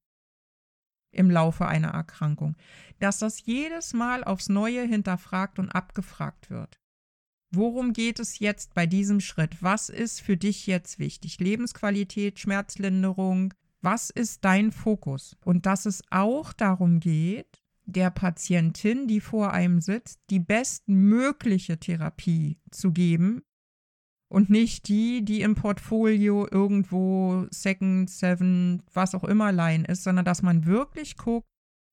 im 1.11 1.31
Laufe 1.31 1.67
einer 1.67 1.87
Erkrankung, 1.87 2.55
dass 2.99 3.17
das 3.17 3.43
jedes 3.43 3.93
Mal 3.93 4.23
aufs 4.23 4.47
Neue 4.47 4.83
hinterfragt 4.83 5.57
und 5.57 5.69
abgefragt 5.69 6.51
wird. 6.51 6.79
Worum 7.51 7.93
geht 7.93 8.19
es 8.19 8.37
jetzt 8.37 8.75
bei 8.75 8.85
diesem 8.85 9.21
Schritt? 9.21 9.63
Was 9.63 9.89
ist 9.89 10.21
für 10.21 10.37
dich 10.37 10.67
jetzt 10.67 10.99
wichtig? 10.99 11.39
Lebensqualität, 11.39 12.37
Schmerzlinderung? 12.37 13.55
Was 13.81 14.11
ist 14.11 14.45
dein 14.45 14.71
Fokus? 14.71 15.35
Und 15.43 15.65
dass 15.65 15.87
es 15.87 16.03
auch 16.11 16.53
darum 16.53 16.99
geht, 16.99 17.60
der 17.91 18.11
Patientin, 18.11 19.07
die 19.07 19.21
vor 19.21 19.53
einem 19.53 19.81
sitzt, 19.81 20.19
die 20.29 20.39
bestmögliche 20.39 21.79
Therapie 21.79 22.59
zu 22.71 22.91
geben, 22.91 23.43
und 24.31 24.49
nicht 24.49 24.87
die, 24.87 25.25
die 25.25 25.41
im 25.41 25.55
Portfolio 25.55 26.47
irgendwo 26.49 27.47
Second, 27.51 28.09
Seven, 28.09 28.81
was 28.93 29.13
auch 29.13 29.25
immer 29.25 29.51
Line 29.51 29.83
ist, 29.85 30.03
sondern 30.03 30.23
dass 30.23 30.41
man 30.41 30.65
wirklich 30.65 31.17
guckt, 31.17 31.49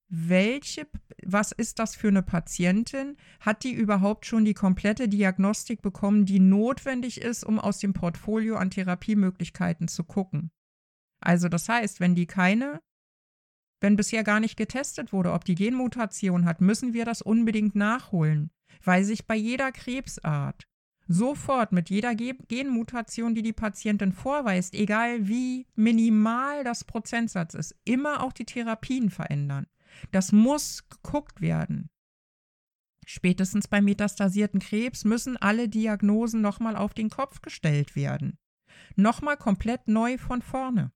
welche, 0.08 0.86
was 1.24 1.50
ist 1.50 1.80
das 1.80 1.96
für 1.96 2.06
eine 2.06 2.22
Patientin? 2.22 3.16
Hat 3.40 3.64
die 3.64 3.72
überhaupt 3.72 4.24
schon 4.24 4.44
die 4.44 4.54
komplette 4.54 5.08
Diagnostik 5.08 5.82
bekommen, 5.82 6.26
die 6.26 6.38
notwendig 6.38 7.20
ist, 7.20 7.42
um 7.42 7.58
aus 7.58 7.80
dem 7.80 7.92
Portfolio 7.92 8.56
an 8.56 8.70
Therapiemöglichkeiten 8.70 9.88
zu 9.88 10.04
gucken? 10.04 10.52
Also 11.20 11.48
das 11.48 11.68
heißt, 11.68 11.98
wenn 11.98 12.14
die 12.14 12.26
keine, 12.26 12.80
wenn 13.80 13.96
bisher 13.96 14.24
gar 14.24 14.40
nicht 14.40 14.56
getestet 14.56 15.12
wurde, 15.12 15.32
ob 15.32 15.44
die 15.44 15.54
Genmutation 15.54 16.44
hat, 16.44 16.60
müssen 16.60 16.94
wir 16.94 17.04
das 17.04 17.22
unbedingt 17.22 17.74
nachholen, 17.74 18.50
weil 18.82 19.04
sich 19.04 19.26
bei 19.26 19.36
jeder 19.36 19.72
Krebsart 19.72 20.66
sofort 21.08 21.72
mit 21.72 21.88
jeder 21.88 22.14
Genmutation, 22.14 23.34
die 23.34 23.42
die 23.42 23.54
Patientin 23.54 24.12
vorweist, 24.12 24.74
egal 24.74 25.26
wie 25.26 25.66
minimal 25.74 26.64
das 26.64 26.84
Prozentsatz 26.84 27.54
ist, 27.54 27.74
immer 27.84 28.22
auch 28.22 28.32
die 28.32 28.44
Therapien 28.44 29.10
verändern. 29.10 29.66
Das 30.10 30.32
muss 30.32 30.86
geguckt 30.88 31.40
werden. 31.40 31.88
Spätestens 33.06 33.68
beim 33.68 33.86
metastasierten 33.86 34.60
Krebs 34.60 35.04
müssen 35.04 35.38
alle 35.38 35.70
Diagnosen 35.70 36.42
nochmal 36.42 36.76
auf 36.76 36.92
den 36.92 37.08
Kopf 37.08 37.40
gestellt 37.40 37.96
werden. 37.96 38.38
Nochmal 38.96 39.38
komplett 39.38 39.88
neu 39.88 40.18
von 40.18 40.42
vorne. 40.42 40.92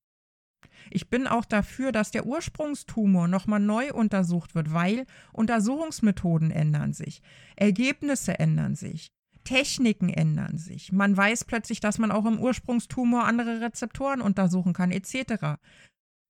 Ich 0.90 1.08
bin 1.10 1.26
auch 1.26 1.44
dafür, 1.44 1.92
dass 1.92 2.10
der 2.10 2.26
Ursprungstumor 2.26 3.28
nochmal 3.28 3.60
neu 3.60 3.92
untersucht 3.92 4.54
wird, 4.54 4.72
weil 4.72 5.06
Untersuchungsmethoden 5.32 6.50
ändern 6.50 6.92
sich, 6.92 7.22
Ergebnisse 7.56 8.38
ändern 8.38 8.74
sich. 8.74 9.12
Techniken 9.44 10.08
ändern 10.08 10.56
sich. 10.56 10.92
Man 10.92 11.16
weiß 11.16 11.44
plötzlich, 11.44 11.80
dass 11.80 11.98
man 11.98 12.12
auch 12.12 12.26
im 12.26 12.38
Ursprungstumor 12.38 13.24
andere 13.24 13.60
Rezeptoren 13.60 14.20
untersuchen 14.20 14.72
kann, 14.72 14.92
etc. 14.92 15.58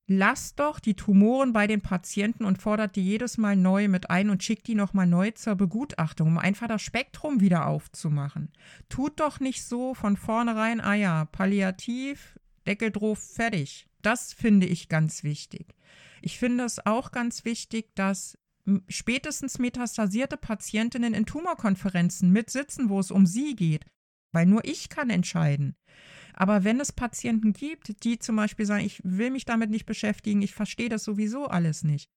Lasst 0.07 0.59
doch 0.59 0.79
die 0.81 0.95
Tumoren 0.95 1.53
bei 1.53 1.65
den 1.65 1.81
Patienten 1.81 2.43
und 2.43 2.61
fordert 2.61 2.97
die 2.97 3.03
jedes 3.03 3.37
Mal 3.37 3.55
neu 3.55 3.87
mit 3.87 4.09
ein 4.09 4.29
und 4.29 4.43
schickt 4.43 4.67
die 4.67 4.75
nochmal 4.75 5.07
neu 5.07 5.31
zur 5.31 5.55
Begutachtung, 5.55 6.27
um 6.27 6.37
einfach 6.37 6.67
das 6.67 6.81
Spektrum 6.81 7.39
wieder 7.39 7.67
aufzumachen. 7.67 8.51
Tut 8.89 9.21
doch 9.21 9.39
nicht 9.39 9.63
so 9.63 9.93
von 9.93 10.17
vornherein, 10.17 10.81
ah 10.81 10.95
ja, 10.95 11.25
palliativ, 11.25 12.37
Deckel 12.67 12.91
drauf, 12.91 13.19
fertig. 13.19 13.87
Das 14.03 14.33
finde 14.33 14.67
ich 14.67 14.89
ganz 14.89 15.23
wichtig. 15.23 15.73
Ich 16.21 16.37
finde 16.37 16.65
es 16.65 16.85
auch 16.85 17.11
ganz 17.11 17.45
wichtig, 17.45 17.95
dass 17.95 18.37
spätestens 18.87 19.59
metastasierte 19.59 20.37
Patientinnen 20.37 21.13
in 21.13 21.25
Tumorkonferenzen 21.25 22.31
mitsitzen, 22.31 22.89
wo 22.89 22.99
es 22.99 23.11
um 23.11 23.25
sie 23.25 23.55
geht, 23.55 23.85
weil 24.31 24.45
nur 24.45 24.63
ich 24.65 24.89
kann 24.89 25.09
entscheiden. 25.09 25.75
Aber 26.33 26.63
wenn 26.63 26.79
es 26.79 26.91
Patienten 26.91 27.53
gibt, 27.53 28.03
die 28.03 28.19
zum 28.19 28.35
Beispiel 28.35 28.65
sagen, 28.65 28.85
ich 28.85 29.01
will 29.03 29.31
mich 29.31 29.45
damit 29.45 29.69
nicht 29.69 29.85
beschäftigen, 29.85 30.41
ich 30.41 30.53
verstehe 30.53 30.89
das 30.89 31.03
sowieso 31.03 31.47
alles 31.47 31.83
nicht, 31.83 32.09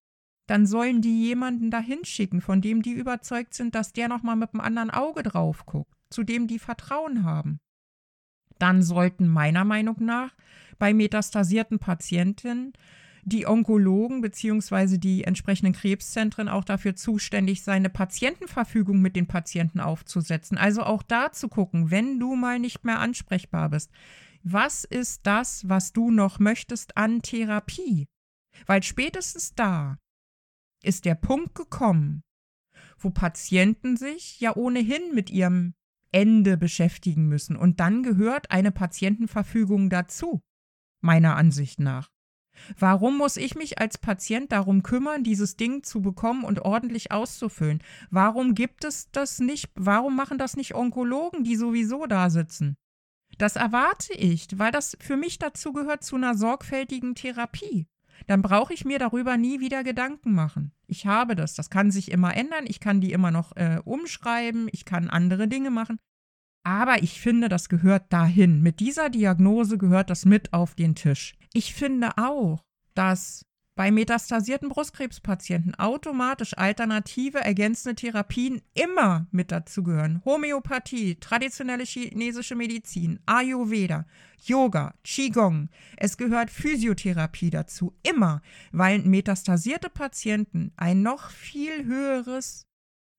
dann 0.46 0.66
sollen 0.66 1.02
die 1.02 1.24
jemanden 1.24 1.70
dahin 1.70 2.04
schicken, 2.04 2.40
von 2.40 2.60
dem 2.60 2.82
die 2.82 2.92
überzeugt 2.92 3.54
sind, 3.54 3.74
dass 3.74 3.92
der 3.92 4.08
nochmal 4.08 4.36
mit 4.36 4.54
einem 4.54 4.60
anderen 4.60 4.90
Auge 4.90 5.22
drauf 5.22 5.66
guckt, 5.66 5.92
zu 6.10 6.22
dem 6.22 6.46
die 6.46 6.58
Vertrauen 6.60 7.24
haben. 7.24 7.58
Dann 8.58 8.82
sollten 8.82 9.28
meiner 9.28 9.64
Meinung 9.64 9.96
nach 10.00 10.34
bei 10.78 10.94
metastasierten 10.94 11.78
Patientinnen 11.78 12.72
die 13.26 13.46
Onkologen 13.48 14.20
bzw. 14.20 14.98
die 14.98 15.24
entsprechenden 15.24 15.72
Krebszentren 15.72 16.48
auch 16.48 16.62
dafür 16.62 16.94
zuständig 16.94 17.64
sein, 17.64 17.78
eine 17.78 17.90
Patientenverfügung 17.90 19.00
mit 19.02 19.16
den 19.16 19.26
Patienten 19.26 19.80
aufzusetzen. 19.80 20.56
Also 20.56 20.84
auch 20.84 21.02
da 21.02 21.32
zu 21.32 21.48
gucken, 21.48 21.90
wenn 21.90 22.20
du 22.20 22.36
mal 22.36 22.60
nicht 22.60 22.84
mehr 22.84 23.00
ansprechbar 23.00 23.70
bist, 23.70 23.90
was 24.44 24.84
ist 24.84 25.26
das, 25.26 25.68
was 25.68 25.92
du 25.92 26.12
noch 26.12 26.38
möchtest 26.38 26.96
an 26.96 27.20
Therapie? 27.20 28.06
Weil 28.64 28.84
spätestens 28.84 29.56
da 29.56 29.98
ist 30.84 31.04
der 31.04 31.16
Punkt 31.16 31.56
gekommen, 31.56 32.22
wo 32.96 33.10
Patienten 33.10 33.96
sich 33.96 34.38
ja 34.38 34.54
ohnehin 34.54 35.14
mit 35.14 35.30
ihrem 35.30 35.74
Ende 36.12 36.56
beschäftigen 36.56 37.28
müssen. 37.28 37.56
Und 37.56 37.80
dann 37.80 38.02
gehört 38.02 38.50
eine 38.50 38.72
Patientenverfügung 38.72 39.90
dazu, 39.90 40.40
meiner 41.00 41.36
Ansicht 41.36 41.80
nach. 41.80 42.10
Warum 42.78 43.18
muss 43.18 43.36
ich 43.36 43.54
mich 43.54 43.78
als 43.78 43.98
Patient 43.98 44.50
darum 44.52 44.82
kümmern, 44.82 45.24
dieses 45.24 45.56
Ding 45.56 45.82
zu 45.82 46.00
bekommen 46.00 46.44
und 46.44 46.60
ordentlich 46.60 47.12
auszufüllen? 47.12 47.82
Warum 48.10 48.54
gibt 48.54 48.84
es 48.84 49.10
das 49.10 49.38
nicht? 49.38 49.70
Warum 49.74 50.16
machen 50.16 50.38
das 50.38 50.56
nicht 50.56 50.74
Onkologen, 50.74 51.44
die 51.44 51.56
sowieso 51.56 52.06
da 52.06 52.30
sitzen? 52.30 52.76
Das 53.38 53.56
erwarte 53.56 54.14
ich, 54.14 54.46
weil 54.58 54.72
das 54.72 54.96
für 55.00 55.16
mich 55.16 55.38
dazu 55.38 55.72
gehört 55.72 56.02
zu 56.02 56.16
einer 56.16 56.34
sorgfältigen 56.34 57.14
Therapie. 57.14 57.86
Dann 58.26 58.42
brauche 58.42 58.74
ich 58.74 58.84
mir 58.84 58.98
darüber 58.98 59.36
nie 59.36 59.60
wieder 59.60 59.84
Gedanken 59.84 60.32
machen. 60.32 60.72
Ich 60.86 61.06
habe 61.06 61.34
das. 61.36 61.54
Das 61.54 61.70
kann 61.70 61.90
sich 61.90 62.10
immer 62.10 62.36
ändern. 62.36 62.64
Ich 62.66 62.80
kann 62.80 63.00
die 63.00 63.12
immer 63.12 63.30
noch 63.30 63.56
äh, 63.56 63.80
umschreiben. 63.84 64.68
Ich 64.72 64.84
kann 64.84 65.10
andere 65.10 65.48
Dinge 65.48 65.70
machen. 65.70 65.98
Aber 66.64 67.02
ich 67.02 67.20
finde, 67.20 67.48
das 67.48 67.68
gehört 67.68 68.12
dahin. 68.12 68.60
Mit 68.62 68.80
dieser 68.80 69.08
Diagnose 69.08 69.78
gehört 69.78 70.10
das 70.10 70.24
mit 70.24 70.52
auf 70.52 70.74
den 70.74 70.96
Tisch. 70.96 71.36
Ich 71.52 71.74
finde 71.74 72.18
auch, 72.18 72.64
dass 72.94 73.44
bei 73.76 73.90
metastasierten 73.90 74.70
Brustkrebspatienten 74.70 75.74
automatisch 75.74 76.56
alternative 76.56 77.38
ergänzende 77.38 77.94
Therapien 77.94 78.62
immer 78.74 79.26
mit 79.30 79.52
dazugehören. 79.52 80.22
Homöopathie, 80.24 81.16
traditionelle 81.20 81.84
chinesische 81.84 82.56
Medizin, 82.56 83.20
Ayurveda, 83.26 84.06
Yoga, 84.44 84.94
Qigong. 85.04 85.68
Es 85.96 86.16
gehört 86.16 86.50
Physiotherapie 86.50 87.50
dazu, 87.50 87.94
immer, 88.02 88.42
weil 88.72 89.00
metastasierte 89.00 89.90
Patienten 89.90 90.72
ein 90.76 91.02
noch 91.02 91.30
viel 91.30 91.84
höheres 91.84 92.65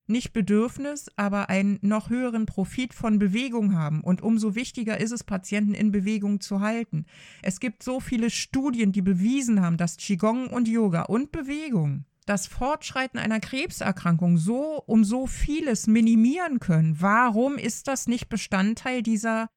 nicht 0.08 0.32
Bedürfnis, 0.32 1.10
aber 1.16 1.48
einen 1.48 1.78
noch 1.82 2.10
höheren 2.10 2.46
Profit 2.46 2.94
von 2.94 3.18
Bewegung 3.18 3.74
haben. 3.74 4.00
Und 4.00 4.22
umso 4.22 4.54
wichtiger 4.54 4.98
ist 4.98 5.12
es, 5.12 5.24
Patienten 5.24 5.74
in 5.74 5.92
Bewegung 5.92 6.40
zu 6.40 6.60
halten. 6.60 7.06
Es 7.42 7.60
gibt 7.60 7.82
so 7.82 8.00
viele 8.00 8.30
Studien, 8.30 8.92
die 8.92 9.02
bewiesen 9.02 9.60
haben, 9.60 9.76
dass 9.76 9.96
Qigong 9.96 10.48
und 10.48 10.68
Yoga 10.68 11.02
und 11.02 11.32
Bewegung 11.32 12.04
das 12.28 12.46
Fortschreiten 12.46 13.18
einer 13.18 13.40
Krebserkrankung 13.40 14.36
so 14.36 14.82
um 14.86 15.02
so 15.02 15.26
vieles 15.26 15.86
minimieren 15.86 16.60
können, 16.60 17.00
warum 17.00 17.56
ist 17.56 17.88
das 17.88 18.06
nicht 18.06 18.28
Bestandteil 18.28 19.02
dieser 19.02 19.48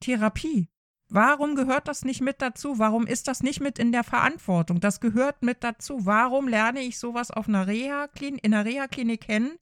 Therapie? 0.00 0.68
Warum 1.10 1.56
gehört 1.56 1.88
das 1.88 2.04
nicht 2.04 2.20
mit 2.20 2.42
dazu? 2.42 2.78
Warum 2.78 3.06
ist 3.06 3.28
das 3.28 3.42
nicht 3.42 3.60
mit 3.60 3.78
in 3.78 3.92
der 3.92 4.04
Verantwortung? 4.04 4.78
Das 4.78 5.00
gehört 5.00 5.42
mit 5.42 5.64
dazu. 5.64 6.04
Warum 6.04 6.48
lerne 6.48 6.82
ich 6.82 6.98
sowas 6.98 7.30
auf 7.30 7.48
einer 7.48 7.66
Reha 7.66 8.08
in 8.20 8.38
einer 8.44 8.64
Reha-Klinik 8.66 9.22
kennen, 9.22 9.52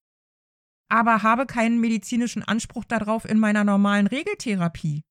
aber 0.89 1.23
habe 1.23 1.47
keinen 1.47 1.81
medizinischen 1.81 2.43
Anspruch 2.43 2.85
darauf 2.85 3.25
in 3.25 3.39
meiner 3.39 3.65
normalen 3.65 4.07
Regeltherapie? 4.07 5.03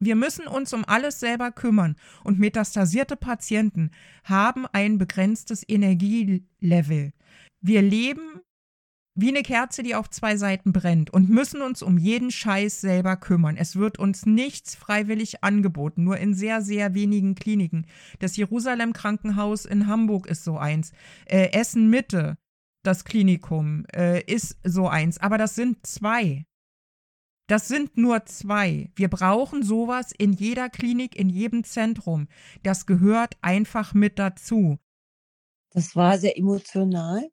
Wir 0.00 0.16
müssen 0.16 0.48
uns 0.48 0.72
um 0.72 0.84
alles 0.84 1.20
selber 1.20 1.52
kümmern 1.52 1.94
und 2.24 2.40
metastasierte 2.40 3.16
Patienten 3.16 3.92
haben 4.24 4.66
ein 4.66 4.98
begrenztes 4.98 5.62
Energielevel. 5.68 7.12
Wir 7.60 7.82
leben 7.82 8.40
wie 9.14 9.28
eine 9.28 9.42
Kerze, 9.42 9.82
die 9.82 9.94
auf 9.94 10.08
zwei 10.10 10.36
Seiten 10.36 10.72
brennt 10.72 11.10
und 11.10 11.28
müssen 11.28 11.60
uns 11.60 11.82
um 11.82 11.98
jeden 11.98 12.30
Scheiß 12.30 12.80
selber 12.80 13.16
kümmern. 13.16 13.56
Es 13.56 13.76
wird 13.76 13.98
uns 13.98 14.26
nichts 14.26 14.74
freiwillig 14.74 15.44
angeboten, 15.44 16.02
nur 16.02 16.16
in 16.16 16.34
sehr, 16.34 16.62
sehr 16.62 16.94
wenigen 16.94 17.34
Kliniken. 17.34 17.86
Das 18.20 18.36
Jerusalem 18.36 18.92
Krankenhaus 18.92 19.66
in 19.66 19.86
Hamburg 19.86 20.26
ist 20.26 20.44
so 20.44 20.56
eins. 20.56 20.92
Äh, 21.26 21.52
Essen 21.52 21.90
Mitte, 21.90 22.38
das 22.82 23.04
Klinikum, 23.04 23.84
äh, 23.94 24.22
ist 24.24 24.58
so 24.64 24.88
eins. 24.88 25.18
Aber 25.18 25.38
das 25.38 25.54
sind 25.54 25.86
zwei. 25.86 26.46
Das 27.48 27.68
sind 27.68 27.96
nur 27.96 28.24
zwei. 28.26 28.90
Wir 28.94 29.08
brauchen 29.08 29.62
sowas 29.62 30.12
in 30.16 30.32
jeder 30.32 30.70
Klinik, 30.70 31.16
in 31.16 31.28
jedem 31.28 31.64
Zentrum. 31.64 32.28
Das 32.62 32.86
gehört 32.86 33.36
einfach 33.42 33.94
mit 33.94 34.18
dazu. 34.18 34.78
Das 35.70 35.96
war 35.96 36.18
sehr 36.18 36.38
emotional 36.38 37.30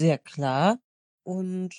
sehr 0.00 0.18
klar 0.18 0.80
und 1.24 1.74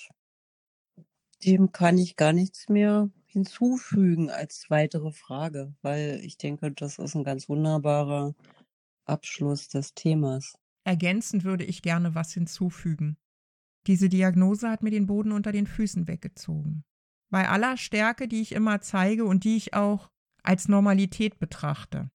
dem 1.44 1.72
kann 1.72 1.98
ich 1.98 2.14
gar 2.16 2.32
nichts 2.32 2.68
mehr 2.68 3.10
hinzufügen 3.26 4.30
als 4.30 4.66
weitere 4.70 5.10
Frage, 5.10 5.74
weil 5.82 6.20
ich 6.22 6.38
denke, 6.38 6.70
das 6.70 6.98
ist 6.98 7.16
ein 7.16 7.24
ganz 7.24 7.48
wunderbarer 7.48 8.34
Abschluss 9.04 9.68
des 9.68 9.94
Themas. 9.94 10.56
Ergänzend 10.84 11.44
würde 11.44 11.64
ich 11.64 11.82
gerne 11.82 12.14
was 12.14 12.32
hinzufügen. 12.32 13.16
Diese 13.86 14.08
Diagnose 14.08 14.70
hat 14.70 14.82
mir 14.82 14.90
den 14.90 15.06
Boden 15.06 15.32
unter 15.32 15.52
den 15.52 15.66
Füßen 15.66 16.08
weggezogen. 16.08 16.84
Bei 17.30 17.48
aller 17.48 17.76
Stärke, 17.76 18.28
die 18.28 18.40
ich 18.40 18.52
immer 18.52 18.80
zeige 18.80 19.24
und 19.24 19.44
die 19.44 19.56
ich 19.56 19.74
auch 19.74 20.10
als 20.42 20.68
Normalität 20.68 21.38
betrachte. 21.38 22.10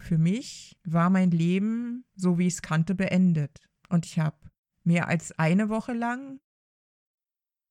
Für 0.00 0.18
mich 0.18 0.78
war 0.84 1.10
mein 1.10 1.30
Leben, 1.30 2.04
so 2.14 2.38
wie 2.38 2.46
ich 2.46 2.54
es 2.54 2.62
kannte, 2.62 2.94
beendet. 2.94 3.68
Und 3.88 4.06
ich 4.06 4.18
habe 4.18 4.36
mehr 4.84 5.08
als 5.08 5.32
eine 5.38 5.68
Woche 5.68 5.92
lang 5.92 6.40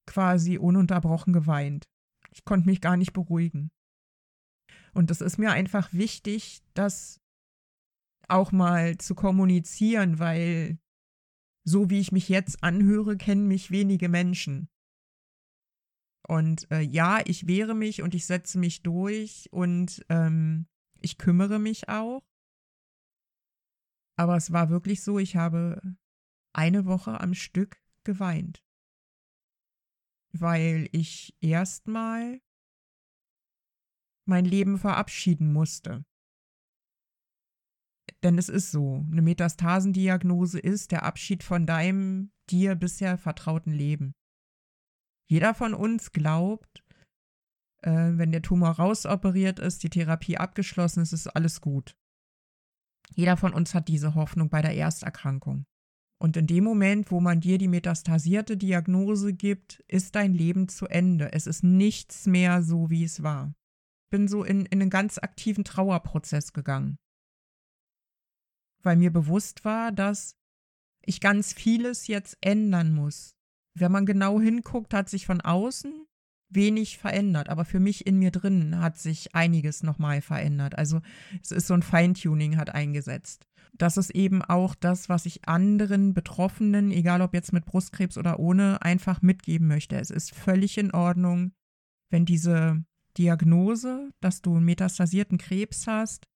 quasi 0.07 0.57
ununterbrochen 0.57 1.31
geweint. 1.31 1.87
Ich 2.31 2.43
konnte 2.43 2.67
mich 2.67 2.81
gar 2.81 2.97
nicht 2.97 3.13
beruhigen. 3.13 3.71
Und 4.93 5.11
es 5.11 5.21
ist 5.21 5.37
mir 5.37 5.51
einfach 5.51 5.93
wichtig, 5.93 6.63
das 6.73 7.21
auch 8.33 8.51
mal 8.51 8.97
zu 8.97 9.15
kommunizieren, 9.15 10.19
weil 10.19 10.79
so 11.65 11.89
wie 11.89 11.99
ich 11.99 12.11
mich 12.11 12.29
jetzt 12.29 12.63
anhöre, 12.63 13.15
kennen 13.15 13.47
mich 13.47 13.71
wenige 13.71 14.09
Menschen. 14.09 14.69
Und 16.27 16.69
äh, 16.71 16.81
ja, 16.81 17.21
ich 17.25 17.47
wehre 17.47 17.75
mich 17.75 18.01
und 18.01 18.15
ich 18.15 18.25
setze 18.25 18.57
mich 18.57 18.81
durch 18.81 19.49
und 19.51 20.05
ähm, 20.09 20.67
ich 21.01 21.17
kümmere 21.17 21.59
mich 21.59 21.89
auch. 21.89 22.23
Aber 24.17 24.37
es 24.37 24.51
war 24.51 24.69
wirklich 24.69 25.03
so, 25.03 25.19
ich 25.19 25.35
habe 25.35 25.81
eine 26.53 26.85
Woche 26.85 27.19
am 27.19 27.33
Stück 27.33 27.81
geweint, 28.03 28.63
weil 30.33 30.87
ich 30.91 31.35
erstmal 31.41 32.41
mein 34.25 34.45
Leben 34.45 34.77
verabschieden 34.77 35.51
musste. 35.51 36.05
Denn 38.23 38.37
es 38.37 38.49
ist 38.49 38.71
so, 38.71 39.05
eine 39.11 39.21
Metastasendiagnose 39.21 40.59
ist 40.59 40.91
der 40.91 41.03
Abschied 41.03 41.43
von 41.43 41.65
deinem 41.65 42.31
dir 42.49 42.75
bisher 42.75 43.17
vertrauten 43.17 43.73
Leben. 43.73 44.13
Jeder 45.29 45.53
von 45.53 45.73
uns 45.73 46.11
glaubt, 46.11 46.83
äh, 47.81 48.11
wenn 48.17 48.31
der 48.31 48.41
Tumor 48.41 48.71
rausoperiert 48.71 49.59
ist, 49.59 49.83
die 49.83 49.89
Therapie 49.89 50.37
abgeschlossen 50.37 51.01
ist, 51.01 51.13
ist 51.13 51.27
alles 51.27 51.61
gut. 51.61 51.95
Jeder 53.15 53.37
von 53.37 53.53
uns 53.53 53.73
hat 53.73 53.87
diese 53.87 54.15
Hoffnung 54.15 54.49
bei 54.49 54.61
der 54.61 54.75
Ersterkrankung. 54.75 55.65
Und 56.21 56.37
in 56.37 56.47
dem 56.47 56.63
Moment, 56.63 57.11
wo 57.11 57.19
man 57.19 57.41
dir 57.41 57.57
die 57.57 57.67
metastasierte 57.67 58.55
Diagnose 58.55 59.33
gibt, 59.33 59.83
ist 59.89 60.15
dein 60.15 60.33
Leben 60.33 60.69
zu 60.69 60.87
Ende. 60.87 61.33
Es 61.33 61.47
ist 61.47 61.63
nichts 61.63 62.25
mehr 62.25 62.63
so, 62.63 62.89
wie 62.89 63.03
es 63.03 63.23
war. 63.23 63.53
Bin 64.09 64.29
so 64.29 64.43
in, 64.43 64.65
in 64.67 64.81
einen 64.81 64.89
ganz 64.89 65.17
aktiven 65.17 65.65
Trauerprozess 65.65 66.53
gegangen. 66.53 66.97
Weil 68.83 68.97
mir 68.97 69.11
bewusst 69.11 69.65
war, 69.65 69.91
dass 69.91 70.35
ich 71.05 71.19
ganz 71.19 71.53
vieles 71.53 72.07
jetzt 72.07 72.37
ändern 72.41 72.93
muss. 72.93 73.35
Wenn 73.75 73.91
man 73.91 74.05
genau 74.05 74.39
hinguckt, 74.39 74.93
hat 74.93 75.09
sich 75.09 75.25
von 75.25 75.41
außen 75.41 76.05
wenig 76.49 76.99
verändert, 76.99 77.49
aber 77.49 77.65
für 77.65 77.79
mich 77.79 78.05
in 78.05 78.19
mir 78.19 78.29
drin 78.29 78.79
hat 78.79 78.99
sich 78.99 79.33
einiges 79.33 79.81
nochmal 79.81 80.21
verändert. 80.21 80.77
Also 80.77 81.01
es 81.41 81.51
ist 81.51 81.65
so 81.65 81.73
ein 81.73 81.81
Feintuning 81.81 82.57
hat 82.57 82.69
eingesetzt 82.69 83.47
das 83.77 83.97
ist 83.97 84.11
eben 84.11 84.41
auch 84.41 84.75
das, 84.75 85.09
was 85.09 85.25
ich 85.25 85.47
anderen 85.47 86.13
Betroffenen, 86.13 86.91
egal 86.91 87.21
ob 87.21 87.33
jetzt 87.33 87.53
mit 87.53 87.65
Brustkrebs 87.65 88.17
oder 88.17 88.39
ohne, 88.39 88.81
einfach 88.81 89.21
mitgeben 89.21 89.67
möchte. 89.67 89.97
Es 89.97 90.11
ist 90.11 90.33
völlig 90.33 90.77
in 90.77 90.91
Ordnung, 90.91 91.53
wenn 92.09 92.25
diese 92.25 92.83
Diagnose, 93.17 94.11
dass 94.21 94.41
du 94.41 94.55
einen 94.55 94.65
metastasierten 94.65 95.37
Krebs 95.37 95.87
hast, 95.87 96.27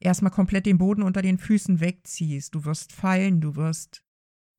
erstmal 0.00 0.32
komplett 0.32 0.66
den 0.66 0.78
Boden 0.78 1.02
unter 1.02 1.22
den 1.22 1.38
Füßen 1.38 1.80
wegziehst. 1.80 2.54
Du 2.54 2.64
wirst 2.64 2.92
fallen, 2.92 3.40
du 3.40 3.56
wirst 3.56 4.02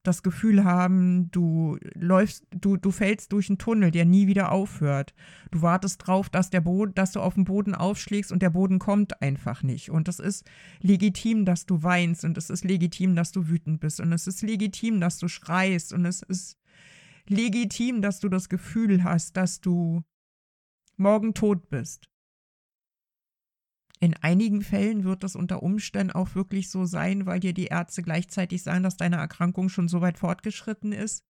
das 0.08 0.24
Gefühl 0.24 0.64
haben, 0.64 1.30
du 1.32 1.78
läufst, 1.94 2.46
du, 2.52 2.78
du 2.78 2.92
fällst 2.92 3.34
durch 3.34 3.50
einen 3.50 3.58
Tunnel, 3.58 3.92
der 3.92 4.06
nie 4.06 4.28
wieder 4.28 4.52
aufhört. 4.52 5.14
Du 5.52 5.62
wartest 5.62 6.08
drauf, 6.08 6.30
dass 6.30 6.50
der 6.50 6.62
Boden, 6.62 6.96
dass 6.96 7.12
du 7.12 7.20
auf 7.20 7.34
den 7.34 7.44
Boden 7.44 7.76
aufschlägst 7.76 8.32
und 8.32 8.42
der 8.42 8.52
Boden 8.52 8.80
kommt 8.80 9.22
einfach 9.22 9.64
nicht. 9.64 9.92
Und 9.92 10.08
es 10.08 10.20
ist 10.20 10.46
legitim, 10.82 11.44
dass 11.44 11.66
du 11.66 11.84
weinst 11.84 12.24
und 12.24 12.38
es 12.38 12.50
ist 12.50 12.64
legitim, 12.64 13.16
dass 13.16 13.34
du 13.34 13.50
wütend 13.50 13.82
bist 13.82 14.00
und 14.00 14.14
es 14.14 14.28
ist 14.28 14.42
legitim, 14.42 15.02
dass 15.02 15.20
du 15.20 15.28
schreist 15.28 15.92
und 15.92 16.06
es 16.06 16.22
ist 16.22 16.58
legitim, 17.28 18.02
dass 18.02 18.22
du 18.22 18.30
das 18.30 18.48
Gefühl 18.48 19.04
hast, 19.04 19.36
dass 19.36 19.60
du 19.60 20.04
morgen 20.96 21.34
tot 21.34 21.70
bist. 21.70 22.10
In 24.00 24.14
einigen 24.16 24.62
Fällen 24.62 25.04
wird 25.04 25.24
das 25.24 25.36
unter 25.36 25.64
Umständen 25.64 26.12
auch 26.12 26.36
wirklich 26.36 26.70
so 26.70 26.86
sein, 26.86 27.26
weil 27.26 27.39
dir 27.39 27.54
die 27.54 27.66
Ärzte 27.66 28.04
gleichzeitig 28.04 28.62
sagen, 28.62 28.84
dass 28.84 28.98
deine 28.98 29.16
Erkrankung 29.16 29.70
schon 29.70 29.88
so 29.88 30.02
weit 30.02 30.20
fortgeschritten 30.20 30.91
ist, 30.91 31.24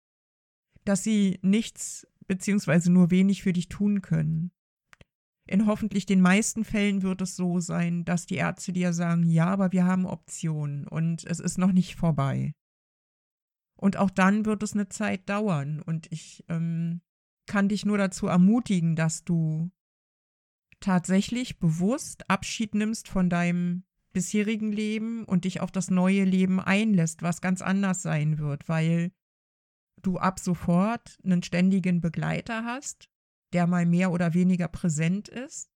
dass 0.83 1.03
sie 1.03 1.39
nichts 1.41 2.07
bzw. 2.27 2.89
nur 2.89 3.09
wenig 3.09 3.43
für 3.43 3.53
dich 3.53 3.69
tun 3.69 4.01
können. 4.01 4.51
In 5.49 5.65
hoffentlich 5.65 6.05
den 6.05 6.19
meisten 6.19 6.65
Fällen 6.65 7.03
wird 7.03 7.21
es 7.21 7.37
so 7.37 7.61
sein, 7.61 8.03
dass 8.03 8.25
die 8.25 8.35
Ärzte 8.35 8.73
dir 8.73 8.91
sagen, 8.91 9.23
ja, 9.23 9.45
aber 9.45 9.71
wir 9.71 9.85
haben 9.85 10.05
Optionen 10.05 10.85
und 10.87 11.25
es 11.25 11.39
ist 11.39 11.57
noch 11.57 11.71
nicht 11.71 11.95
vorbei. 11.95 12.53
Und 13.77 13.95
auch 13.95 14.09
dann 14.09 14.45
wird 14.45 14.61
es 14.61 14.73
eine 14.73 14.89
Zeit 14.89 15.29
dauern 15.29 15.81
und 15.81 16.11
ich 16.11 16.43
ähm, 16.49 17.01
kann 17.45 17.69
dich 17.69 17.85
nur 17.85 17.97
dazu 17.97 18.27
ermutigen, 18.27 18.97
dass 18.97 19.23
du 19.23 19.71
tatsächlich 20.79 21.59
bewusst 21.59 22.29
Abschied 22.29 22.75
nimmst 22.75 23.07
von 23.07 23.29
deinem 23.29 23.83
bisherigen 24.13 24.71
Leben 24.71 25.25
und 25.25 25.45
dich 25.45 25.61
auf 25.61 25.71
das 25.71 25.91
neue 25.91 26.23
Leben 26.23 26.59
einlässt, 26.59 27.21
was 27.21 27.41
ganz 27.41 27.61
anders 27.61 28.01
sein 28.01 28.39
wird, 28.39 28.67
weil 28.67 29.11
du 30.01 30.17
ab 30.17 30.39
sofort 30.39 31.17
einen 31.23 31.43
ständigen 31.43 32.01
Begleiter 32.01 32.63
hast, 32.65 33.09
der 33.53 33.67
mal 33.67 33.85
mehr 33.85 34.11
oder 34.11 34.33
weniger 34.33 34.67
präsent 34.67 35.27
ist. 35.27 35.69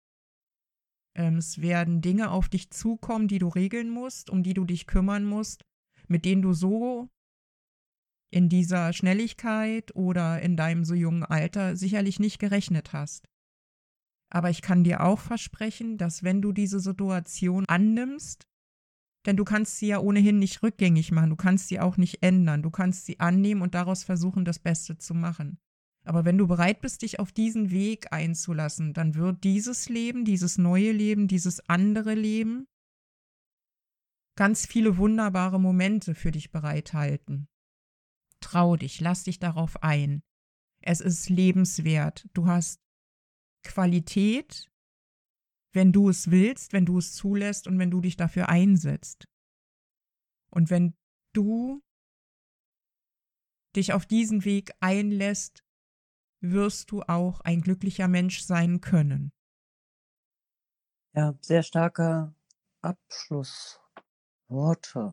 Ähm, 1.15 1.37
es 1.37 1.61
werden 1.61 2.01
Dinge 2.01 2.31
auf 2.31 2.49
dich 2.49 2.69
zukommen, 2.71 3.27
die 3.27 3.39
du 3.39 3.47
regeln 3.47 3.89
musst, 3.89 4.29
um 4.29 4.43
die 4.43 4.53
du 4.53 4.65
dich 4.65 4.87
kümmern 4.87 5.25
musst, 5.25 5.65
mit 6.07 6.25
denen 6.25 6.41
du 6.41 6.53
so 6.53 7.09
in 8.31 8.47
dieser 8.47 8.93
Schnelligkeit 8.93 9.95
oder 9.95 10.41
in 10.41 10.55
deinem 10.55 10.85
so 10.85 10.93
jungen 10.93 11.23
Alter 11.23 11.75
sicherlich 11.75 12.19
nicht 12.19 12.39
gerechnet 12.39 12.93
hast. 12.93 13.27
Aber 14.29 14.49
ich 14.49 14.61
kann 14.61 14.83
dir 14.83 15.01
auch 15.03 15.19
versprechen, 15.19 15.97
dass 15.97 16.23
wenn 16.23 16.41
du 16.41 16.51
diese 16.51 16.79
Situation 16.79 17.65
annimmst, 17.65 18.47
denn 19.25 19.35
du 19.35 19.43
kannst 19.43 19.77
sie 19.77 19.87
ja 19.87 19.99
ohnehin 19.99 20.39
nicht 20.39 20.63
rückgängig 20.63 21.11
machen, 21.11 21.31
du 21.31 21.35
kannst 21.35 21.67
sie 21.67 21.79
auch 21.79 21.97
nicht 21.97 22.23
ändern, 22.23 22.61
du 22.61 22.69
kannst 22.69 23.05
sie 23.05 23.19
annehmen 23.19 23.61
und 23.61 23.75
daraus 23.75 24.03
versuchen, 24.03 24.45
das 24.45 24.59
Beste 24.59 24.97
zu 24.97 25.13
machen. 25.13 25.59
Aber 26.05 26.25
wenn 26.25 26.37
du 26.37 26.47
bereit 26.47 26.81
bist, 26.81 27.01
dich 27.01 27.19
auf 27.19 27.31
diesen 27.31 27.71
Weg 27.71 28.13
einzulassen, 28.13 28.93
dann 28.93 29.15
wird 29.15 29.43
dieses 29.43 29.89
Leben, 29.89 30.25
dieses 30.25 30.57
neue 30.57 30.91
Leben, 30.91 31.27
dieses 31.27 31.67
andere 31.69 32.13
Leben 32.13 32.65
ganz 34.39 34.65
viele 34.65 34.95
wunderbare 34.95 35.59
Momente 35.59 36.15
für 36.15 36.31
dich 36.31 36.49
bereithalten. 36.49 37.49
Trau 38.39 38.77
dich, 38.77 39.01
lass 39.01 39.25
dich 39.25 39.39
darauf 39.39 39.83
ein. 39.83 40.23
Es 40.81 41.01
ist 41.01 41.29
lebenswert. 41.29 42.25
Du 42.33 42.47
hast 42.47 42.79
Qualität, 43.63 44.71
wenn 45.73 45.91
du 45.91 46.09
es 46.09 46.31
willst, 46.31 46.73
wenn 46.73 46.85
du 46.85 46.97
es 46.97 47.13
zulässt 47.13 47.67
und 47.67 47.77
wenn 47.79 47.91
du 47.91 48.01
dich 48.01 48.17
dafür 48.17 48.49
einsetzt. 48.49 49.25
Und 50.51 50.69
wenn 50.69 50.95
du 51.33 51.81
dich 53.75 53.93
auf 53.93 54.05
diesen 54.05 54.45
Weg 54.45 54.71
einlässt, 54.79 55.63
wirst 56.41 56.91
du 56.91 57.01
auch 57.03 57.41
ein 57.41 57.61
glücklicher 57.61 58.07
Mensch 58.07 58.41
sein 58.41 58.81
können. 58.81 59.31
Ja, 61.13 61.37
sehr 61.41 61.63
starke 61.63 62.33
Abschlussworte. 62.81 65.11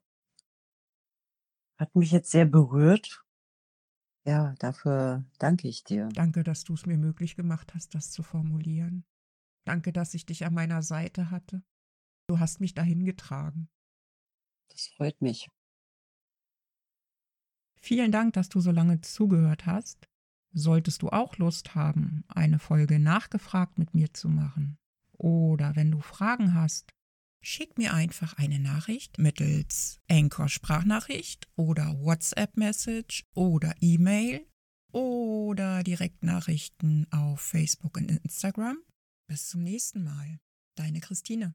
Hat 1.78 1.94
mich 1.94 2.12
jetzt 2.12 2.30
sehr 2.30 2.46
berührt. 2.46 3.25
Ja, 4.26 4.54
dafür 4.58 5.24
danke 5.38 5.68
ich 5.68 5.84
dir. 5.84 6.08
Danke, 6.12 6.42
dass 6.42 6.64
du 6.64 6.74
es 6.74 6.84
mir 6.84 6.98
möglich 6.98 7.36
gemacht 7.36 7.74
hast, 7.74 7.94
das 7.94 8.10
zu 8.10 8.24
formulieren. 8.24 9.04
Danke, 9.64 9.92
dass 9.92 10.14
ich 10.14 10.26
dich 10.26 10.44
an 10.44 10.54
meiner 10.54 10.82
Seite 10.82 11.30
hatte. 11.30 11.62
Du 12.28 12.40
hast 12.40 12.60
mich 12.60 12.74
dahin 12.74 13.04
getragen. 13.04 13.68
Das 14.68 14.88
freut 14.88 15.20
mich. 15.22 15.48
Vielen 17.80 18.10
Dank, 18.10 18.32
dass 18.32 18.48
du 18.48 18.60
so 18.60 18.72
lange 18.72 19.00
zugehört 19.00 19.64
hast. 19.66 20.08
Solltest 20.52 21.02
du 21.02 21.10
auch 21.10 21.36
Lust 21.36 21.76
haben, 21.76 22.24
eine 22.28 22.58
Folge 22.58 22.98
nachgefragt 22.98 23.78
mit 23.78 23.94
mir 23.94 24.12
zu 24.12 24.28
machen, 24.28 24.78
oder 25.12 25.76
wenn 25.76 25.92
du 25.92 26.00
Fragen 26.00 26.54
hast, 26.54 26.95
schick 27.46 27.78
mir 27.78 27.94
einfach 27.94 28.36
eine 28.38 28.58
Nachricht 28.58 29.18
mittels 29.18 30.00
Anchor 30.10 30.48
Sprachnachricht 30.48 31.46
oder 31.54 31.96
WhatsApp 32.00 32.56
Message 32.56 33.24
oder 33.34 33.72
E-Mail 33.80 34.44
oder 34.92 35.84
Direktnachrichten 35.84 37.06
auf 37.12 37.40
Facebook 37.40 37.96
und 37.98 38.10
Instagram. 38.10 38.78
Bis 39.28 39.48
zum 39.48 39.62
nächsten 39.62 40.02
Mal. 40.02 40.40
Deine 40.74 40.98
Christine. 40.98 41.54